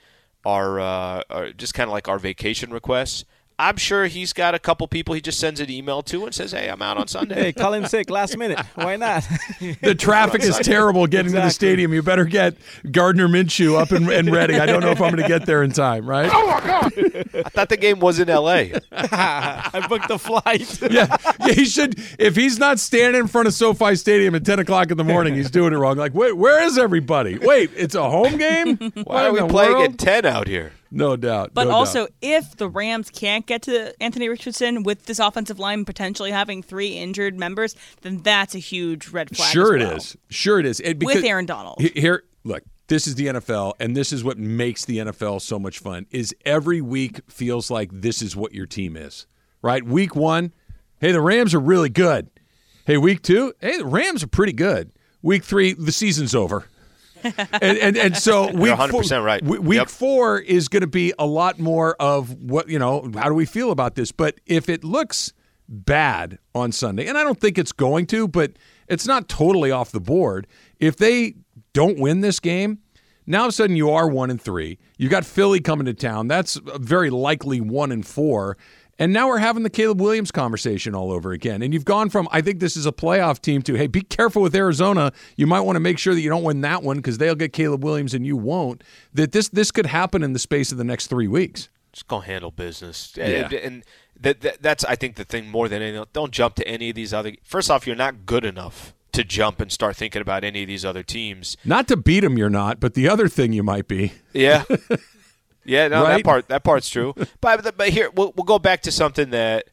our, 0.45 0.79
uh, 0.79 1.23
our 1.29 1.51
just 1.51 1.73
kind 1.73 1.89
of 1.89 1.93
like 1.93 2.07
our 2.07 2.19
vacation 2.19 2.71
requests. 2.71 3.25
I'm 3.59 3.77
sure 3.77 4.05
he's 4.05 4.33
got 4.33 4.53
a 4.53 4.59
couple 4.59 4.87
people 4.87 5.15
he 5.15 5.21
just 5.21 5.39
sends 5.39 5.59
an 5.59 5.71
email 5.71 6.03
to 6.03 6.25
and 6.25 6.33
says, 6.35 6.51
"Hey, 6.51 6.67
I'm 6.69 6.81
out 6.81 6.97
on 6.97 7.07
Sunday." 7.07 7.35
Hey, 7.35 7.53
call 7.53 7.73
in 7.73 7.87
sick 7.87 8.07
last 8.09 8.37
minute. 8.37 8.59
Why 8.75 8.95
not? 8.97 9.27
The 9.81 9.95
traffic 9.95 10.43
is 10.43 10.57
terrible 10.63 11.07
getting 11.07 11.31
to 11.31 11.39
the 11.39 11.49
stadium. 11.49 11.93
You 11.93 12.03
better 12.03 12.25
get 12.25 12.55
Gardner 12.91 13.27
Minshew 13.27 13.79
up 13.79 13.91
and, 13.91 14.09
and 14.09 14.31
ready. 14.31 14.59
I 14.59 14.65
don't 14.65 14.81
know 14.81 14.91
if 14.91 15.01
I'm 15.01 15.11
going 15.11 15.23
to 15.23 15.27
get 15.27 15.45
there 15.45 15.63
in 15.63 15.71
time. 15.71 16.07
Right? 16.07 16.29
Oh 16.31 16.47
my 16.47 16.59
god! 16.65 16.93
I 17.45 17.49
thought 17.49 17.69
the 17.69 17.77
game 17.77 17.99
was 17.99 18.19
in 18.19 18.29
L.A. 18.29 18.73
I 18.91 19.85
booked 19.89 20.07
the 20.09 20.19
flight. 20.19 20.79
yeah, 20.91 21.15
yeah, 21.39 21.53
he 21.53 21.65
should. 21.65 21.95
If 22.19 22.35
he's 22.35 22.59
not 22.59 22.79
standing 22.79 23.21
in 23.21 23.27
front 23.27 23.47
of 23.47 23.53
SoFi 23.53 23.95
Stadium 23.95 24.35
at 24.35 24.45
ten 24.45 24.59
o'clock 24.59 24.91
in 24.91 24.97
the 24.97 25.03
morning, 25.03 25.33
he's 25.33 25.49
doing 25.49 25.73
it 25.73 25.77
wrong. 25.77 25.97
Like, 25.97 26.13
wait, 26.13 26.33
where 26.37 26.63
is 26.63 26.77
everybody? 26.77 27.37
Wait, 27.39 27.71
it's 27.75 27.95
a 27.95 28.09
home 28.09 28.37
game. 28.37 28.77
Why 29.03 29.25
are 29.25 29.33
we 29.33 29.41
playing 29.47 29.81
at 29.81 29.97
ten 29.97 30.25
out 30.25 30.47
here? 30.47 30.71
No 30.91 31.15
doubt. 31.15 31.51
But 31.53 31.65
no 31.65 31.71
also, 31.71 32.01
doubt. 32.01 32.13
if 32.21 32.57
the 32.57 32.69
Rams 32.69 33.09
can't 33.09 33.45
get 33.45 33.63
to 33.63 33.93
Anthony 34.01 34.29
Richardson 34.29 34.83
with 34.83 35.05
this 35.05 35.19
offensive 35.19 35.59
line 35.59 35.85
potentially 35.85 36.31
having 36.31 36.63
three 36.63 36.97
injured 36.97 37.37
members, 37.37 37.75
then 38.01 38.17
that's 38.17 38.55
a 38.55 38.59
huge 38.59 39.09
red 39.09 39.35
flag. 39.35 39.51
sure 39.51 39.77
well. 39.77 39.95
is. 39.95 40.17
Sure 40.29 40.59
it 40.59 40.65
is. 40.65 40.79
And 40.79 41.01
With 41.03 41.23
Aaron 41.23 41.45
Donald. 41.45 41.79
Here, 41.81 42.23
look. 42.43 42.63
This 42.87 43.05
is 43.05 43.15
the 43.15 43.25
NFL, 43.27 43.73
and 43.81 43.97
this 43.97 44.13
is 44.13 44.23
what 44.23 44.37
makes 44.37 44.85
the 44.85 44.99
NFL 44.99 45.41
so 45.41 45.59
much 45.59 45.79
fun. 45.79 46.05
Is 46.09 46.33
every 46.45 46.79
week 46.79 47.19
feels 47.29 47.69
like 47.69 47.89
this 47.91 48.21
is 48.21 48.33
what 48.33 48.53
your 48.53 48.65
team 48.65 48.95
is, 48.95 49.27
right? 49.61 49.83
Week 49.83 50.15
one, 50.15 50.53
hey, 51.01 51.11
the 51.11 51.19
Rams 51.19 51.53
are 51.53 51.59
really 51.59 51.89
good. 51.89 52.29
Hey, 52.85 52.95
week 52.95 53.23
two, 53.23 53.51
hey, 53.59 53.79
the 53.79 53.85
Rams 53.85 54.23
are 54.23 54.27
pretty 54.27 54.53
good. 54.53 54.93
Week 55.21 55.43
three, 55.43 55.73
the 55.73 55.91
season's 55.91 56.33
over. 56.33 56.67
And, 57.23 57.77
and 57.77 57.97
and 57.97 58.17
so 58.17 58.51
week 58.53 58.73
100% 58.73 59.09
four, 59.09 59.21
right. 59.21 59.43
Week 59.43 59.77
Yep. 59.77 59.89
four 59.89 60.39
is 60.39 60.67
going 60.67 60.81
to 60.81 60.87
be 60.87 61.13
a 61.19 61.25
lot 61.25 61.59
more 61.59 61.95
of 61.99 62.33
what 62.41 62.69
you 62.69 62.79
know. 62.79 63.09
How 63.15 63.27
do 63.29 63.33
we 63.35 63.45
feel 63.45 63.71
about 63.71 63.95
this? 63.95 64.11
But 64.11 64.39
if 64.45 64.69
it 64.69 64.83
looks 64.83 65.33
bad 65.69 66.39
on 66.55 66.71
Sunday, 66.71 67.07
and 67.07 67.17
I 67.17 67.23
don't 67.23 67.39
think 67.39 67.57
it's 67.57 67.71
going 67.71 68.05
to, 68.07 68.27
but 68.27 68.53
it's 68.87 69.05
not 69.05 69.27
totally 69.27 69.71
off 69.71 69.91
the 69.91 69.99
board. 69.99 70.47
If 70.79 70.95
they 70.97 71.35
don't 71.73 71.99
win 71.99 72.21
this 72.21 72.39
game, 72.39 72.79
now 73.25 73.39
all 73.39 73.45
of 73.45 73.49
a 73.49 73.51
sudden 73.51 73.75
you 73.75 73.89
are 73.91 74.07
one 74.07 74.29
and 74.29 74.41
three. 74.41 74.77
You've 74.97 75.11
got 75.11 75.25
Philly 75.25 75.59
coming 75.59 75.85
to 75.85 75.93
town. 75.93 76.27
That's 76.27 76.55
very 76.77 77.09
likely 77.09 77.59
one 77.59 77.91
and 77.91 78.05
four. 78.07 78.57
And 78.99 79.13
now 79.13 79.27
we're 79.27 79.37
having 79.37 79.63
the 79.63 79.69
Caleb 79.69 80.01
Williams 80.01 80.31
conversation 80.31 80.95
all 80.95 81.11
over 81.11 81.31
again. 81.31 81.61
And 81.61 81.73
you've 81.73 81.85
gone 81.85 82.09
from, 82.09 82.27
I 82.31 82.41
think 82.41 82.59
this 82.59 82.75
is 82.75 82.85
a 82.85 82.91
playoff 82.91 83.39
team, 83.39 83.61
to, 83.63 83.75
hey, 83.75 83.87
be 83.87 84.01
careful 84.01 84.41
with 84.41 84.55
Arizona. 84.55 85.11
You 85.35 85.45
might 85.45 85.61
want 85.61 85.75
to 85.75 85.79
make 85.79 85.99
sure 85.99 86.13
that 86.13 86.21
you 86.21 86.29
don't 86.29 86.43
win 86.43 86.61
that 86.61 86.83
one 86.83 86.97
because 86.97 87.17
they'll 87.17 87.35
get 87.35 87.53
Caleb 87.53 87.83
Williams 87.83 88.13
and 88.13 88.25
you 88.25 88.35
won't. 88.35 88.83
That 89.13 89.31
this 89.31 89.49
this 89.49 89.71
could 89.71 89.85
happen 89.85 90.23
in 90.23 90.33
the 90.33 90.39
space 90.39 90.71
of 90.71 90.77
the 90.77 90.83
next 90.83 91.07
three 91.07 91.27
weeks. 91.27 91.69
Just 91.93 92.07
go 92.07 92.19
handle 92.19 92.51
business. 92.51 93.13
Yeah. 93.15 93.25
And, 93.25 93.53
and 93.53 93.83
that, 94.19 94.41
that 94.41 94.61
that's 94.61 94.83
I 94.85 94.95
think 94.95 95.15
the 95.15 95.23
thing 95.25 95.49
more 95.49 95.67
than 95.69 95.81
anything. 95.81 96.05
Don't 96.13 96.31
jump 96.31 96.55
to 96.55 96.67
any 96.67 96.89
of 96.89 96.95
these 96.95 97.13
other. 97.13 97.33
First 97.43 97.69
off, 97.69 97.85
you're 97.85 97.95
not 97.95 98.25
good 98.25 98.45
enough 98.45 98.93
to 99.13 99.23
jump 99.23 99.59
and 99.59 99.71
start 99.71 99.95
thinking 99.95 100.21
about 100.21 100.43
any 100.43 100.61
of 100.61 100.67
these 100.67 100.85
other 100.85 101.01
teams. 101.01 101.57
Not 101.65 101.87
to 101.87 101.97
beat 101.97 102.19
them, 102.19 102.37
you're 102.37 102.51
not, 102.51 102.79
but 102.79 102.93
the 102.93 103.09
other 103.09 103.27
thing 103.27 103.51
you 103.51 103.63
might 103.63 103.87
be. 103.87 104.13
Yeah. 104.33 104.63
Yeah, 105.67 105.89
no, 105.89 106.03
Right? 106.03 106.17
that 106.17 106.23
part 106.23 106.47
that 106.47 106.63
part's 106.63 106.89
true. 106.89 107.13
But 107.41 107.77
but 107.77 107.89
here 107.89 108.09
we'll, 108.15 108.33
we'll 108.35 108.45
go 108.45 108.57
back 108.57 108.81
to 108.83 108.91
something 108.91 109.29
that 109.31 109.65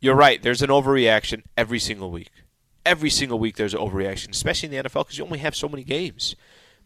you're 0.00 0.14
right. 0.16 0.42
There's 0.42 0.60
an 0.62 0.68
overreaction 0.68 1.42
every 1.56 1.78
single 1.78 2.10
week. 2.10 2.30
Every 2.84 3.08
single 3.10 3.38
week 3.38 3.56
there's 3.56 3.74
an 3.74 3.80
overreaction, 3.80 4.30
especially 4.30 4.74
in 4.74 4.82
the 4.84 4.88
NFL 4.88 5.04
because 5.04 5.16
you 5.18 5.24
only 5.24 5.38
have 5.38 5.54
so 5.56 5.68
many 5.68 5.84
games. 5.84 6.34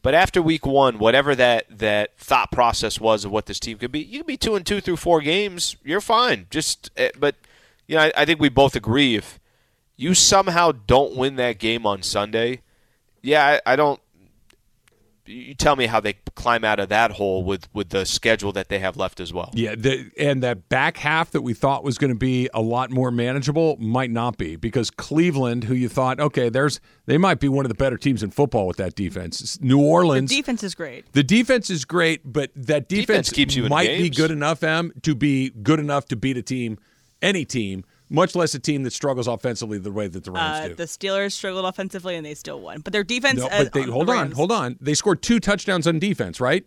But 0.03 0.15
after 0.15 0.43
week 0.43 0.67
one, 0.67 0.99
whatever 0.99 1.35
that 1.35 1.79
that 1.79 2.17
thought 2.19 2.51
process 2.53 3.01
was 3.01 3.25
of 3.25 3.31
what 3.31 3.47
this 3.47 3.59
team 3.61 3.79
could 3.79 3.93
be, 3.93 4.01
you 4.01 4.19
can 4.21 4.27
be 4.27 4.37
two 4.37 4.55
and 4.55 4.67
two 4.67 4.81
through 4.81 4.97
four 4.97 5.21
games. 5.21 5.77
You're 5.85 6.01
fine. 6.01 6.47
Just 6.51 6.91
eh, 6.97 7.11
but 7.19 7.37
you 7.87 7.97
know 7.97 8.03
I, 8.03 8.13
I 8.17 8.25
think 8.25 8.41
we 8.41 8.49
both 8.49 8.77
agree 8.77 9.15
if 9.17 9.39
you 9.97 10.15
somehow 10.15 10.73
don't 10.73 11.17
win 11.17 11.37
that 11.37 11.59
game 11.59 11.87
on 11.87 12.03
Sunday, 12.03 12.63
yeah, 13.23 13.61
I, 13.65 13.73
I 13.75 13.77
don't. 13.77 14.01
You 15.25 15.55
tell 15.55 15.77
me 15.77 15.87
how 15.87 16.01
they 16.01 16.15
climb 16.35 16.65
out 16.65 16.81
of 16.81 16.89
that 16.89 17.13
hole 17.13 17.45
with 17.45 17.69
with 17.73 17.91
the 17.91 18.05
schedule 18.05 18.51
that 18.53 18.69
they 18.69 18.81
have 18.81 18.97
left 18.97 19.21
as 19.21 19.33
well. 19.33 19.51
Yeah, 19.55 19.77
the, 19.77 20.11
and 20.19 20.43
that 20.43 20.69
back 20.69 20.97
half 20.97 21.31
that 21.31 21.43
we 21.43 21.55
thought 21.55 21.85
was 21.85 21.97
going 21.97 22.13
to 22.13 22.19
be 22.19 22.49
a 22.53 22.61
lot 22.61 22.91
more 22.91 23.13
manageable 23.13 23.77
might 23.79 24.11
not 24.11 24.37
be 24.37 24.57
because 24.57 24.91
Cleveland, 24.91 25.65
who 25.65 25.75
you 25.75 25.89
thought, 25.89 26.19
okay, 26.19 26.49
there's 26.49 26.81
they 27.07 27.19
might 27.19 27.39
be 27.39 27.49
one 27.49 27.65
of 27.65 27.69
the 27.69 27.77
better 27.77 27.97
teams 27.97 28.25
in 28.25 28.33
football 28.33 28.67
with 28.67 28.79
that 28.79 28.97
defense. 28.97 29.61
New 29.61 29.79
The 29.79 29.85
Orleans, 29.85 30.31
defense 30.31 30.65
is 30.65 30.75
great. 30.75 31.13
the 31.13 31.23
defense 31.23 31.71
is 31.71 31.85
great, 31.85 32.21
but 32.25 32.51
that 32.57 32.89
defense, 32.89 33.07
Defense 33.07 33.31
keeps 33.31 33.55
you 33.55 33.65
in 33.65 33.69
might 33.69 33.97
be 33.99 34.11
good 34.11 34.33
enough, 34.33 34.65
M, 34.65 34.93
to 35.03 35.15
be 35.15 35.51
good 35.51 35.79
enough 35.79 36.07
to 36.07 36.17
beat 36.17 36.37
a 36.37 36.43
team, 36.43 36.79
any 37.21 37.45
team, 37.45 37.85
much 38.13 38.35
less 38.37 38.55
a 38.55 38.59
team 38.59 38.83
that 38.85 38.93
struggles 38.93 39.27
offensively 39.27 39.79
the 39.79 39.91
way 39.91 40.07
that 40.07 40.23
the 40.25 40.31
Rams 40.31 40.65
Uh, 40.65 40.69
do. 40.69 40.75
the 40.75 40.85
Steelers 40.85 41.33
struggled 41.33 41.65
offensively 41.65 42.15
and 42.15 42.25
they 42.25 42.35
still 42.35 42.61
won, 42.61 42.81
but 42.81 42.93
their 42.93 43.03
defense. 43.05 43.41
No, 43.41 43.47
uh, 43.47 43.65
but 43.65 43.73
they, 43.73 43.85
the 43.85 43.93
hold 43.93 44.09
on, 44.11 44.17
Rams- 44.17 44.37
hold 44.37 44.53
on. 44.53 44.77
They 44.81 44.95
scored 44.95 45.23
two 45.23 45.41
touchdowns 45.41 45.87
on 45.87 45.99
defense, 45.99 46.41
right? 46.41 46.65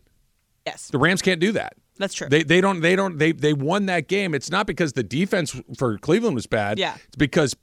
Yes, 0.66 0.88
The 0.90 0.98
Rams 0.98 1.22
can't 1.22 1.40
do 1.40 1.52
that. 1.54 1.74
that's 1.98 2.14
true. 2.16 2.28
They 2.28 2.44
they 2.44 2.60
don't 2.60 2.82
they 2.82 2.96
don't 2.96 3.18
they 3.20 3.32
they 3.32 3.54
won 3.54 3.86
that 3.86 4.08
game. 4.08 4.34
It's 4.34 4.50
not 4.50 4.66
because 4.68 4.94
the 4.94 5.04
defense 5.04 5.56
for 5.78 5.98
Cleveland 6.00 6.36
was 6.36 6.48
bad. 6.48 6.80
Yeah. 6.80 6.96
It's 7.08 7.16
because 7.16 7.56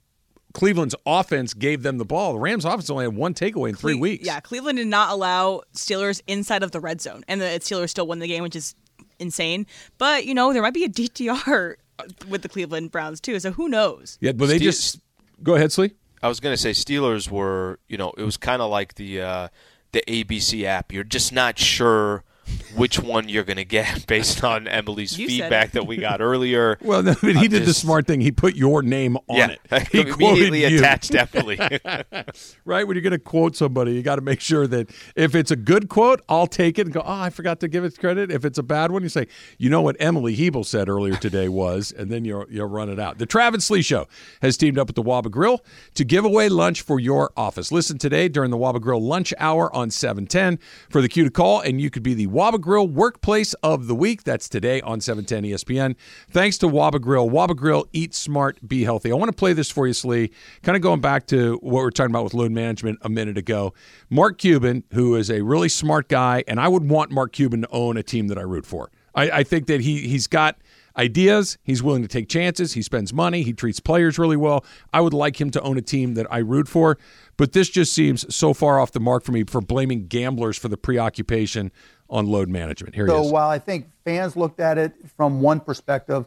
Cleveland's 0.53 0.95
offense 1.05 1.53
gave 1.53 1.83
them 1.83 1.97
the 1.97 2.05
ball. 2.05 2.33
The 2.33 2.39
Rams 2.39 2.63
offense 2.63 2.89
only 2.89 3.05
had 3.05 3.15
one 3.15 3.33
takeaway 3.33 3.69
in 3.69 3.75
three 3.75 3.93
Cle- 3.93 4.01
weeks. 4.01 4.25
Yeah, 4.25 4.39
Cleveland 4.39 4.77
did 4.77 4.87
not 4.87 5.09
allow 5.11 5.63
Steelers 5.75 6.21
inside 6.27 6.63
of 6.63 6.71
the 6.71 6.79
red 6.79 7.01
zone, 7.01 7.23
and 7.27 7.41
the 7.41 7.45
Steelers 7.59 7.89
still 7.89 8.07
won 8.07 8.19
the 8.19 8.27
game, 8.27 8.43
which 8.43 8.55
is 8.55 8.73
insane. 9.19 9.65
But 9.97 10.25
you 10.25 10.33
know, 10.33 10.53
there 10.53 10.61
might 10.61 10.73
be 10.73 10.83
a 10.85 10.89
DTR 10.89 11.75
with 12.27 12.41
the 12.41 12.49
Cleveland 12.49 12.91
Browns 12.91 13.19
too. 13.19 13.39
So 13.39 13.51
who 13.51 13.69
knows? 13.69 14.17
Yeah, 14.21 14.31
but 14.31 14.47
they 14.47 14.57
Ste- 14.57 14.63
just 14.63 14.99
go 15.41 15.55
ahead, 15.55 15.69
Sli. 15.69 15.91
I 16.21 16.27
was 16.27 16.39
going 16.39 16.53
to 16.53 16.57
say 16.61 16.71
Steelers 16.71 17.29
were, 17.29 17.79
you 17.89 17.97
know, 17.97 18.13
it 18.17 18.23
was 18.23 18.37
kind 18.37 18.61
of 18.61 18.71
like 18.71 18.95
the 18.95 19.21
uh, 19.21 19.47
the 19.91 20.03
ABC 20.07 20.63
app. 20.63 20.91
You're 20.91 21.03
just 21.03 21.33
not 21.33 21.59
sure 21.59 22.23
which 22.75 22.99
one 22.99 23.29
you're 23.29 23.43
going 23.43 23.57
to 23.57 23.65
get 23.65 24.05
based 24.07 24.43
on 24.43 24.67
Emily's 24.67 25.17
You 25.17 25.27
feedback 25.27 25.71
that 25.71 25.85
we 25.87 25.97
got 25.97 26.21
earlier. 26.21 26.77
Well, 26.83 27.01
no, 27.01 27.13
but 27.21 27.35
he 27.35 27.45
I'm 27.45 27.47
did 27.47 27.65
the 27.65 27.73
smart 27.73 28.07
thing. 28.07 28.19
He 28.19 28.31
put 28.31 28.55
your 28.55 28.81
name 28.83 29.15
on 29.27 29.37
yeah, 29.37 29.55
it. 29.71 29.87
He 29.91 30.01
immediately 30.01 30.61
quoted 30.61 30.71
you. 30.71 30.79
attached 30.79 31.15
Emily. 31.15 31.57
right? 32.65 32.85
When 32.85 32.95
you're 32.95 33.01
going 33.01 33.11
to 33.11 33.19
quote 33.19 33.55
somebody, 33.55 33.93
you 33.93 34.03
got 34.03 34.17
to 34.17 34.21
make 34.21 34.41
sure 34.41 34.67
that 34.67 34.91
if 35.15 35.33
it's 35.33 35.49
a 35.49 35.55
good 35.55 35.87
quote, 35.87 36.21
I'll 36.27 36.47
take 36.47 36.77
it 36.77 36.87
and 36.87 36.93
go, 36.93 37.01
oh, 37.01 37.21
I 37.21 37.29
forgot 37.29 37.61
to 37.61 37.67
give 37.67 37.85
it 37.85 37.97
credit. 37.97 38.31
If 38.31 38.43
it's 38.43 38.57
a 38.57 38.63
bad 38.63 38.91
one, 38.91 39.01
you 39.01 39.09
say, 39.09 39.27
you 39.57 39.69
know 39.69 39.81
what 39.81 39.95
Emily 39.99 40.35
Hebel 40.35 40.63
said 40.63 40.89
earlier 40.89 41.15
today 41.15 41.47
was, 41.47 41.91
and 41.91 42.11
then 42.11 42.25
you'll, 42.25 42.45
you'll 42.49 42.67
run 42.67 42.89
it 42.89 42.99
out. 42.99 43.17
The 43.17 43.25
Travis 43.25 43.69
Sli 43.69 43.83
Show 43.83 44.07
has 44.41 44.57
teamed 44.57 44.77
up 44.77 44.87
with 44.87 44.95
the 44.95 45.03
Waba 45.03 45.31
Grill 45.31 45.63
to 45.93 46.03
give 46.03 46.25
away 46.25 46.49
lunch 46.49 46.81
for 46.81 46.99
your 46.99 47.31
office. 47.37 47.71
Listen 47.71 47.97
today 47.97 48.27
during 48.27 48.51
the 48.51 48.57
Waba 48.57 48.81
Grill 48.81 49.01
lunch 49.01 49.33
hour 49.39 49.73
on 49.73 49.89
710 49.89 50.59
for 50.89 51.01
the 51.01 51.07
cue 51.07 51.23
to 51.23 51.31
call, 51.31 51.61
and 51.61 51.79
you 51.79 51.89
could 51.89 52.03
be 52.03 52.13
the 52.13 52.27
Waba 52.33 52.59
Grill 52.59 52.87
Workplace 52.87 53.53
of 53.61 53.85
the 53.85 53.93
Week. 53.93 54.23
That's 54.23 54.49
today 54.49 54.81
on 54.81 54.99
710 54.99 55.51
ESPN. 55.51 55.95
Thanks 56.31 56.57
to 56.57 56.65
Waba 56.65 56.99
Grill. 56.99 57.29
Waba 57.29 57.55
Grill, 57.55 57.85
eat 57.93 58.15
smart, 58.15 58.57
be 58.67 58.83
healthy. 58.83 59.11
I 59.11 59.15
want 59.15 59.29
to 59.29 59.35
play 59.35 59.53
this 59.53 59.69
for 59.69 59.85
you, 59.85 59.93
Sli. 59.93 60.31
Kind 60.63 60.75
of 60.75 60.81
going 60.81 60.99
back 60.99 61.27
to 61.27 61.59
what 61.61 61.81
we 61.81 61.87
are 61.87 61.91
talking 61.91 62.09
about 62.09 62.23
with 62.23 62.33
load 62.33 62.51
management 62.51 62.97
a 63.03 63.09
minute 63.09 63.37
ago. 63.37 63.75
Mark 64.09 64.39
Cuban, 64.39 64.83
who 64.93 65.13
is 65.13 65.29
a 65.29 65.41
really 65.41 65.69
smart 65.69 66.09
guy, 66.09 66.43
and 66.47 66.59
I 66.59 66.69
would 66.69 66.89
want 66.89 67.11
Mark 67.11 67.33
Cuban 67.33 67.61
to 67.61 67.69
own 67.69 67.97
a 67.97 68.03
team 68.03 68.29
that 68.29 68.39
I 68.39 68.41
root 68.41 68.65
for. 68.65 68.89
I, 69.13 69.29
I 69.29 69.43
think 69.43 69.67
that 69.67 69.81
he 69.81 70.07
he's 70.07 70.25
got 70.25 70.57
ideas. 70.97 71.57
He's 71.63 71.81
willing 71.81 72.01
to 72.01 72.07
take 72.07 72.29
chances. 72.29 72.73
He 72.73 72.81
spends 72.81 73.13
money. 73.13 73.43
He 73.43 73.53
treats 73.53 73.79
players 73.79 74.17
really 74.17 74.37
well. 74.37 74.65
I 74.91 75.01
would 75.01 75.13
like 75.13 75.39
him 75.39 75.51
to 75.51 75.61
own 75.61 75.77
a 75.77 75.81
team 75.81 76.13
that 76.15 76.27
I 76.31 76.39
root 76.39 76.67
for. 76.67 76.97
But 77.37 77.53
this 77.53 77.69
just 77.69 77.93
seems 77.93 78.33
so 78.33 78.53
far 78.53 78.79
off 78.79 78.91
the 78.91 78.99
mark 78.99 79.23
for 79.23 79.31
me 79.31 79.43
for 79.43 79.61
blaming 79.61 80.07
gamblers 80.07 80.57
for 80.57 80.67
the 80.67 80.77
preoccupation 80.77 81.71
on 82.13 82.27
load 82.27 82.47
management. 82.47 82.93
Here 82.95 83.05
he 83.05 83.11
So 83.11 83.23
is. 83.23 83.31
while 83.31 83.49
I 83.49 83.59
think 83.59 83.87
fans 84.05 84.37
looked 84.37 84.59
at 84.59 84.77
it 84.77 84.93
from 85.17 85.41
one 85.41 85.59
perspective, 85.59 86.25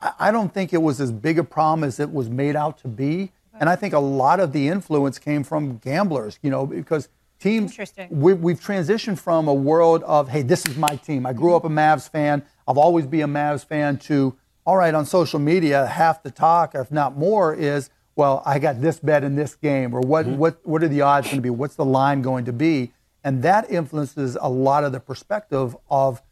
I 0.00 0.12
I 0.18 0.30
don't 0.30 0.52
think 0.52 0.72
it 0.72 0.82
was 0.82 1.00
as 1.00 1.10
big 1.10 1.38
a 1.38 1.44
problem 1.44 1.84
as 1.84 1.98
it 1.98 2.12
was 2.12 2.28
made 2.28 2.54
out 2.54 2.78
to 2.78 2.88
be. 2.88 3.32
And 3.58 3.68
I 3.68 3.76
think 3.76 3.94
a 3.94 3.98
lot 3.98 4.40
of 4.40 4.52
the 4.52 4.68
influence 4.68 5.18
came 5.18 5.44
from 5.44 5.78
gamblers, 5.78 6.38
you 6.42 6.50
know, 6.50 6.66
because 6.66 7.08
teams, 7.38 7.70
Interesting. 7.70 8.08
we, 8.10 8.34
we've 8.34 8.60
transitioned 8.60 9.18
from 9.18 9.46
a 9.46 9.54
world 9.54 10.02
of, 10.04 10.28
hey, 10.28 10.42
this 10.42 10.66
is 10.66 10.76
my 10.76 10.96
team. 10.96 11.26
I 11.26 11.32
grew 11.32 11.54
up 11.54 11.64
a 11.64 11.68
Mavs 11.68 12.08
fan. 12.08 12.42
I'll 12.66 12.80
always 12.80 13.06
be 13.06 13.20
a 13.20 13.26
Mavs 13.26 13.64
fan 13.64 13.98
to, 13.98 14.34
all 14.64 14.76
right, 14.76 14.94
on 14.94 15.04
social 15.06 15.38
media, 15.38 15.86
half 15.86 16.22
the 16.22 16.30
talk, 16.30 16.74
if 16.74 16.90
not 16.90 17.16
more, 17.16 17.54
is, 17.54 17.90
well, 18.16 18.42
I 18.44 18.58
got 18.58 18.80
this 18.80 18.98
bet 18.98 19.22
in 19.22 19.36
this 19.36 19.54
game, 19.54 19.94
or 19.94 20.00
what, 20.00 20.26
mm-hmm. 20.26 20.38
what, 20.38 20.66
what 20.66 20.82
are 20.82 20.88
the 20.88 21.02
odds 21.02 21.26
going 21.26 21.38
to 21.38 21.42
be? 21.42 21.50
What's 21.50 21.74
the 21.76 21.84
line 21.84 22.22
going 22.22 22.46
to 22.46 22.52
be? 22.52 22.92
And 23.24 23.42
that 23.42 23.70
influences 23.70 24.36
a 24.40 24.48
lot 24.48 24.84
of 24.84 24.92
the 24.92 25.00
perspective 25.00 25.76
of 25.90 26.22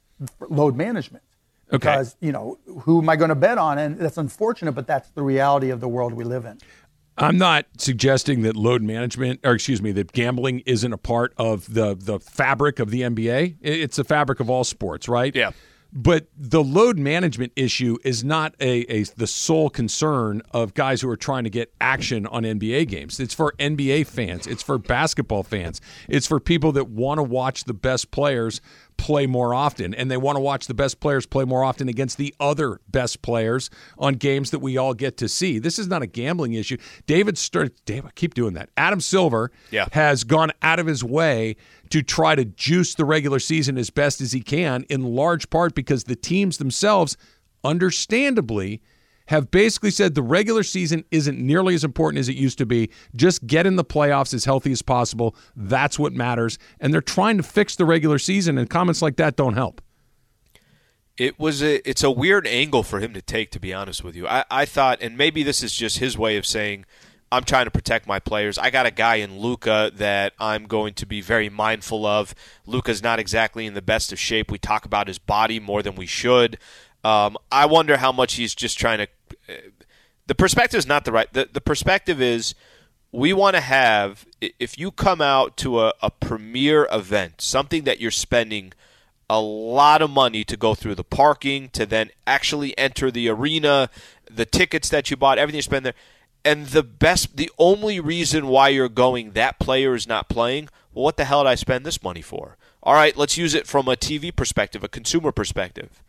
load 0.48 0.76
management. 0.76 1.24
Okay. 1.72 1.78
Because, 1.78 2.16
you 2.20 2.32
know, 2.32 2.58
who 2.80 3.00
am 3.00 3.08
I 3.08 3.16
going 3.16 3.28
to 3.28 3.36
bet 3.36 3.58
on? 3.58 3.78
And 3.78 3.98
that's 3.98 4.18
unfortunate, 4.18 4.72
but 4.72 4.86
that's 4.86 5.10
the 5.10 5.22
reality 5.22 5.70
of 5.70 5.80
the 5.80 5.88
world 5.88 6.12
we 6.12 6.24
live 6.24 6.44
in. 6.44 6.58
I'm 7.16 7.38
not 7.38 7.66
suggesting 7.76 8.42
that 8.42 8.56
load 8.56 8.82
management, 8.82 9.40
or 9.44 9.52
excuse 9.52 9.82
me, 9.82 9.92
that 9.92 10.12
gambling 10.12 10.60
isn't 10.60 10.92
a 10.92 10.98
part 10.98 11.34
of 11.36 11.72
the 11.72 11.94
the 11.94 12.18
fabric 12.18 12.78
of 12.78 12.90
the 12.90 13.02
NBA. 13.02 13.56
It's 13.60 13.96
the 13.96 14.04
fabric 14.04 14.40
of 14.40 14.48
all 14.48 14.64
sports, 14.64 15.08
right? 15.08 15.34
Yeah. 15.34 15.50
But 15.92 16.28
the 16.36 16.62
load 16.62 16.98
management 16.98 17.52
issue 17.56 17.98
is 18.04 18.22
not 18.22 18.54
a, 18.60 18.80
a 18.92 19.04
the 19.16 19.26
sole 19.26 19.70
concern 19.70 20.42
of 20.52 20.74
guys 20.74 21.00
who 21.00 21.08
are 21.08 21.16
trying 21.16 21.44
to 21.44 21.50
get 21.50 21.72
action 21.80 22.26
on 22.26 22.44
NBA 22.44 22.88
games. 22.88 23.18
It's 23.18 23.34
for 23.34 23.54
NBA 23.58 24.06
fans. 24.06 24.46
It's 24.46 24.62
for 24.62 24.78
basketball 24.78 25.42
fans. 25.42 25.80
It's 26.08 26.26
for 26.26 26.38
people 26.38 26.72
that 26.72 26.88
want 26.88 27.18
to 27.18 27.22
watch 27.22 27.64
the 27.64 27.74
best 27.74 28.10
players 28.12 28.60
play 29.00 29.26
more 29.26 29.54
often, 29.54 29.94
and 29.94 30.10
they 30.10 30.16
want 30.18 30.36
to 30.36 30.40
watch 30.40 30.66
the 30.66 30.74
best 30.74 31.00
players 31.00 31.24
play 31.24 31.44
more 31.46 31.64
often 31.64 31.88
against 31.88 32.18
the 32.18 32.34
other 32.38 32.80
best 32.88 33.22
players 33.22 33.70
on 33.98 34.12
games 34.14 34.50
that 34.50 34.58
we 34.58 34.76
all 34.76 34.92
get 34.92 35.16
to 35.16 35.26
see. 35.26 35.58
This 35.58 35.78
is 35.78 35.88
not 35.88 36.02
a 36.02 36.06
gambling 36.06 36.52
issue. 36.52 36.76
David 37.06 37.38
Stern, 37.38 37.70
damn, 37.86 38.06
I 38.06 38.10
keep 38.14 38.34
doing 38.34 38.52
that. 38.54 38.68
Adam 38.76 39.00
Silver 39.00 39.50
Yeah. 39.70 39.86
has 39.92 40.22
gone 40.24 40.52
out 40.60 40.78
of 40.78 40.86
his 40.86 41.02
way 41.02 41.56
to 41.88 42.02
try 42.02 42.34
to 42.34 42.44
juice 42.44 42.94
the 42.94 43.06
regular 43.06 43.38
season 43.38 43.78
as 43.78 43.88
best 43.88 44.20
as 44.20 44.32
he 44.32 44.40
can, 44.42 44.84
in 44.90 45.02
large 45.02 45.48
part 45.48 45.74
because 45.74 46.04
the 46.04 46.14
teams 46.14 46.58
themselves, 46.58 47.16
understandably, 47.64 48.82
have 49.30 49.48
basically 49.52 49.92
said 49.92 50.16
the 50.16 50.22
regular 50.22 50.64
season 50.64 51.04
isn't 51.12 51.38
nearly 51.38 51.72
as 51.72 51.84
important 51.84 52.18
as 52.18 52.28
it 52.28 52.34
used 52.34 52.58
to 52.58 52.66
be. 52.66 52.90
Just 53.14 53.46
get 53.46 53.64
in 53.64 53.76
the 53.76 53.84
playoffs 53.84 54.34
as 54.34 54.44
healthy 54.44 54.72
as 54.72 54.82
possible. 54.82 55.36
That's 55.54 56.00
what 56.00 56.12
matters. 56.12 56.58
And 56.80 56.92
they're 56.92 57.00
trying 57.00 57.36
to 57.36 57.44
fix 57.44 57.76
the 57.76 57.84
regular 57.84 58.18
season, 58.18 58.58
and 58.58 58.68
comments 58.68 59.00
like 59.00 59.14
that 59.16 59.36
don't 59.36 59.54
help. 59.54 59.80
It 61.16 61.38
was 61.38 61.62
a 61.62 61.88
it's 61.88 62.02
a 62.02 62.10
weird 62.10 62.44
angle 62.48 62.82
for 62.82 62.98
him 62.98 63.14
to 63.14 63.22
take, 63.22 63.52
to 63.52 63.60
be 63.60 63.72
honest 63.72 64.02
with 64.02 64.16
you. 64.16 64.26
I, 64.26 64.44
I 64.50 64.64
thought, 64.64 64.98
and 65.00 65.16
maybe 65.16 65.44
this 65.44 65.62
is 65.62 65.72
just 65.76 65.98
his 65.98 66.18
way 66.18 66.36
of 66.36 66.44
saying, 66.44 66.84
I'm 67.30 67.44
trying 67.44 67.66
to 67.66 67.70
protect 67.70 68.08
my 68.08 68.18
players. 68.18 68.58
I 68.58 68.70
got 68.70 68.86
a 68.86 68.90
guy 68.90 69.16
in 69.16 69.38
Luka 69.38 69.92
that 69.94 70.32
I'm 70.40 70.64
going 70.64 70.94
to 70.94 71.06
be 71.06 71.20
very 71.20 71.48
mindful 71.48 72.04
of. 72.04 72.34
Luka's 72.66 73.00
not 73.00 73.20
exactly 73.20 73.64
in 73.64 73.74
the 73.74 73.82
best 73.82 74.12
of 74.12 74.18
shape. 74.18 74.50
We 74.50 74.58
talk 74.58 74.84
about 74.84 75.06
his 75.06 75.20
body 75.20 75.60
more 75.60 75.84
than 75.84 75.94
we 75.94 76.06
should. 76.06 76.58
Um, 77.04 77.38
I 77.52 77.66
wonder 77.66 77.96
how 77.96 78.10
much 78.10 78.34
he's 78.34 78.56
just 78.56 78.76
trying 78.76 78.98
to. 78.98 79.06
The 80.26 80.34
perspective 80.34 80.78
is 80.78 80.86
not 80.86 81.04
the 81.04 81.12
right. 81.12 81.32
The, 81.32 81.48
the 81.52 81.60
perspective 81.60 82.20
is 82.20 82.54
we 83.12 83.32
want 83.32 83.56
to 83.56 83.60
have 83.60 84.26
if 84.40 84.78
you 84.78 84.90
come 84.90 85.20
out 85.20 85.56
to 85.58 85.80
a, 85.80 85.92
a 86.02 86.10
premier 86.10 86.86
event, 86.92 87.40
something 87.40 87.84
that 87.84 88.00
you're 88.00 88.10
spending 88.10 88.72
a 89.28 89.40
lot 89.40 90.02
of 90.02 90.10
money 90.10 90.42
to 90.44 90.56
go 90.56 90.74
through 90.74 90.96
the 90.96 91.04
parking, 91.04 91.68
to 91.70 91.86
then 91.86 92.10
actually 92.26 92.76
enter 92.76 93.10
the 93.10 93.28
arena, 93.28 93.88
the 94.28 94.44
tickets 94.44 94.88
that 94.88 95.10
you 95.10 95.16
bought, 95.16 95.38
everything 95.38 95.58
you 95.58 95.62
spend 95.62 95.86
there. 95.86 95.94
And 96.44 96.66
the 96.68 96.82
best, 96.82 97.36
the 97.36 97.50
only 97.58 98.00
reason 98.00 98.48
why 98.48 98.70
you're 98.70 98.88
going, 98.88 99.32
that 99.32 99.58
player 99.58 99.94
is 99.94 100.08
not 100.08 100.28
playing. 100.28 100.68
Well, 100.92 101.04
what 101.04 101.16
the 101.16 101.26
hell 101.26 101.44
did 101.44 101.50
I 101.50 101.54
spend 101.54 101.86
this 101.86 102.02
money 102.02 102.22
for? 102.22 102.56
All 102.82 102.94
right, 102.94 103.16
let's 103.16 103.36
use 103.36 103.54
it 103.54 103.66
from 103.66 103.88
a 103.88 103.96
TV 103.96 104.34
perspective, 104.34 104.82
a 104.82 104.88
consumer 104.88 105.32
perspective. 105.32 106.02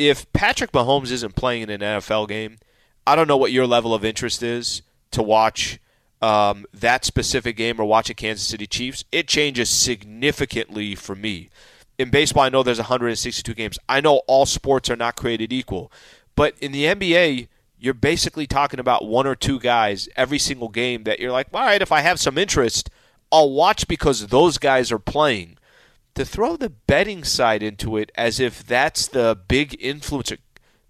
If 0.00 0.32
Patrick 0.32 0.72
Mahomes 0.72 1.10
isn't 1.12 1.36
playing 1.36 1.62
in 1.62 1.70
an 1.70 1.80
NFL 1.80 2.26
game, 2.26 2.56
I 3.06 3.14
don't 3.14 3.28
know 3.28 3.36
what 3.36 3.52
your 3.52 3.66
level 3.66 3.92
of 3.92 4.02
interest 4.02 4.42
is 4.42 4.80
to 5.10 5.22
watch 5.22 5.78
um, 6.22 6.64
that 6.72 7.04
specific 7.04 7.54
game 7.54 7.78
or 7.78 7.84
watch 7.84 8.08
a 8.08 8.14
Kansas 8.14 8.48
City 8.48 8.66
Chiefs. 8.66 9.04
It 9.12 9.28
changes 9.28 9.68
significantly 9.68 10.94
for 10.94 11.14
me. 11.14 11.50
In 11.98 12.08
baseball, 12.08 12.44
I 12.44 12.48
know 12.48 12.62
there's 12.62 12.78
162 12.78 13.52
games. 13.52 13.78
I 13.90 14.00
know 14.00 14.22
all 14.26 14.46
sports 14.46 14.88
are 14.88 14.96
not 14.96 15.16
created 15.16 15.52
equal. 15.52 15.92
But 16.34 16.54
in 16.62 16.72
the 16.72 16.84
NBA, 16.84 17.48
you're 17.78 17.92
basically 17.92 18.46
talking 18.46 18.80
about 18.80 19.06
one 19.06 19.26
or 19.26 19.34
two 19.34 19.60
guys 19.60 20.08
every 20.16 20.38
single 20.38 20.70
game 20.70 21.04
that 21.04 21.20
you're 21.20 21.30
like, 21.30 21.48
all 21.52 21.60
right, 21.60 21.82
if 21.82 21.92
I 21.92 22.00
have 22.00 22.18
some 22.18 22.38
interest, 22.38 22.88
I'll 23.30 23.50
watch 23.50 23.86
because 23.86 24.28
those 24.28 24.56
guys 24.56 24.90
are 24.90 24.98
playing. 24.98 25.58
To 26.20 26.26
throw 26.26 26.58
the 26.58 26.68
betting 26.68 27.24
side 27.24 27.62
into 27.62 27.96
it 27.96 28.12
as 28.14 28.40
if 28.40 28.62
that's 28.66 29.06
the 29.06 29.38
big 29.48 29.70
influencer, 29.80 30.36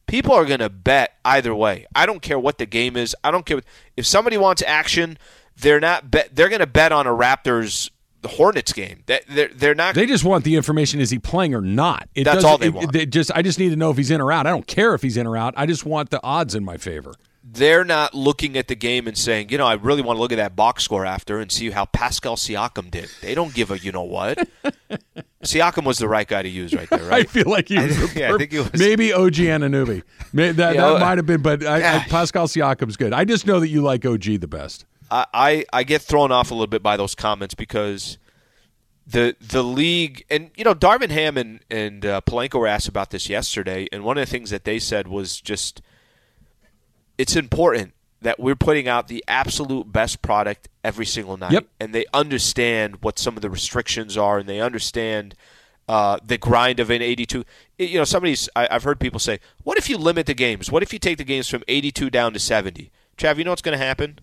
people 0.09 0.35
are 0.35 0.45
going 0.45 0.59
to 0.59 0.69
bet 0.69 1.13
either 1.25 1.55
way. 1.55 1.87
I 1.95 2.05
don't 2.05 2.21
care 2.21 2.37
what 2.37 2.59
the 2.59 2.67
game 2.67 2.97
is. 2.97 3.15
I 3.23 3.31
don't 3.31 3.47
care 3.47 3.59
what, 3.59 3.65
if 3.97 4.07
somebody 4.07 4.37
wants 4.37 4.61
action. 4.67 5.19
They're 5.55 5.79
not 5.79 6.11
bet. 6.11 6.35
They're 6.35 6.49
going 6.49 6.59
to 6.59 6.67
bet 6.67 6.91
on 6.91 7.07
a 7.07 7.11
Raptors 7.11 7.91
the 8.23 8.29
Hornets 8.29 8.73
game. 8.73 9.05
That 9.07 9.23
they're 9.29 9.51
they're 9.55 9.75
not. 9.77 9.95
They 9.95 10.05
just 10.05 10.25
want 10.25 10.43
the 10.43 10.57
information: 10.57 10.99
is 10.99 11.11
he 11.11 11.21
playing 11.21 11.55
or 11.55 11.61
not? 11.61 12.09
It 12.17 12.25
That's 12.25 12.43
all 12.43 12.59
they 12.59 12.67
it- 12.67 12.75
want. 12.75 12.93
They 12.93 13.07
just, 13.07 13.31
I 13.33 13.43
just 13.43 13.61
need 13.61 13.69
to 13.69 13.77
know 13.77 13.93
if 13.93 13.99
he's 13.99 14.11
in 14.11 14.21
or 14.21 14.33
out. 14.33 14.49
I 14.49 14.51
don't 14.51 14.67
care 14.67 14.95
if 14.95 15.03
he's 15.03 15.17
in 15.17 15.29
or 15.29 15.37
out. 15.37 15.55
I 15.57 15.67
just 15.67 15.87
want 15.87 16.11
the 16.11 16.21
odds 16.25 16.57
in 16.57 16.65
my 16.65 16.77
favor. 16.77 17.15
They're 17.43 17.85
not 17.85 18.15
looking 18.15 18.57
at 18.59 18.69
the 18.69 18.75
game 18.75 19.09
and 19.09 19.17
saying, 19.17 19.49
you 19.49 19.59
know, 19.59 19.67
I 19.67 19.75
really 19.75 20.03
want 20.03 20.19
to 20.19 20.21
look 20.21 20.33
at 20.33 20.37
that 20.37 20.55
box 20.55 20.85
score 20.85 21.07
after 21.07 21.39
and 21.39 21.51
see 21.51 21.71
how 21.71 21.87
Pascal 21.87 22.37
Siakam 22.37 22.91
did. 22.91 23.09
They 23.23 23.35
don't 23.35 23.55
give 23.55 23.71
a 23.71 23.79
you 23.79 23.93
know 23.93 24.03
what. 24.03 24.47
Siakam 25.43 25.85
was 25.85 25.99
the 25.99 26.09
right 26.09 26.29
guy 26.29 26.43
to 26.43 26.49
use 26.49 26.75
right 26.75 26.89
there, 26.91 27.11
I 27.13 27.25
feel 27.25 27.51
like 27.51 27.69
he 27.69 27.79
was. 27.79 28.15
a 28.15 28.19
yeah, 28.19 28.35
I 28.35 28.37
think 28.37 28.53
he 28.53 28.59
was. 28.59 28.75
Maybe 28.75 29.13
OG 29.13 29.35
Anunoby. 29.35 30.03
May, 30.33 30.53
that 30.53 30.77
that 30.77 30.79
uh, 30.79 30.99
might 30.99 31.17
have 31.17 31.27
been, 31.27 31.41
but 31.41 31.65
I, 31.65 31.97
I. 31.97 31.99
Pascal 32.01 32.47
Siakam's 32.47 32.99
good. 32.99 33.15
I 33.15 33.25
just 33.25 33.47
know 33.47 33.59
that 33.59 33.69
you 33.69 33.81
like 33.81 34.05
OG 34.05 34.25
the 34.41 34.47
best. 34.47 34.85
I, 35.11 35.27
I, 35.33 35.65
I 35.73 35.83
get 35.85 36.03
thrown 36.03 36.31
off 36.31 36.51
a 36.51 36.55
little 36.55 36.67
bit 36.67 36.83
by 36.83 36.97
those 36.97 37.15
comments 37.15 37.55
because 37.55 38.19
the 39.07 39.35
the 39.41 39.63
league 39.63 40.25
and 40.31 40.51
you 40.57 40.65
know 40.65 40.75
Darvin 40.75 41.11
Ham 41.11 41.37
and 41.37 41.61
and 41.71 42.07
uh, 42.07 42.21
Pelinka 42.21 42.59
were 42.59 42.67
asked 42.67 42.89
about 42.89 43.11
this 43.11 43.29
yesterday, 43.29 43.89
and 43.93 44.05
one 44.05 44.19
of 44.19 44.27
the 44.27 44.31
things 44.31 44.51
that 44.51 44.65
they 44.65 44.79
said 44.79 45.09
was 45.09 45.41
just 45.41 45.83
it's 47.21 47.37
important 47.37 47.93
that 48.23 48.39
we're 48.39 48.57
putting 48.57 48.87
out 48.89 49.09
the 49.09 49.25
absolute 49.29 49.91
best 49.93 50.21
product 50.23 50.69
every 50.85 51.07
single 51.07 51.37
night, 51.37 51.53
Yep. 51.53 51.67
and 51.81 51.95
they 51.95 52.05
understand 52.13 52.97
what 53.03 53.19
some 53.19 53.37
of 53.37 53.43
the 53.43 53.49
restrictions 53.51 54.17
are, 54.17 54.39
and 54.39 54.49
they 54.49 54.61
understand 54.61 55.35
uh, 55.89 56.19
the 56.25 56.39
grind 56.39 56.79
of 56.81 56.89
an 56.91 57.03
82. 57.03 57.45
You 57.79 57.99
know, 57.99 58.05
somebody's. 58.05 58.49
I, 58.55 58.69
I've 58.71 58.85
heard 58.85 59.01
people 59.01 59.19
say, 59.19 59.41
"What 59.65 59.77
if 59.79 59.89
you 59.91 59.99
limit 59.99 60.27
the 60.27 60.35
games? 60.35 60.71
What 60.71 60.83
if 60.83 60.93
you 60.93 60.99
take 60.99 61.19
the 61.19 61.25
games 61.25 61.49
from 61.49 61.63
82 61.67 62.11
down 62.11 62.33
to 62.33 62.39
70?" 62.39 62.91
Trav, 63.17 63.37
you 63.39 63.45
know 63.45 63.51
what's 63.51 63.63
going 63.63 63.77
to 63.79 63.85
happen? 63.85 64.19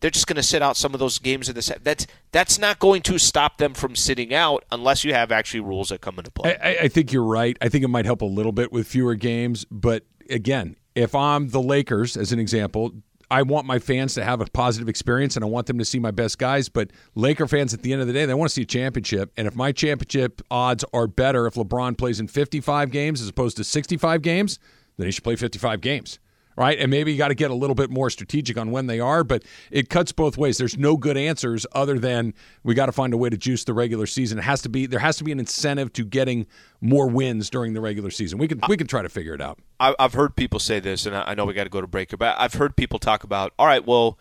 They're 0.00 0.12
just 0.12 0.28
going 0.28 0.36
to 0.36 0.44
sit 0.44 0.62
out 0.62 0.76
some 0.76 0.94
of 0.94 1.00
those 1.00 1.18
games 1.18 1.48
in 1.48 1.56
the 1.56 1.62
set. 1.62 1.82
That's 1.82 2.06
that's 2.30 2.56
not 2.58 2.78
going 2.78 3.02
to 3.02 3.18
stop 3.18 3.58
them 3.58 3.74
from 3.74 3.96
sitting 3.96 4.32
out 4.32 4.64
unless 4.70 5.02
you 5.04 5.12
have 5.12 5.32
actually 5.32 5.60
rules 5.60 5.88
that 5.88 6.00
come 6.00 6.18
into 6.18 6.30
play. 6.30 6.56
I, 6.62 6.84
I 6.84 6.88
think 6.88 7.12
you're 7.12 7.24
right. 7.24 7.56
I 7.60 7.68
think 7.68 7.82
it 7.82 7.88
might 7.88 8.04
help 8.04 8.22
a 8.22 8.26
little 8.26 8.52
bit 8.52 8.70
with 8.70 8.86
fewer 8.86 9.16
games, 9.16 9.66
but 9.72 10.04
again, 10.30 10.76
if 10.98 11.14
I'm 11.14 11.48
the 11.48 11.60
Lakers, 11.60 12.16
as 12.16 12.32
an 12.32 12.40
example, 12.40 12.92
I 13.30 13.42
want 13.42 13.66
my 13.66 13.78
fans 13.78 14.14
to 14.14 14.24
have 14.24 14.40
a 14.40 14.46
positive 14.46 14.88
experience 14.88 15.36
and 15.36 15.44
I 15.44 15.48
want 15.48 15.66
them 15.66 15.78
to 15.78 15.84
see 15.84 15.98
my 15.98 16.10
best 16.10 16.38
guys. 16.38 16.68
But 16.68 16.90
Laker 17.14 17.46
fans, 17.46 17.72
at 17.72 17.82
the 17.82 17.92
end 17.92 18.00
of 18.00 18.08
the 18.08 18.12
day, 18.12 18.26
they 18.26 18.34
want 18.34 18.48
to 18.48 18.54
see 18.54 18.62
a 18.62 18.66
championship. 18.66 19.32
And 19.36 19.46
if 19.46 19.54
my 19.54 19.70
championship 19.70 20.42
odds 20.50 20.84
are 20.92 21.06
better 21.06 21.46
if 21.46 21.54
LeBron 21.54 21.96
plays 21.96 22.18
in 22.18 22.26
55 22.26 22.90
games 22.90 23.20
as 23.20 23.28
opposed 23.28 23.56
to 23.58 23.64
65 23.64 24.22
games, 24.22 24.58
then 24.96 25.06
he 25.06 25.12
should 25.12 25.24
play 25.24 25.36
55 25.36 25.80
games 25.80 26.18
right? 26.58 26.76
And 26.76 26.90
maybe 26.90 27.12
you 27.12 27.18
got 27.18 27.28
to 27.28 27.36
get 27.36 27.52
a 27.52 27.54
little 27.54 27.76
bit 27.76 27.88
more 27.88 28.10
strategic 28.10 28.58
on 28.58 28.72
when 28.72 28.88
they 28.88 28.98
are, 28.98 29.22
but 29.22 29.44
it 29.70 29.88
cuts 29.88 30.10
both 30.10 30.36
ways. 30.36 30.58
There's 30.58 30.76
no 30.76 30.96
good 30.96 31.16
answers 31.16 31.64
other 31.72 32.00
than 32.00 32.34
we 32.64 32.74
got 32.74 32.86
to 32.86 32.92
find 32.92 33.14
a 33.14 33.16
way 33.16 33.30
to 33.30 33.36
juice 33.36 33.62
the 33.62 33.72
regular 33.72 34.06
season. 34.06 34.38
It 34.38 34.42
has 34.42 34.60
to 34.62 34.68
be 34.68 34.86
there 34.86 34.98
has 34.98 35.16
to 35.18 35.24
be 35.24 35.30
an 35.30 35.38
incentive 35.38 35.92
to 35.92 36.04
getting 36.04 36.48
more 36.80 37.06
wins 37.06 37.48
during 37.48 37.74
the 37.74 37.80
regular 37.80 38.10
season. 38.10 38.38
We 38.38 38.48
can 38.48 38.60
we 38.68 38.76
can 38.76 38.88
try 38.88 39.02
to 39.02 39.08
figure 39.08 39.34
it 39.34 39.40
out. 39.40 39.60
I've 39.78 40.14
heard 40.14 40.34
people 40.34 40.58
say 40.58 40.80
this, 40.80 41.06
and 41.06 41.14
I 41.14 41.34
know 41.34 41.44
we 41.44 41.54
got 41.54 41.64
to 41.64 41.70
go 41.70 41.80
to 41.80 41.86
break, 41.86 42.16
but 42.18 42.34
I've 42.36 42.54
heard 42.54 42.74
people 42.74 42.98
talk 42.98 43.22
about, 43.22 43.52
all 43.56 43.66
right, 43.66 43.86
well, 43.86 44.18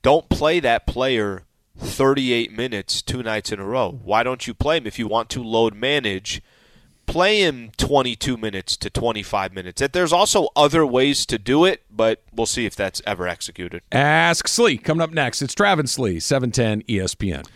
don't 0.00 0.30
play 0.30 0.60
that 0.60 0.86
player 0.86 1.42
38 1.76 2.50
minutes 2.56 3.02
two 3.02 3.22
nights 3.22 3.52
in 3.52 3.60
a 3.60 3.64
row. 3.66 4.00
Why 4.02 4.22
don't 4.22 4.46
you 4.46 4.54
play 4.54 4.78
him 4.78 4.86
if 4.86 4.98
you 4.98 5.06
want 5.06 5.28
to 5.30 5.42
load 5.42 5.74
manage? 5.74 6.40
Play 7.06 7.40
him 7.40 7.70
22 7.76 8.36
minutes 8.36 8.76
to 8.78 8.90
25 8.90 9.52
minutes. 9.52 9.80
That 9.80 9.92
there's 9.92 10.12
also 10.12 10.48
other 10.56 10.84
ways 10.86 11.26
to 11.26 11.38
do 11.38 11.64
it, 11.64 11.82
but 11.90 12.22
we'll 12.34 12.46
see 12.46 12.66
if 12.66 12.74
that's 12.74 13.02
ever 13.06 13.28
executed. 13.28 13.82
Ask 13.92 14.46
Sli 14.46 14.82
coming 14.82 15.02
up 15.02 15.10
next. 15.10 15.42
It's 15.42 15.54
Travis 15.54 15.96
Sli, 15.96 16.20
710 16.20 16.82
ESPN. 16.82 17.46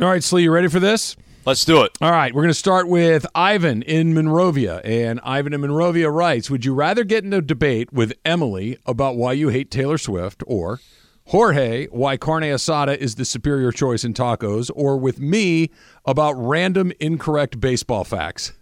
All 0.00 0.08
right, 0.08 0.22
Sli, 0.22 0.42
you 0.42 0.50
ready 0.50 0.68
for 0.68 0.80
this? 0.80 1.16
Let's 1.46 1.64
do 1.66 1.82
it. 1.82 1.92
All 2.00 2.10
right, 2.10 2.34
we're 2.34 2.40
going 2.40 2.48
to 2.48 2.54
start 2.54 2.88
with 2.88 3.26
Ivan 3.34 3.82
in 3.82 4.14
Monrovia. 4.14 4.80
And 4.82 5.20
Ivan 5.22 5.52
in 5.52 5.60
Monrovia 5.60 6.10
writes 6.10 6.50
Would 6.50 6.64
you 6.64 6.72
rather 6.72 7.04
get 7.04 7.22
in 7.22 7.34
a 7.34 7.42
debate 7.42 7.92
with 7.92 8.14
Emily 8.24 8.78
about 8.86 9.16
why 9.16 9.32
you 9.34 9.50
hate 9.50 9.70
Taylor 9.70 9.98
Swift 9.98 10.42
or 10.46 10.80
Jorge, 11.26 11.86
why 11.86 12.16
carne 12.16 12.42
asada 12.42 12.96
is 12.96 13.14
the 13.14 13.24
superior 13.24 13.72
choice 13.72 14.04
in 14.04 14.12
tacos, 14.12 14.70
or 14.74 14.96
with 14.96 15.18
me 15.18 15.70
about 16.04 16.32
random 16.34 16.92
incorrect 17.00 17.60
baseball 17.60 18.04
facts. 18.04 18.52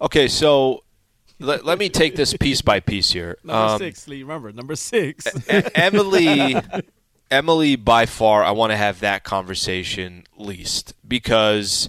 Okay, 0.00 0.28
so 0.28 0.84
let, 1.38 1.64
let 1.64 1.78
me 1.78 1.88
take 1.88 2.16
this 2.16 2.34
piece 2.36 2.60
by 2.60 2.80
piece 2.80 3.10
here. 3.10 3.38
Number 3.44 3.72
um, 3.72 3.78
six, 3.78 4.06
Lee. 4.06 4.22
Remember, 4.22 4.52
number 4.52 4.76
six. 4.76 5.26
Emily, 5.74 6.56
Emily, 7.30 7.76
by 7.76 8.06
far, 8.06 8.44
I 8.44 8.50
want 8.50 8.72
to 8.72 8.76
have 8.76 9.00
that 9.00 9.24
conversation 9.24 10.24
least 10.36 10.94
because 11.06 11.88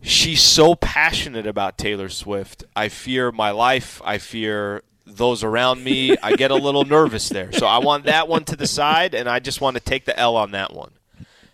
she's 0.00 0.40
so 0.40 0.74
passionate 0.74 1.46
about 1.46 1.76
Taylor 1.76 2.08
Swift. 2.08 2.64
I 2.74 2.88
fear 2.88 3.30
my 3.30 3.50
life. 3.50 4.00
I 4.04 4.18
fear 4.18 4.82
those 5.06 5.44
around 5.44 5.82
me, 5.82 6.16
I 6.22 6.34
get 6.34 6.50
a 6.50 6.56
little 6.56 6.84
nervous 6.84 7.28
there. 7.28 7.52
So 7.52 7.66
I 7.66 7.78
want 7.78 8.04
that 8.04 8.28
one 8.28 8.44
to 8.44 8.56
the 8.56 8.66
side, 8.66 9.14
and 9.14 9.28
I 9.28 9.38
just 9.38 9.60
want 9.60 9.76
to 9.76 9.82
take 9.82 10.04
the 10.04 10.18
L 10.18 10.36
on 10.36 10.50
that 10.50 10.74
one. 10.74 10.92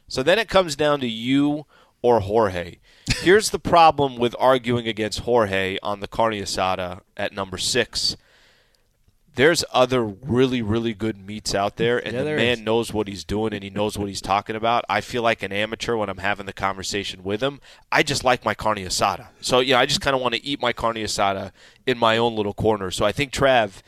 So 0.08 0.22
then 0.22 0.38
it 0.38 0.48
comes 0.48 0.74
down 0.74 1.00
to 1.00 1.08
you 1.08 1.66
or 2.00 2.20
Jorge. 2.20 2.76
Here's 3.18 3.50
the 3.50 3.58
problem 3.58 4.16
with 4.16 4.34
arguing 4.38 4.88
against 4.88 5.20
Jorge 5.20 5.78
on 5.82 6.00
the 6.00 6.08
carne 6.08 6.34
asada 6.34 7.00
at 7.16 7.32
number 7.32 7.58
six 7.58 8.16
there's 9.34 9.64
other 9.72 10.04
really 10.04 10.60
really 10.62 10.92
good 10.94 11.26
meats 11.26 11.54
out 11.54 11.76
there 11.76 11.98
and 11.98 12.14
yeah, 12.14 12.22
the 12.22 12.36
man 12.36 12.58
is. 12.58 12.60
knows 12.60 12.92
what 12.92 13.08
he's 13.08 13.24
doing 13.24 13.52
and 13.54 13.62
he 13.62 13.70
knows 13.70 13.98
what 13.98 14.08
he's 14.08 14.20
talking 14.20 14.56
about. 14.56 14.84
I 14.88 15.00
feel 15.00 15.22
like 15.22 15.42
an 15.42 15.52
amateur 15.52 15.96
when 15.96 16.08
i'm 16.08 16.18
having 16.18 16.46
the 16.46 16.52
conversation 16.52 17.22
with 17.24 17.42
him. 17.42 17.60
I 17.90 18.02
just 18.02 18.24
like 18.24 18.44
my 18.44 18.54
carne 18.54 18.78
asada. 18.78 19.28
So 19.40 19.60
yeah 19.60 19.78
i 19.78 19.86
just 19.86 20.00
kind 20.00 20.14
of 20.14 20.22
want 20.22 20.34
to 20.34 20.44
eat 20.44 20.60
my 20.60 20.72
carne 20.72 20.96
asada 20.96 21.52
in 21.86 21.98
my 21.98 22.18
own 22.18 22.36
little 22.36 22.54
corner. 22.54 22.90
So 22.90 23.04
i 23.04 23.12
think 23.12 23.32
trav 23.32 23.82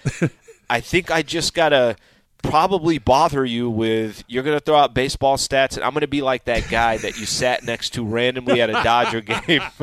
i 0.70 0.80
think 0.80 1.10
i 1.10 1.22
just 1.22 1.54
gotta 1.54 1.96
probably 2.42 2.98
bother 2.98 3.44
you 3.44 3.70
with 3.70 4.22
you're 4.28 4.42
going 4.42 4.56
to 4.56 4.60
throw 4.60 4.76
out 4.76 4.92
baseball 4.92 5.38
stats 5.38 5.76
and 5.76 5.84
i'm 5.84 5.92
going 5.92 6.02
to 6.02 6.06
be 6.06 6.20
like 6.20 6.44
that 6.44 6.68
guy 6.70 6.98
that 6.98 7.18
you 7.18 7.24
sat 7.24 7.64
next 7.64 7.94
to 7.94 8.04
randomly 8.04 8.60
at 8.60 8.68
a 8.68 8.74
dodger 8.84 9.20
game 9.46 9.62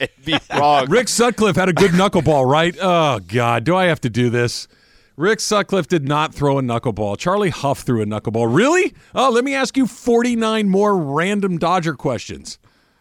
and 0.00 0.08
be 0.24 0.38
wrong. 0.56 0.88
Rick 0.88 1.08
sutcliffe 1.08 1.56
had 1.56 1.68
a 1.68 1.72
good 1.72 1.90
knuckleball 1.90 2.48
right? 2.48 2.76
Oh 2.80 3.18
god 3.18 3.64
do 3.64 3.74
i 3.74 3.86
have 3.86 4.00
to 4.02 4.10
do 4.10 4.30
this 4.30 4.68
Rick 5.16 5.40
Sutcliffe 5.40 5.88
did 5.88 6.06
not 6.06 6.34
throw 6.34 6.58
a 6.58 6.62
knuckleball. 6.62 7.16
Charlie 7.16 7.50
Hough 7.50 7.80
threw 7.80 8.02
a 8.02 8.06
knuckleball. 8.06 8.54
Really? 8.54 8.94
Oh, 9.14 9.30
let 9.30 9.44
me 9.44 9.54
ask 9.54 9.76
you 9.76 9.86
49 9.86 10.68
more 10.68 10.96
random 10.96 11.56
Dodger 11.56 11.94
questions. 11.94 12.58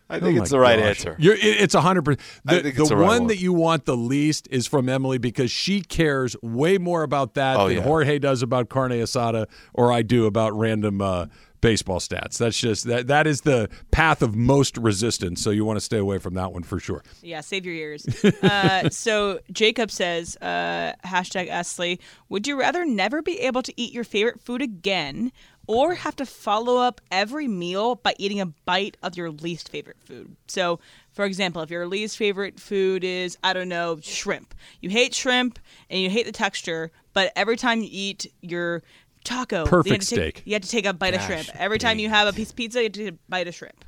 I 0.09 0.20
think 0.20 0.38
oh 0.38 0.41
it's 0.43 0.51
the 0.51 0.59
right 0.59 0.78
gosh. 0.78 0.88
answer. 0.88 1.16
You're, 1.18 1.36
it's 1.36 1.74
100%. 1.74 2.20
The, 2.45 2.61
the, 2.61 2.72
the 2.72 2.84
right 2.84 2.91
one, 2.91 2.99
one, 2.99 3.28
that 3.28 3.39
you 3.39 3.53
want 3.53 3.86
the 3.86 3.97
least 3.97 4.47
is 4.51 4.68
from 4.68 4.88
Emily 4.88 5.18
because 5.18 5.49
she 5.49 5.82
cares 5.82 6.36
way 6.43 6.78
more 6.78 7.01
about 7.03 7.34
that 7.34 7.57
oh, 7.57 7.68
than 7.68 7.78
yeah. 7.78 7.84
Jorge 7.84 8.20
does 8.20 8.43
about 8.43 8.70
carne 8.70 8.91
asada 8.91 9.47
or 9.74 9.91
I 9.91 10.03
do 10.03 10.26
about 10.26 10.53
random 10.53 11.01
uh, 11.01 11.26
baseball 11.66 11.99
stats. 11.99 12.38
That's 12.38 12.59
just 12.59 12.86
that 12.86 13.07
that 13.07 13.26
is 13.26 13.41
the 13.41 13.70
path 13.89 14.22
of 14.22 14.36
most 14.36 14.78
resistance. 14.78 15.41
So 15.41 15.49
you 15.49 15.66
want 15.66 15.78
to 15.78 15.82
stay 15.82 15.97
away 15.97 16.20
from 16.20 16.36
that 16.36 16.53
one 16.53 16.61
for 16.61 16.80
sure. 16.80 17.03
Yeah, 17.24 17.41
save 17.41 17.66
your 17.66 17.74
ears. 17.74 18.05
uh, 18.43 18.89
so 18.91 19.39
Jacob 19.51 19.89
says, 19.89 20.38
uh, 20.41 20.93
hashtag 21.03 21.49
Esley, 21.49 21.99
would 22.30 22.45
you 22.45 22.59
rather 22.59 22.86
never 22.86 23.24
be 23.24 23.39
able 23.39 23.63
to 23.63 23.74
eat 23.82 23.93
your 23.93 24.03
favorite 24.03 24.41
food 24.41 24.61
again 24.61 25.32
or 25.68 25.95
have 25.95 26.16
to 26.18 26.26
follow 26.28 26.78
up 26.78 27.01
every 27.09 27.47
meal 27.47 27.95
by 27.95 28.13
eating 28.20 28.39
a 28.39 28.45
bite 28.45 28.95
of 29.01 29.18
your 29.18 29.32
least 29.32 29.70
favorite 29.70 29.97
food? 30.05 30.36
So 30.47 30.80
for 31.13 31.26
example, 31.26 31.63
if 31.63 31.72
your 31.72 31.88
least 31.88 32.18
favorite 32.18 32.59
food 32.59 33.03
is, 33.03 33.38
I 33.43 33.53
don't 33.53 33.70
know, 33.70 33.97
shrimp, 34.01 34.53
you 34.82 34.89
hate 34.89 35.16
shrimp 35.16 35.57
and 35.89 35.99
you 35.99 36.09
hate 36.09 36.26
the 36.26 36.32
texture, 36.32 36.91
but 37.13 37.32
every 37.36 37.55
time 37.55 37.82
you 37.82 37.88
eat 37.89 38.28
your 38.41 38.84
taco. 39.26 39.66
Perfect 39.66 39.96
you 39.96 40.02
steak. 40.02 40.36
Take, 40.36 40.44
you 40.46 40.54
have 40.54 40.62
to 40.62 40.70
take 40.70 40.86
a 40.86 40.94
bite 40.94 41.14
Gosh, 41.14 41.30
of 41.30 41.46
shrimp. 41.46 41.62
Every 41.62 41.78
time 41.78 42.00
you 42.00 42.10
have 42.10 42.28
a 42.28 42.34
piece 42.34 42.52
of 42.52 42.56
pizza, 42.56 42.80
you 42.80 42.86
have 42.86 42.94
to 42.94 43.04
take 43.04 43.14
a 43.14 43.18
bite 43.28 43.48
of 43.48 43.56
shrimp. 43.56 43.84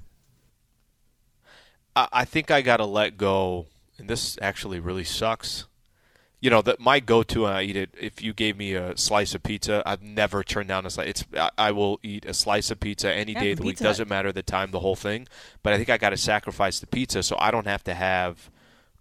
I, 1.95 2.07
I 2.11 2.25
think 2.25 2.51
I 2.51 2.61
got 2.61 2.77
to 2.77 2.85
let 2.85 3.17
go, 3.17 3.67
and 3.97 4.09
this 4.09 4.37
actually 4.41 4.79
really 4.79 5.05
sucks. 5.05 5.65
You 6.39 6.51
know, 6.51 6.61
that 6.61 6.79
my 6.79 6.99
go-to 6.99 7.43
when 7.43 7.53
I 7.53 7.63
eat 7.63 7.75
it. 7.75 7.95
If 7.99 8.21
you 8.21 8.31
gave 8.31 8.57
me 8.57 8.73
a 8.75 8.95
slice 8.95 9.33
of 9.33 9.41
pizza, 9.41 9.81
I've 9.87 10.03
never 10.03 10.43
turned 10.43 10.67
down 10.67 10.85
a 10.85 10.89
slice. 10.91 11.07
It's 11.07 11.25
I, 11.35 11.49
I 11.57 11.71
will 11.71 11.99
eat 12.03 12.25
a 12.25 12.33
slice 12.33 12.69
of 12.69 12.79
pizza 12.79 13.11
any 13.11 13.33
yeah, 13.33 13.39
day 13.39 13.51
of 13.53 13.57
the 13.57 13.63
week. 13.63 13.77
Doesn't 13.77 14.07
matter 14.07 14.31
the 14.31 14.43
time, 14.43 14.69
the 14.69 14.79
whole 14.79 14.95
thing. 14.95 15.27
But 15.63 15.73
I 15.73 15.77
think 15.77 15.89
I 15.89 15.97
got 15.97 16.11
to 16.11 16.17
sacrifice 16.17 16.79
the 16.79 16.85
pizza 16.85 17.23
so 17.23 17.37
I 17.39 17.49
don't 17.49 17.65
have 17.65 17.83
to 17.85 17.95
have 17.95 18.51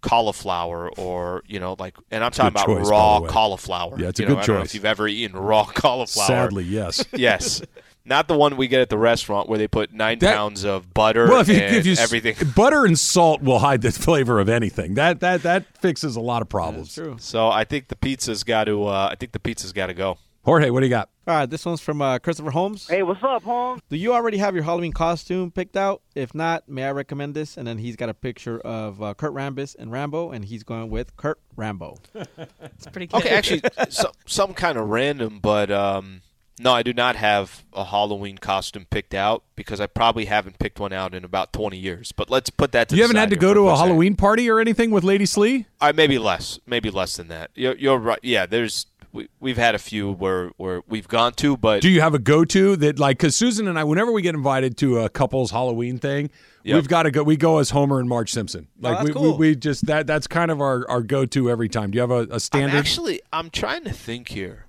cauliflower 0.07 0.89
or 0.97 1.43
you 1.47 1.59
know 1.59 1.75
like 1.77 1.97
and 2.11 2.23
I'm 2.23 2.31
talking 2.31 2.49
about 2.49 2.65
choice, 2.65 2.89
raw 2.89 3.21
cauliflower. 3.27 3.99
Yeah, 3.99 4.09
it's 4.09 4.19
a 4.19 4.23
you 4.23 4.27
good 4.29 4.37
know, 4.37 4.43
choice. 4.43 4.65
if 4.67 4.75
you've 4.75 4.85
ever 4.85 5.07
eaten 5.07 5.37
raw 5.37 5.65
cauliflower. 5.73 6.27
Sadly, 6.27 6.63
yes. 6.63 7.03
yes. 7.13 7.61
Not 8.05 8.29
the 8.29 8.37
one 8.37 8.55
we 8.55 8.69
get 8.69 8.79
at 8.79 8.89
the 8.89 8.97
restaurant 8.97 9.49
where 9.49 9.57
they 9.57 9.67
put 9.67 9.91
nine 9.91 10.19
that, 10.19 10.33
pounds 10.33 10.63
of 10.63 10.93
butter 10.93 11.27
well, 11.27 11.41
if 11.41 11.49
you, 11.49 11.55
if 11.55 11.85
you, 11.85 11.95
everything. 11.99 12.35
Butter 12.55 12.85
and 12.85 12.97
salt 12.97 13.41
will 13.41 13.59
hide 13.59 13.81
the 13.81 13.91
flavor 13.91 14.39
of 14.39 14.47
anything. 14.47 14.93
That 14.93 15.19
that 15.19 15.43
that 15.43 15.77
fixes 15.79 16.15
a 16.15 16.21
lot 16.21 16.41
of 16.41 16.47
problems. 16.47 16.93
true. 16.95 17.17
So 17.19 17.49
I 17.49 17.65
think 17.65 17.89
the 17.89 17.97
pizza's 17.97 18.45
got 18.45 18.65
to. 18.65 18.85
Uh, 18.85 19.09
I 19.11 19.15
think 19.15 19.33
the 19.33 19.39
pizza's 19.39 19.73
got 19.73 19.87
to 19.87 19.93
go. 19.93 20.17
Jorge, 20.47 20.69
what 20.69 20.79
do 20.79 20.85
you 20.85 20.89
got? 20.89 21.09
All 21.27 21.35
right, 21.35 21.49
this 21.49 21.65
one's 21.65 21.81
from 21.81 22.01
uh, 22.01 22.19
Christopher 22.19 22.51
Holmes. 22.51 22.87
Hey, 22.87 23.03
what's 23.03 23.21
up, 23.21 23.43
Holmes? 23.43 23.81
Do 23.89 23.97
you 23.97 24.13
already 24.13 24.37
have 24.37 24.55
your 24.55 24.63
Halloween 24.63 24.93
costume 24.93 25.51
picked 25.51 25.75
out? 25.75 26.01
If 26.15 26.33
not, 26.33 26.69
may 26.69 26.85
I 26.85 26.91
recommend 26.91 27.33
this? 27.33 27.57
And 27.57 27.67
then 27.67 27.79
he's 27.79 27.97
got 27.97 28.07
a 28.07 28.13
picture 28.13 28.57
of 28.61 29.03
uh, 29.03 29.13
Kurt 29.13 29.33
Rambis 29.33 29.75
and 29.77 29.91
Rambo, 29.91 30.31
and 30.31 30.45
he's 30.45 30.63
going 30.63 30.89
with 30.89 31.17
Kurt 31.17 31.37
Rambo. 31.57 31.97
it's 32.15 32.87
pretty 32.89 33.07
good. 33.07 33.17
Okay, 33.17 33.27
actually, 33.31 33.61
so, 33.89 34.09
some 34.25 34.53
kind 34.53 34.77
of 34.77 34.87
random, 34.87 35.39
but 35.41 35.69
um, 35.69 36.21
no, 36.61 36.71
I 36.71 36.81
do 36.81 36.93
not 36.93 37.17
have 37.17 37.65
a 37.73 37.83
Halloween 37.83 38.37
costume 38.37 38.85
picked 38.89 39.13
out 39.13 39.43
because 39.57 39.81
I 39.81 39.87
probably 39.87 40.25
haven't 40.25 40.59
picked 40.59 40.79
one 40.79 40.93
out 40.93 41.13
in 41.13 41.25
about 41.25 41.51
20 41.51 41.77
years. 41.77 42.13
But 42.13 42.29
let's 42.29 42.49
put 42.49 42.71
that 42.71 42.87
to 42.87 42.95
You 42.95 43.01
haven't 43.01 43.17
had 43.17 43.31
to 43.31 43.35
go 43.35 43.53
to 43.53 43.67
a 43.67 43.75
Halloween 43.75 44.15
party 44.15 44.49
or 44.49 44.61
anything 44.61 44.91
with 44.91 45.03
Lady 45.03 45.25
Sli? 45.25 45.65
I 45.81 45.91
maybe 45.91 46.17
less, 46.17 46.57
maybe 46.65 46.89
less 46.89 47.17
than 47.17 47.27
that. 47.27 47.51
You're, 47.53 47.75
you're 47.75 47.97
right. 47.97 48.19
Yeah, 48.23 48.45
there's 48.45 48.85
we, 49.11 49.29
we've 49.39 49.57
had 49.57 49.75
a 49.75 49.79
few 49.79 50.11
where 50.11 50.51
where 50.57 50.81
we've 50.87 51.07
gone 51.07 51.33
to, 51.33 51.57
but 51.57 51.81
do 51.81 51.89
you 51.89 52.01
have 52.01 52.13
a 52.13 52.19
go 52.19 52.45
to 52.45 52.75
that 52.77 52.99
like 52.99 53.17
because 53.17 53.35
Susan 53.35 53.67
and 53.67 53.77
I, 53.77 53.83
whenever 53.83 54.11
we 54.11 54.21
get 54.21 54.35
invited 54.35 54.77
to 54.77 54.99
a 54.99 55.09
couple's 55.09 55.51
Halloween 55.51 55.97
thing, 55.97 56.29
yep. 56.63 56.75
we've 56.75 56.87
got 56.87 57.03
to 57.03 57.11
go. 57.11 57.23
We 57.23 57.37
go 57.37 57.59
as 57.59 57.69
Homer 57.69 57.99
and 57.99 58.09
Marge 58.09 58.31
Simpson. 58.31 58.67
Oh, 58.83 58.89
like 58.89 58.99
oh, 58.99 59.03
we, 59.03 59.13
cool. 59.13 59.37
we, 59.37 59.49
we 59.49 59.55
just 59.55 59.85
that 59.87 60.07
that's 60.07 60.27
kind 60.27 60.51
of 60.51 60.61
our 60.61 60.89
our 60.89 61.01
go 61.01 61.25
to 61.25 61.49
every 61.49 61.69
time. 61.69 61.91
Do 61.91 61.97
you 61.97 62.01
have 62.01 62.11
a, 62.11 62.27
a 62.29 62.39
standard? 62.39 62.71
I'm 62.71 62.77
actually, 62.77 63.21
I'm 63.31 63.49
trying 63.49 63.83
to 63.85 63.93
think 63.93 64.29
here. 64.29 64.65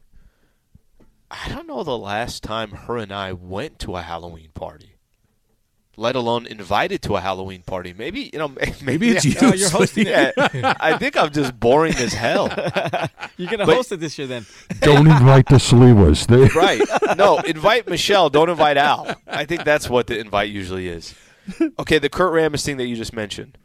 I 1.31 1.49
don't 1.49 1.67
know 1.67 1.83
the 1.83 1.99
last 1.99 2.43
time 2.43 2.71
her 2.71 2.97
and 2.97 3.13
I 3.13 3.33
went 3.33 3.79
to 3.81 3.97
a 3.97 4.03
Halloween 4.03 4.49
party. 4.55 4.98
Let 5.99 6.15
alone 6.17 6.47
invited 6.47 7.03
to 7.03 7.17
a 7.17 7.21
Halloween 7.21 7.63
party. 7.63 7.93
Maybe 7.97 8.31
you 8.33 8.39
know, 8.39 8.49
maybe, 8.49 8.73
Maybe 8.83 9.11
it's 9.11 9.25
you. 9.25 9.35
Oh, 9.43 9.53
you're 9.53 9.69
hosting 9.71 10.07
Yeah, 10.15 10.31
I 10.81 10.97
think 10.97 11.17
I'm 11.17 11.31
just 11.33 11.59
boring 11.59 11.95
as 11.97 12.13
hell. 12.15 12.47
You're 13.37 13.51
gonna 13.51 13.67
But- 13.67 13.77
host 13.77 13.93
it 13.93 14.01
this 14.01 14.17
year 14.19 14.27
then. 14.27 14.47
Don't 14.81 15.07
invite 15.07 15.47
the 15.49 15.57
Sliwas. 15.57 16.27
They- 16.27 16.49
Right? 16.59 16.81
No, 17.17 17.39
invite 17.41 17.89
Michelle. 17.89 18.31
Don't 18.31 18.49
invite 18.49 18.77
Al. 18.77 19.15
I 19.27 19.45
think 19.45 19.65
that's 19.65 19.89
what 19.91 20.07
the 20.07 20.19
invite 20.19 20.51
usually 20.51 20.89
is. 20.89 21.15
Okay, 21.79 21.99
the 21.99 22.09
Kurt 22.09 22.33
Rambis 22.33 22.65
thing 22.65 22.77
that 22.79 22.87
you 22.87 22.97
just 22.97 23.13
mentioned. 23.13 23.59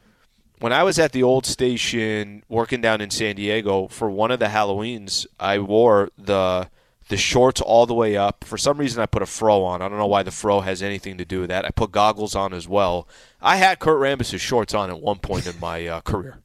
When 0.59 0.71
I 0.71 0.83
was 0.83 0.97
at 0.99 1.11
the 1.11 1.23
old 1.23 1.45
station 1.45 2.43
working 2.47 2.79
down 2.81 3.01
in 3.01 3.09
San 3.09 3.35
Diego 3.35 3.87
for 3.89 4.09
one 4.09 4.31
of 4.31 4.39
the 4.39 4.45
Halloweens, 4.47 5.25
I 5.39 5.59
wore 5.59 6.09
the 6.17 6.69
the 7.09 7.17
shorts 7.17 7.61
all 7.61 7.85
the 7.85 7.93
way 7.93 8.15
up. 8.15 8.43
For 8.43 8.57
some 8.57 8.77
reason, 8.77 9.01
I 9.01 9.05
put 9.05 9.21
a 9.21 9.25
fro 9.25 9.63
on. 9.63 9.81
I 9.81 9.89
don't 9.89 9.97
know 9.97 10.07
why 10.07 10.23
the 10.23 10.31
fro 10.31 10.61
has 10.61 10.81
anything 10.81 11.17
to 11.17 11.25
do 11.25 11.41
with 11.41 11.49
that. 11.49 11.65
I 11.65 11.71
put 11.71 11.91
goggles 11.91 12.35
on 12.35 12.53
as 12.53 12.67
well. 12.67 13.07
I 13.41 13.57
had 13.57 13.79
Kurt 13.79 13.99
Rambis' 13.99 14.39
shorts 14.39 14.73
on 14.73 14.89
at 14.89 14.99
one 15.01 15.19
point 15.19 15.45
in 15.45 15.59
my 15.59 15.85
uh, 15.87 16.01
career. 16.01 16.39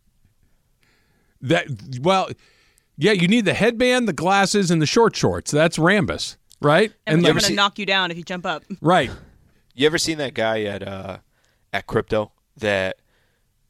That 1.40 1.66
well, 2.00 2.28
yeah, 2.96 3.12
you 3.12 3.28
need 3.28 3.44
the 3.44 3.54
headband, 3.54 4.08
the 4.08 4.12
glasses, 4.12 4.70
and 4.70 4.82
the 4.82 4.86
short 4.86 5.14
shorts. 5.14 5.52
That's 5.52 5.78
Rambis, 5.78 6.36
right? 6.60 6.92
And, 7.06 7.22
like- 7.22 7.32
I'm 7.32 7.38
gonna 7.38 7.54
knock 7.54 7.78
you 7.78 7.86
down 7.86 8.10
if 8.10 8.16
you 8.16 8.24
jump 8.24 8.44
up. 8.44 8.64
right. 8.80 9.10
You 9.74 9.86
ever 9.86 9.98
seen 9.98 10.18
that 10.18 10.34
guy 10.34 10.62
at 10.62 10.82
uh, 10.82 11.18
at 11.72 11.86
crypto 11.86 12.32
that 12.56 12.96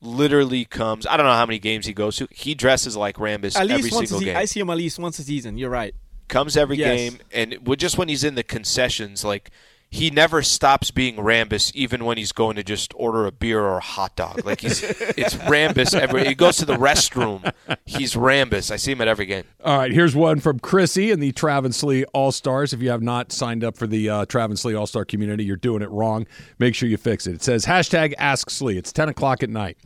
literally 0.00 0.64
comes? 0.64 1.06
I 1.06 1.18
don't 1.18 1.26
know 1.26 1.32
how 1.34 1.44
many 1.44 1.58
games 1.58 1.84
he 1.84 1.92
goes 1.92 2.16
to. 2.16 2.28
He 2.30 2.54
dresses 2.54 2.96
like 2.96 3.16
Rambis 3.16 3.56
At 3.56 3.64
every 3.68 3.82
least 3.82 3.94
once 3.94 4.10
a 4.10 4.14
single 4.14 4.24
game. 4.24 4.36
I 4.38 4.46
see 4.46 4.60
him 4.60 4.70
at 4.70 4.78
least 4.78 4.98
once 4.98 5.18
a 5.18 5.22
season. 5.22 5.58
You're 5.58 5.68
right. 5.68 5.94
Comes 6.28 6.56
every 6.56 6.76
Yes. 6.76 6.96
game, 6.96 7.18
and 7.32 7.58
just 7.78 7.98
when 7.98 8.08
he's 8.08 8.24
in 8.24 8.34
the 8.34 8.42
concessions, 8.42 9.24
like 9.24 9.50
he 9.90 10.10
never 10.10 10.42
stops 10.42 10.90
being 10.90 11.16
Rambis, 11.16 11.74
even 11.74 12.04
when 12.04 12.18
he's 12.18 12.32
going 12.32 12.56
to 12.56 12.62
just 12.62 12.92
order 12.94 13.24
a 13.24 13.32
beer 13.32 13.60
or 13.60 13.78
a 13.78 13.82
hot 13.82 14.14
dog. 14.16 14.44
Like 14.44 14.60
he's 14.60 14.82
it's 14.82 15.34
Rambis. 15.36 15.94
Every 15.98 16.26
he 16.26 16.34
goes 16.34 16.58
to 16.58 16.66
the 16.66 16.76
restroom, 16.76 17.50
he's 17.86 18.12
Rambis. 18.14 18.70
I 18.70 18.76
see 18.76 18.92
him 18.92 19.00
at 19.00 19.08
every 19.08 19.24
game. 19.24 19.44
All 19.64 19.78
right, 19.78 19.90
here's 19.90 20.14
one 20.14 20.40
from 20.40 20.58
Chrissy 20.60 21.10
and 21.10 21.22
the 21.22 21.32
Travis 21.32 21.82
Sli 21.82 22.04
All 22.12 22.32
Stars. 22.32 22.74
If 22.74 22.82
you 22.82 22.90
have 22.90 23.00
not 23.02 23.32
signed 23.32 23.64
up 23.64 23.78
for 23.78 23.86
the 23.86 24.10
uh, 24.10 24.24
Travis 24.26 24.62
Sli 24.62 24.78
All 24.78 24.86
Star 24.86 25.06
community, 25.06 25.44
you're 25.44 25.56
doing 25.56 25.80
it 25.80 25.88
wrong. 25.90 26.26
Make 26.58 26.74
sure 26.74 26.86
you 26.88 26.98
fix 26.98 27.26
it. 27.26 27.36
It 27.36 27.42
says 27.42 27.64
hashtag 27.64 28.12
Ask 28.18 28.50
Sli. 28.50 28.76
It's 28.76 28.92
10 28.92 29.08
o'clock 29.08 29.42
at 29.42 29.48
night. 29.48 29.78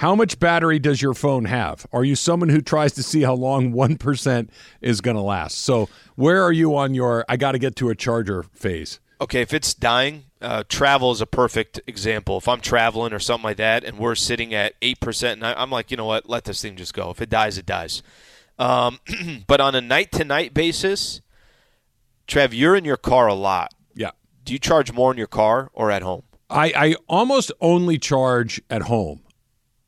How 0.00 0.14
much 0.14 0.38
battery 0.38 0.78
does 0.78 1.02
your 1.02 1.12
phone 1.12 1.44
have? 1.44 1.86
Are 1.92 2.04
you 2.04 2.16
someone 2.16 2.48
who 2.48 2.62
tries 2.62 2.92
to 2.94 3.02
see 3.02 3.20
how 3.20 3.34
long 3.34 3.72
1% 3.74 4.48
is 4.80 5.02
going 5.02 5.14
to 5.14 5.22
last? 5.22 5.58
So, 5.58 5.90
where 6.14 6.42
are 6.42 6.52
you 6.52 6.74
on 6.74 6.94
your 6.94 7.26
I 7.28 7.36
got 7.36 7.52
to 7.52 7.58
get 7.58 7.76
to 7.76 7.90
a 7.90 7.94
charger 7.94 8.44
phase? 8.54 8.98
Okay, 9.20 9.42
if 9.42 9.52
it's 9.52 9.74
dying, 9.74 10.24
uh, 10.40 10.64
travel 10.70 11.12
is 11.12 11.20
a 11.20 11.26
perfect 11.26 11.82
example. 11.86 12.38
If 12.38 12.48
I'm 12.48 12.62
traveling 12.62 13.12
or 13.12 13.18
something 13.18 13.44
like 13.44 13.58
that, 13.58 13.84
and 13.84 13.98
we're 13.98 14.14
sitting 14.14 14.54
at 14.54 14.72
eight 14.80 15.00
percent, 15.00 15.42
and 15.42 15.46
I, 15.46 15.52
I'm 15.60 15.70
like, 15.70 15.90
you 15.90 15.98
know 15.98 16.06
what, 16.06 16.26
let 16.26 16.44
this 16.44 16.62
thing 16.62 16.76
just 16.76 16.94
go. 16.94 17.10
If 17.10 17.20
it 17.20 17.28
dies, 17.28 17.58
it 17.58 17.66
dies. 17.66 18.02
Um, 18.58 19.00
but 19.46 19.60
on 19.60 19.74
a 19.74 19.82
night 19.82 20.12
to 20.12 20.24
night 20.24 20.54
basis, 20.54 21.20
Trev, 22.26 22.54
you're 22.54 22.74
in 22.74 22.86
your 22.86 22.96
car 22.96 23.26
a 23.26 23.34
lot. 23.34 23.74
Yeah. 23.94 24.12
Do 24.44 24.54
you 24.54 24.58
charge 24.58 24.94
more 24.94 25.12
in 25.12 25.18
your 25.18 25.26
car 25.26 25.68
or 25.74 25.90
at 25.90 26.00
home? 26.00 26.22
I, 26.48 26.72
I 26.74 26.94
almost 27.06 27.52
only 27.60 27.98
charge 27.98 28.62
at 28.70 28.84
home. 28.84 29.24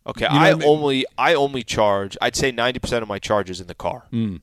Okay, 0.06 0.24
You 0.26 0.30
know 0.32 0.38
I 0.38 0.50
I 0.50 0.54
mean? 0.54 0.68
only 0.68 1.06
I 1.16 1.34
only 1.34 1.62
charge. 1.62 2.16
I'd 2.20 2.34
say 2.36 2.50
ninety 2.50 2.78
percent 2.80 3.02
of 3.02 3.08
my 3.08 3.18
charge 3.18 3.50
is 3.50 3.60
in 3.60 3.66
the 3.68 3.74
car. 3.74 4.04
Mm. 4.12 4.40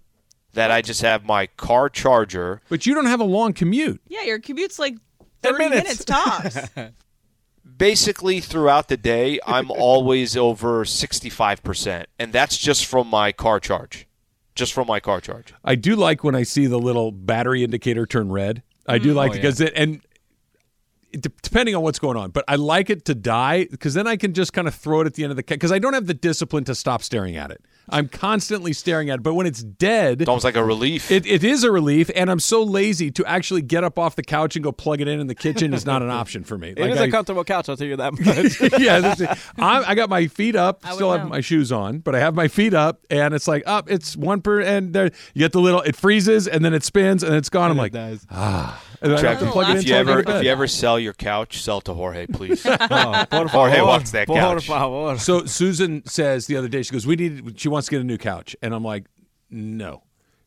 That 0.54 0.72
I 0.72 0.82
just 0.82 1.02
have 1.02 1.24
my 1.26 1.48
car 1.48 1.90
charger. 1.90 2.62
But 2.70 2.86
you 2.86 2.94
don't 2.96 3.06
have 3.06 3.20
a 3.20 3.24
long 3.26 3.54
commute. 3.54 4.02
Yeah, 4.08 4.24
your 4.24 4.40
commute's 4.40 4.80
like 4.80 4.96
30 5.44 5.58
minutes. 5.58 5.84
minutes, 5.84 6.06
tops. 6.06 6.70
Basically, 7.78 8.40
throughout 8.40 8.88
the 8.88 8.98
day, 8.98 9.40
I'm 9.46 9.70
always 9.78 10.36
over 10.36 10.86
sixty-five 10.86 11.62
percent, 11.64 12.08
and 12.18 12.34
that's 12.34 12.58
just 12.58 12.86
from 12.86 13.08
my 13.08 13.32
car 13.32 13.60
charge. 13.60 14.08
Just 14.56 14.74
from 14.74 14.88
my 14.88 15.00
car 15.00 15.22
charge. 15.22 15.54
I 15.64 15.76
do 15.76 15.96
like 15.96 16.24
when 16.24 16.36
I 16.36 16.44
see 16.44 16.66
the 16.68 16.80
little 16.80 17.12
battery 17.12 17.64
indicator 17.64 18.06
turn 18.06 18.30
red. 18.32 18.64
I 18.88 18.98
do 18.98 19.14
like 19.14 19.32
Oh, 19.32 19.34
it 19.34 19.36
yeah. 19.38 19.42
because 19.42 19.62
it 19.62 19.74
and 19.76 20.02
it, 21.12 21.22
depending 21.42 21.76
on 21.76 21.82
what's 21.84 22.00
going 22.00 22.18
on, 22.18 22.32
but 22.32 22.44
I 22.48 22.56
like 22.56 22.90
it 22.90 23.06
to 23.06 23.16
die 23.16 23.66
because 23.66 23.94
then 23.94 24.08
I 24.08 24.16
can 24.18 24.34
just 24.34 24.54
kind 24.54 24.68
of 24.68 24.76
throw 24.76 25.02
it 25.02 25.08
at 25.08 25.14
the 25.16 25.24
end 25.24 25.32
of 25.32 25.38
the 25.38 25.44
cat 25.44 25.58
because 25.58 25.72
I 25.72 25.80
don't 25.80 25.94
have 25.94 26.08
the 26.08 26.14
discipline 26.14 26.64
to 26.66 26.76
stop 26.76 27.02
staring 27.04 27.36
at 27.36 27.52
it. 27.52 27.62
I'm 27.92 28.08
constantly 28.08 28.72
staring 28.74 29.10
at 29.10 29.16
it, 29.16 29.24
but 29.24 29.34
when 29.34 29.48
it's 29.48 29.64
dead, 29.64 30.22
It's 30.22 30.30
almost 30.30 30.44
like 30.46 30.56
a 30.56 30.64
relief. 30.64 31.10
it, 31.10 31.26
it 31.26 31.44
is 31.44 31.64
a 31.64 31.72
relief, 31.72 32.12
and 32.16 32.30
I'm 32.30 32.40
so 32.40 32.62
lazy 32.62 33.10
to 33.10 33.26
actually 33.26 33.64
get 33.64 33.84
up 33.84 33.98
off 33.98 34.16
the 34.16 34.22
couch 34.22 34.56
and 34.56 34.64
go 34.64 34.72
plug 34.72 35.02
it 35.02 35.08
in 35.08 35.20
in 35.20 35.26
the 35.26 35.34
kitchen 35.34 35.74
is 35.74 35.88
not 35.88 36.04
an 36.04 36.10
option 36.22 36.44
for 36.44 36.56
me. 36.56 36.70
It 36.78 36.92
is 36.92 37.00
I- 37.00 37.06
a 37.06 37.12
comfortable 37.12 37.44
couch. 37.44 37.68
I'll 37.68 37.76
tell 37.78 37.88
you 37.88 37.96
that 37.96 38.14
much. 38.20 38.80
yeah, 38.80 39.00
that's 39.00 39.22
it. 39.22 39.30
I'm, 39.58 39.84
I 39.88 39.96
got 39.96 40.08
my 40.08 40.28
feet 40.28 40.56
up. 40.56 40.82
I 40.86 40.94
Still 40.94 41.12
have 41.12 41.24
know. 41.24 41.30
my 41.30 41.42
shoes 41.42 41.72
on, 41.72 41.98
but 42.00 42.14
I 42.14 42.20
have 42.20 42.36
my 42.36 42.48
feet 42.48 42.76
up, 42.76 43.04
and 43.10 43.34
it's 43.34 43.48
like 43.48 43.64
up. 43.66 43.90
it's 43.90 44.16
one 44.16 44.42
per, 44.42 44.62
and 44.62 44.94
there 44.94 45.06
you 45.34 45.40
get 45.40 45.52
the 45.54 45.60
little. 45.62 45.82
It 45.82 45.96
freezes, 45.96 46.48
and 46.48 46.64
then 46.64 46.76
it 46.76 46.84
spins, 46.84 47.24
and 47.24 47.34
it's 47.34 47.50
gone. 47.50 47.72
I'm 47.72 47.78
like, 47.78 47.94
Guys. 47.94 48.24
ah. 48.30 48.80
And 49.02 49.12
then 49.12 49.18
I 49.20 49.22
Trev, 49.22 49.40
have 49.40 49.48
to 49.48 49.52
plug 49.54 49.70
it 49.70 49.78
if 49.78 49.84
you 49.84 49.90
till 49.90 50.00
I 50.00 50.04
go 50.04 50.12
ever 50.12 50.38
if 50.38 50.44
you 50.44 50.50
ever 50.50 50.68
sell 50.68 51.00
your 51.00 51.14
couch, 51.14 51.62
sell 51.62 51.82
to 51.82 51.94
Jorge, 51.94 52.28
please. 52.28 52.66
Oh, 52.92 53.48
Jorge 53.48 53.82
wants 53.82 54.12
that 54.12 54.28
Por 54.28 54.38
couch. 54.38 54.68
favor. 54.68 55.18
So 55.18 55.46
Susan 55.46 56.06
says 56.06 56.48
the 56.48 56.58
other 56.58 56.68
day, 56.68 56.82
she 56.84 56.92
goes, 56.92 57.08
"We 57.08 57.16
need." 57.16 57.60
She 57.60 57.70
wants 57.70 57.88
to 57.88 57.92
get 57.92 58.02
a 58.02 58.04
new 58.04 58.18
couch, 58.18 58.56
and 58.62 58.74
I'm 58.74 58.84
like, 58.84 59.06
"No," 59.50 60.04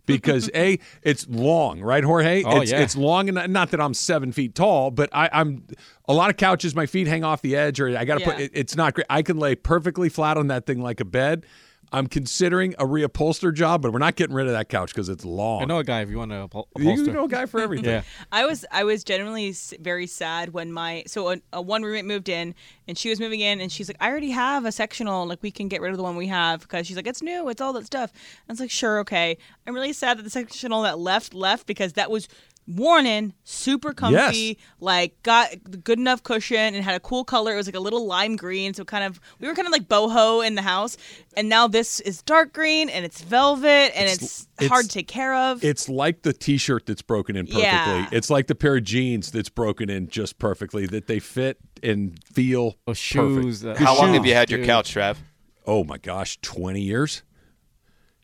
because 0.07 0.51
a 0.55 0.79
it's 1.03 1.27
long, 1.29 1.81
right, 1.81 2.05
Jorge? 2.05 2.43
Oh, 2.45 2.61
it's, 2.61 2.73
yeah. 2.73 2.81
it's 2.81 2.97
long, 2.97 3.29
and 3.29 3.53
not 3.53 3.71
that 3.71 3.81
I'm 3.81 3.95
seven 3.95 4.33
feet 4.33 4.55
tall, 4.55 4.91
but 4.91 5.09
I, 5.13 5.31
I'm 5.33 5.67
a 6.07 6.13
lot 6.13 6.31
of 6.31 6.37
couches. 6.37 6.75
My 6.75 6.87
feet 6.87 7.07
hang 7.07 7.25
off 7.25 7.43
the 7.43 7.57
edge, 7.57 7.81
or 7.81 7.97
I 7.97 8.05
got 8.05 8.19
to 8.19 8.25
put. 8.25 8.41
It, 8.41 8.51
it's 8.55 8.77
not 8.77 8.95
great. 8.95 9.07
I 9.09 9.23
can 9.23 9.39
lay 9.39 9.55
perfectly 9.55 10.09
flat 10.09 10.37
on 10.37 10.49
that 10.49 10.67
thing 10.67 10.81
like 10.81 11.01
a 11.01 11.05
bed. 11.05 11.47
I'm 11.93 12.07
considering 12.07 12.75
a 12.79 12.85
reupholster 12.85 13.53
job, 13.53 13.83
but 13.83 13.93
we're 13.93 13.99
not 13.99 14.17
getting 14.17 14.35
rid 14.35 14.47
of 14.47 14.53
that 14.53 14.69
couch 14.69 14.95
because 14.95 15.09
it's 15.09 15.25
long. 15.25 15.63
I 15.63 15.65
know 15.67 15.79
a 15.79 15.85
guy 15.85 16.01
if 16.01 16.09
you 16.09 16.19
want 16.19 16.31
to 16.31 16.43
upholster. 16.43 17.07
you 17.07 17.13
know 17.13 17.25
a 17.25 17.29
guy 17.29 17.47
for 17.47 17.61
everything. 17.61 17.91
Yeah. 17.91 18.03
I 18.31 18.47
was 18.47 18.65
I 18.71 18.85
was 18.85 19.05
genuinely 19.05 19.55
very 19.81 20.07
sad 20.07 20.53
when 20.53 20.73
my 20.73 21.05
so 21.07 21.31
a, 21.31 21.37
a 21.53 21.61
one 21.61 21.83
roommate 21.83 22.05
moved 22.05 22.29
in 22.29 22.55
and 22.89 22.97
she 22.97 23.11
was 23.11 23.21
moving 23.21 23.41
in 23.41 23.61
and 23.61 23.71
she's 23.71 23.89
like 23.89 23.99
I 24.01 24.09
already 24.09 24.31
have 24.31 24.65
a 24.65 24.73
sectional 24.73 25.27
like 25.27 25.43
we 25.43 25.51
can 25.51 25.69
get 25.69 25.81
rid 25.81 25.91
of 25.91 25.97
the 25.97 26.03
one 26.03 26.17
we 26.17 26.29
have 26.29 26.63
because 26.63 26.87
she's 26.87 26.97
like 26.97 27.07
it's 27.07 27.23
new 27.23 27.49
it's 27.49 27.61
all 27.61 27.73
that 27.75 27.87
stuff. 27.87 28.11
And 28.13 28.51
I 28.51 28.53
was 28.53 28.61
like 28.61 28.71
sure 28.71 29.01
okay. 29.01 29.37
I'm 29.67 29.75
really 29.75 29.93
sad 29.93 30.19
that 30.19 30.23
the 30.23 30.31
sectional 30.31 30.83
that 30.83 30.99
left 30.99 31.35
left 31.35 31.67
because 31.67 31.93
that 31.95 32.11
was 32.11 32.29
worn 32.69 33.07
in, 33.07 33.33
super 33.43 33.93
comfy, 33.93 34.15
Yes. 34.39 34.57
like 34.81 35.21
got 35.25 35.49
good 35.83 35.99
enough 35.99 36.23
cushion 36.23 36.75
and 36.75 36.85
had 36.85 36.95
a 36.95 37.01
cool 37.01 37.25
color. 37.25 37.53
It 37.55 37.57
was 37.57 37.67
like 37.67 37.75
a 37.75 37.81
little 37.81 38.07
lime 38.07 38.37
green, 38.37 38.73
so 38.73 38.85
kind 38.85 39.03
of 39.05 39.21
we 39.41 39.49
were 39.49 39.55
kind 39.55 39.67
of 39.67 39.73
like 39.73 39.89
boho 39.89 40.47
in 40.47 40.55
the 40.55 40.63
house. 40.63 40.97
And 41.37 41.49
now 41.49 41.67
this 41.67 41.99
is 42.01 42.23
dark 42.23 42.53
green 42.53 42.89
and 42.89 43.05
it's 43.05 43.21
velvet 43.23 43.93
and 43.97 44.09
it's, 44.09 44.47
it's- 44.59 44.69
hard 44.71 44.85
to 44.85 44.91
take 44.91 45.09
care 45.09 45.35
of. 45.35 45.65
It's 45.65 45.89
like 45.89 46.23
the 46.23 46.33
T-shirt 46.33 46.87
that's 46.87 47.03
broken 47.03 47.35
in 47.37 47.47
perfectly. 47.47 47.63
Yeah. 47.63 48.09
It's 48.13 48.31
like 48.31 48.47
the 48.47 48.55
pair 48.55 48.77
of 48.77 48.85
jeans 48.85 49.33
that's 49.33 49.49
broken 49.49 49.91
in 49.91 50.09
just 50.09 50.39
perfectly. 50.39 50.87
That 50.87 51.09
they 51.09 51.19
fit 51.19 51.59
and 51.83 52.19
feel 52.25 52.77
Those 52.87 52.97
shoes, 52.99 53.63
perfect. 53.63 53.81
How 53.85 53.97
long 53.99 54.15
have 54.15 54.25
you 54.25 54.35
had 54.35 54.51
your 54.51 54.65
couch, 54.65 54.91
Trev? 54.93 55.19
Oh 55.67 55.83
my 55.85 55.99
gosh, 55.99 56.39
twenty 56.43 56.81
years? 56.83 57.23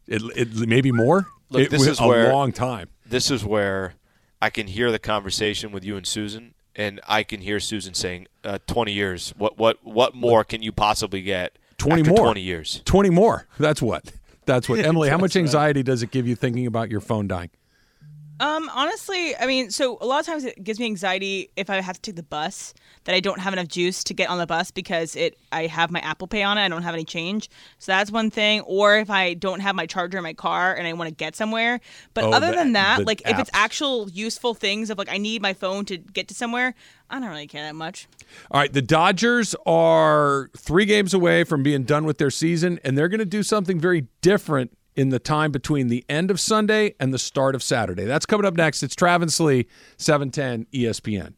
It, 0.07 0.23
it 0.37 0.69
maybe 0.69 0.93
more. 0.93 1.27
Look, 1.51 1.63
it 1.63 1.71
this 1.71 1.81
was 1.81 1.89
is 1.89 2.01
a 2.01 2.07
where- 2.07 2.33
long 2.33 2.53
time. 2.53 2.89
This 3.07 3.31
is 3.31 3.45
where 3.45 3.95
I 4.41 4.51
can 4.51 4.67
hear 4.67 4.91
the 4.93 4.99
conversation 4.99 5.73
with 5.73 5.85
you 5.85 5.97
and 5.97 6.07
Susan, 6.07 6.55
and 6.77 7.01
I 7.09 7.23
can 7.23 7.41
hear 7.41 7.61
Susan 7.61 7.95
saying, 7.95 8.29
uh, 8.45 8.59
"20 8.67 8.93
years. 8.93 9.35
What 9.37 9.59
what 9.59 9.79
what 9.85 10.15
more 10.15 10.45
can 10.45 10.63
you 10.63 10.73
possibly 10.73 11.23
get? 11.23 11.59
20 11.79 12.03
after 12.03 12.11
more. 12.13 12.25
20 12.27 12.41
years." 12.41 12.83
Twenty 12.85 13.11
more. 13.11 13.47
That's 13.59 13.83
what. 13.83 14.13
That's 14.47 14.69
what. 14.69 14.79
Emily, 14.85 15.09
how 15.09 15.19
much 15.19 15.37
anxiety 15.37 15.83
does 15.83 16.03
it 16.03 16.11
give 16.11 16.27
you 16.27 16.37
thinking 16.37 16.67
about 16.67 16.91
your 16.91 17.01
phone 17.01 17.27
dying? 17.29 17.51
Um, 18.41 18.71
honestly, 18.73 19.35
I 19.37 19.47
mean, 19.47 19.71
so 19.71 19.99
a 20.01 20.07
lot 20.07 20.21
of 20.21 20.27
times 20.27 20.45
it 20.45 20.63
gives 20.63 20.79
me 20.79 20.87
anxiety 20.87 21.51
if 21.57 21.69
I 21.71 21.81
have 21.81 21.97
to 21.97 22.01
take 22.03 22.15
the 22.17 22.23
bus 22.23 22.73
that 23.05 23.15
I 23.15 23.21
don't 23.21 23.41
have 23.41 23.53
enough 23.53 23.67
juice 23.67 24.05
to 24.05 24.15
get 24.15 24.31
on 24.31 24.39
the 24.39 24.47
bus 24.47 24.71
because 24.71 25.17
it 25.17 25.37
I 25.51 25.67
have 25.67 25.91
my 25.91 25.99
Apple 26.01 26.29
Pay 26.29 26.45
on 26.45 26.57
it. 26.57 26.63
I 26.65 26.69
don't 26.69 26.83
have 26.83 26.95
any 26.95 27.05
change, 27.05 27.51
so 27.79 27.91
that's 27.93 28.13
one 28.13 28.31
thing. 28.31 28.61
Or 28.61 28.97
if 28.99 29.11
I 29.11 29.35
don't 29.35 29.59
have 29.61 29.75
my 29.75 29.87
charger 29.87 30.19
in 30.19 30.23
my 30.23 30.35
car 30.35 30.73
and 30.75 30.87
I 30.87 30.93
want 30.93 31.09
to 31.09 31.15
get 31.15 31.35
somewhere. 31.35 31.81
But 32.15 32.25
Oh, 32.25 32.33
other 32.33 32.51
the- 32.51 32.57
than 32.57 32.75
that, 32.75 33.05
like 33.07 33.23
if 33.29 33.39
it's 33.41 33.51
actual 33.53 34.09
useful 34.11 34.55
things 34.55 34.91
of 34.91 34.99
like 34.99 35.11
I 35.11 35.19
need 35.19 35.43
my 35.43 35.53
phone 35.53 35.85
to 35.87 35.97
get 35.97 36.29
to 36.29 36.35
somewhere, 36.35 36.75
I 37.11 37.19
don't 37.19 37.31
really 37.31 37.49
care 37.49 37.65
that 37.65 37.75
much. 37.75 38.07
All 38.53 38.61
right, 38.61 38.73
the 38.73 38.83
Dodgers 38.83 39.57
are 39.67 40.51
three 40.57 40.85
games 40.85 41.13
away 41.13 41.43
from 41.43 41.65
being 41.65 41.83
done 41.83 42.05
with 42.05 42.19
their 42.19 42.31
season, 42.31 42.79
and 42.85 42.97
they're 42.97 43.09
going 43.09 43.19
to 43.19 43.25
do 43.25 43.43
something 43.43 43.81
very 43.81 44.07
different 44.21 44.78
in 44.99 45.11
the 45.11 45.21
time 45.21 45.53
between 45.53 45.87
the 45.87 46.05
end 46.09 46.29
of 46.29 46.41
Sunday 46.41 46.93
and 46.99 47.15
the 47.15 47.21
start 47.21 47.55
of 47.55 47.63
Saturday. 47.63 48.05
That's 48.05 48.27
coming 48.27 48.45
up 48.45 48.55
next. 48.55 48.83
It's 48.83 48.97
Travis 48.97 49.39
Sli, 49.39 49.67
710 49.97 50.67
ESPN. 50.73 51.38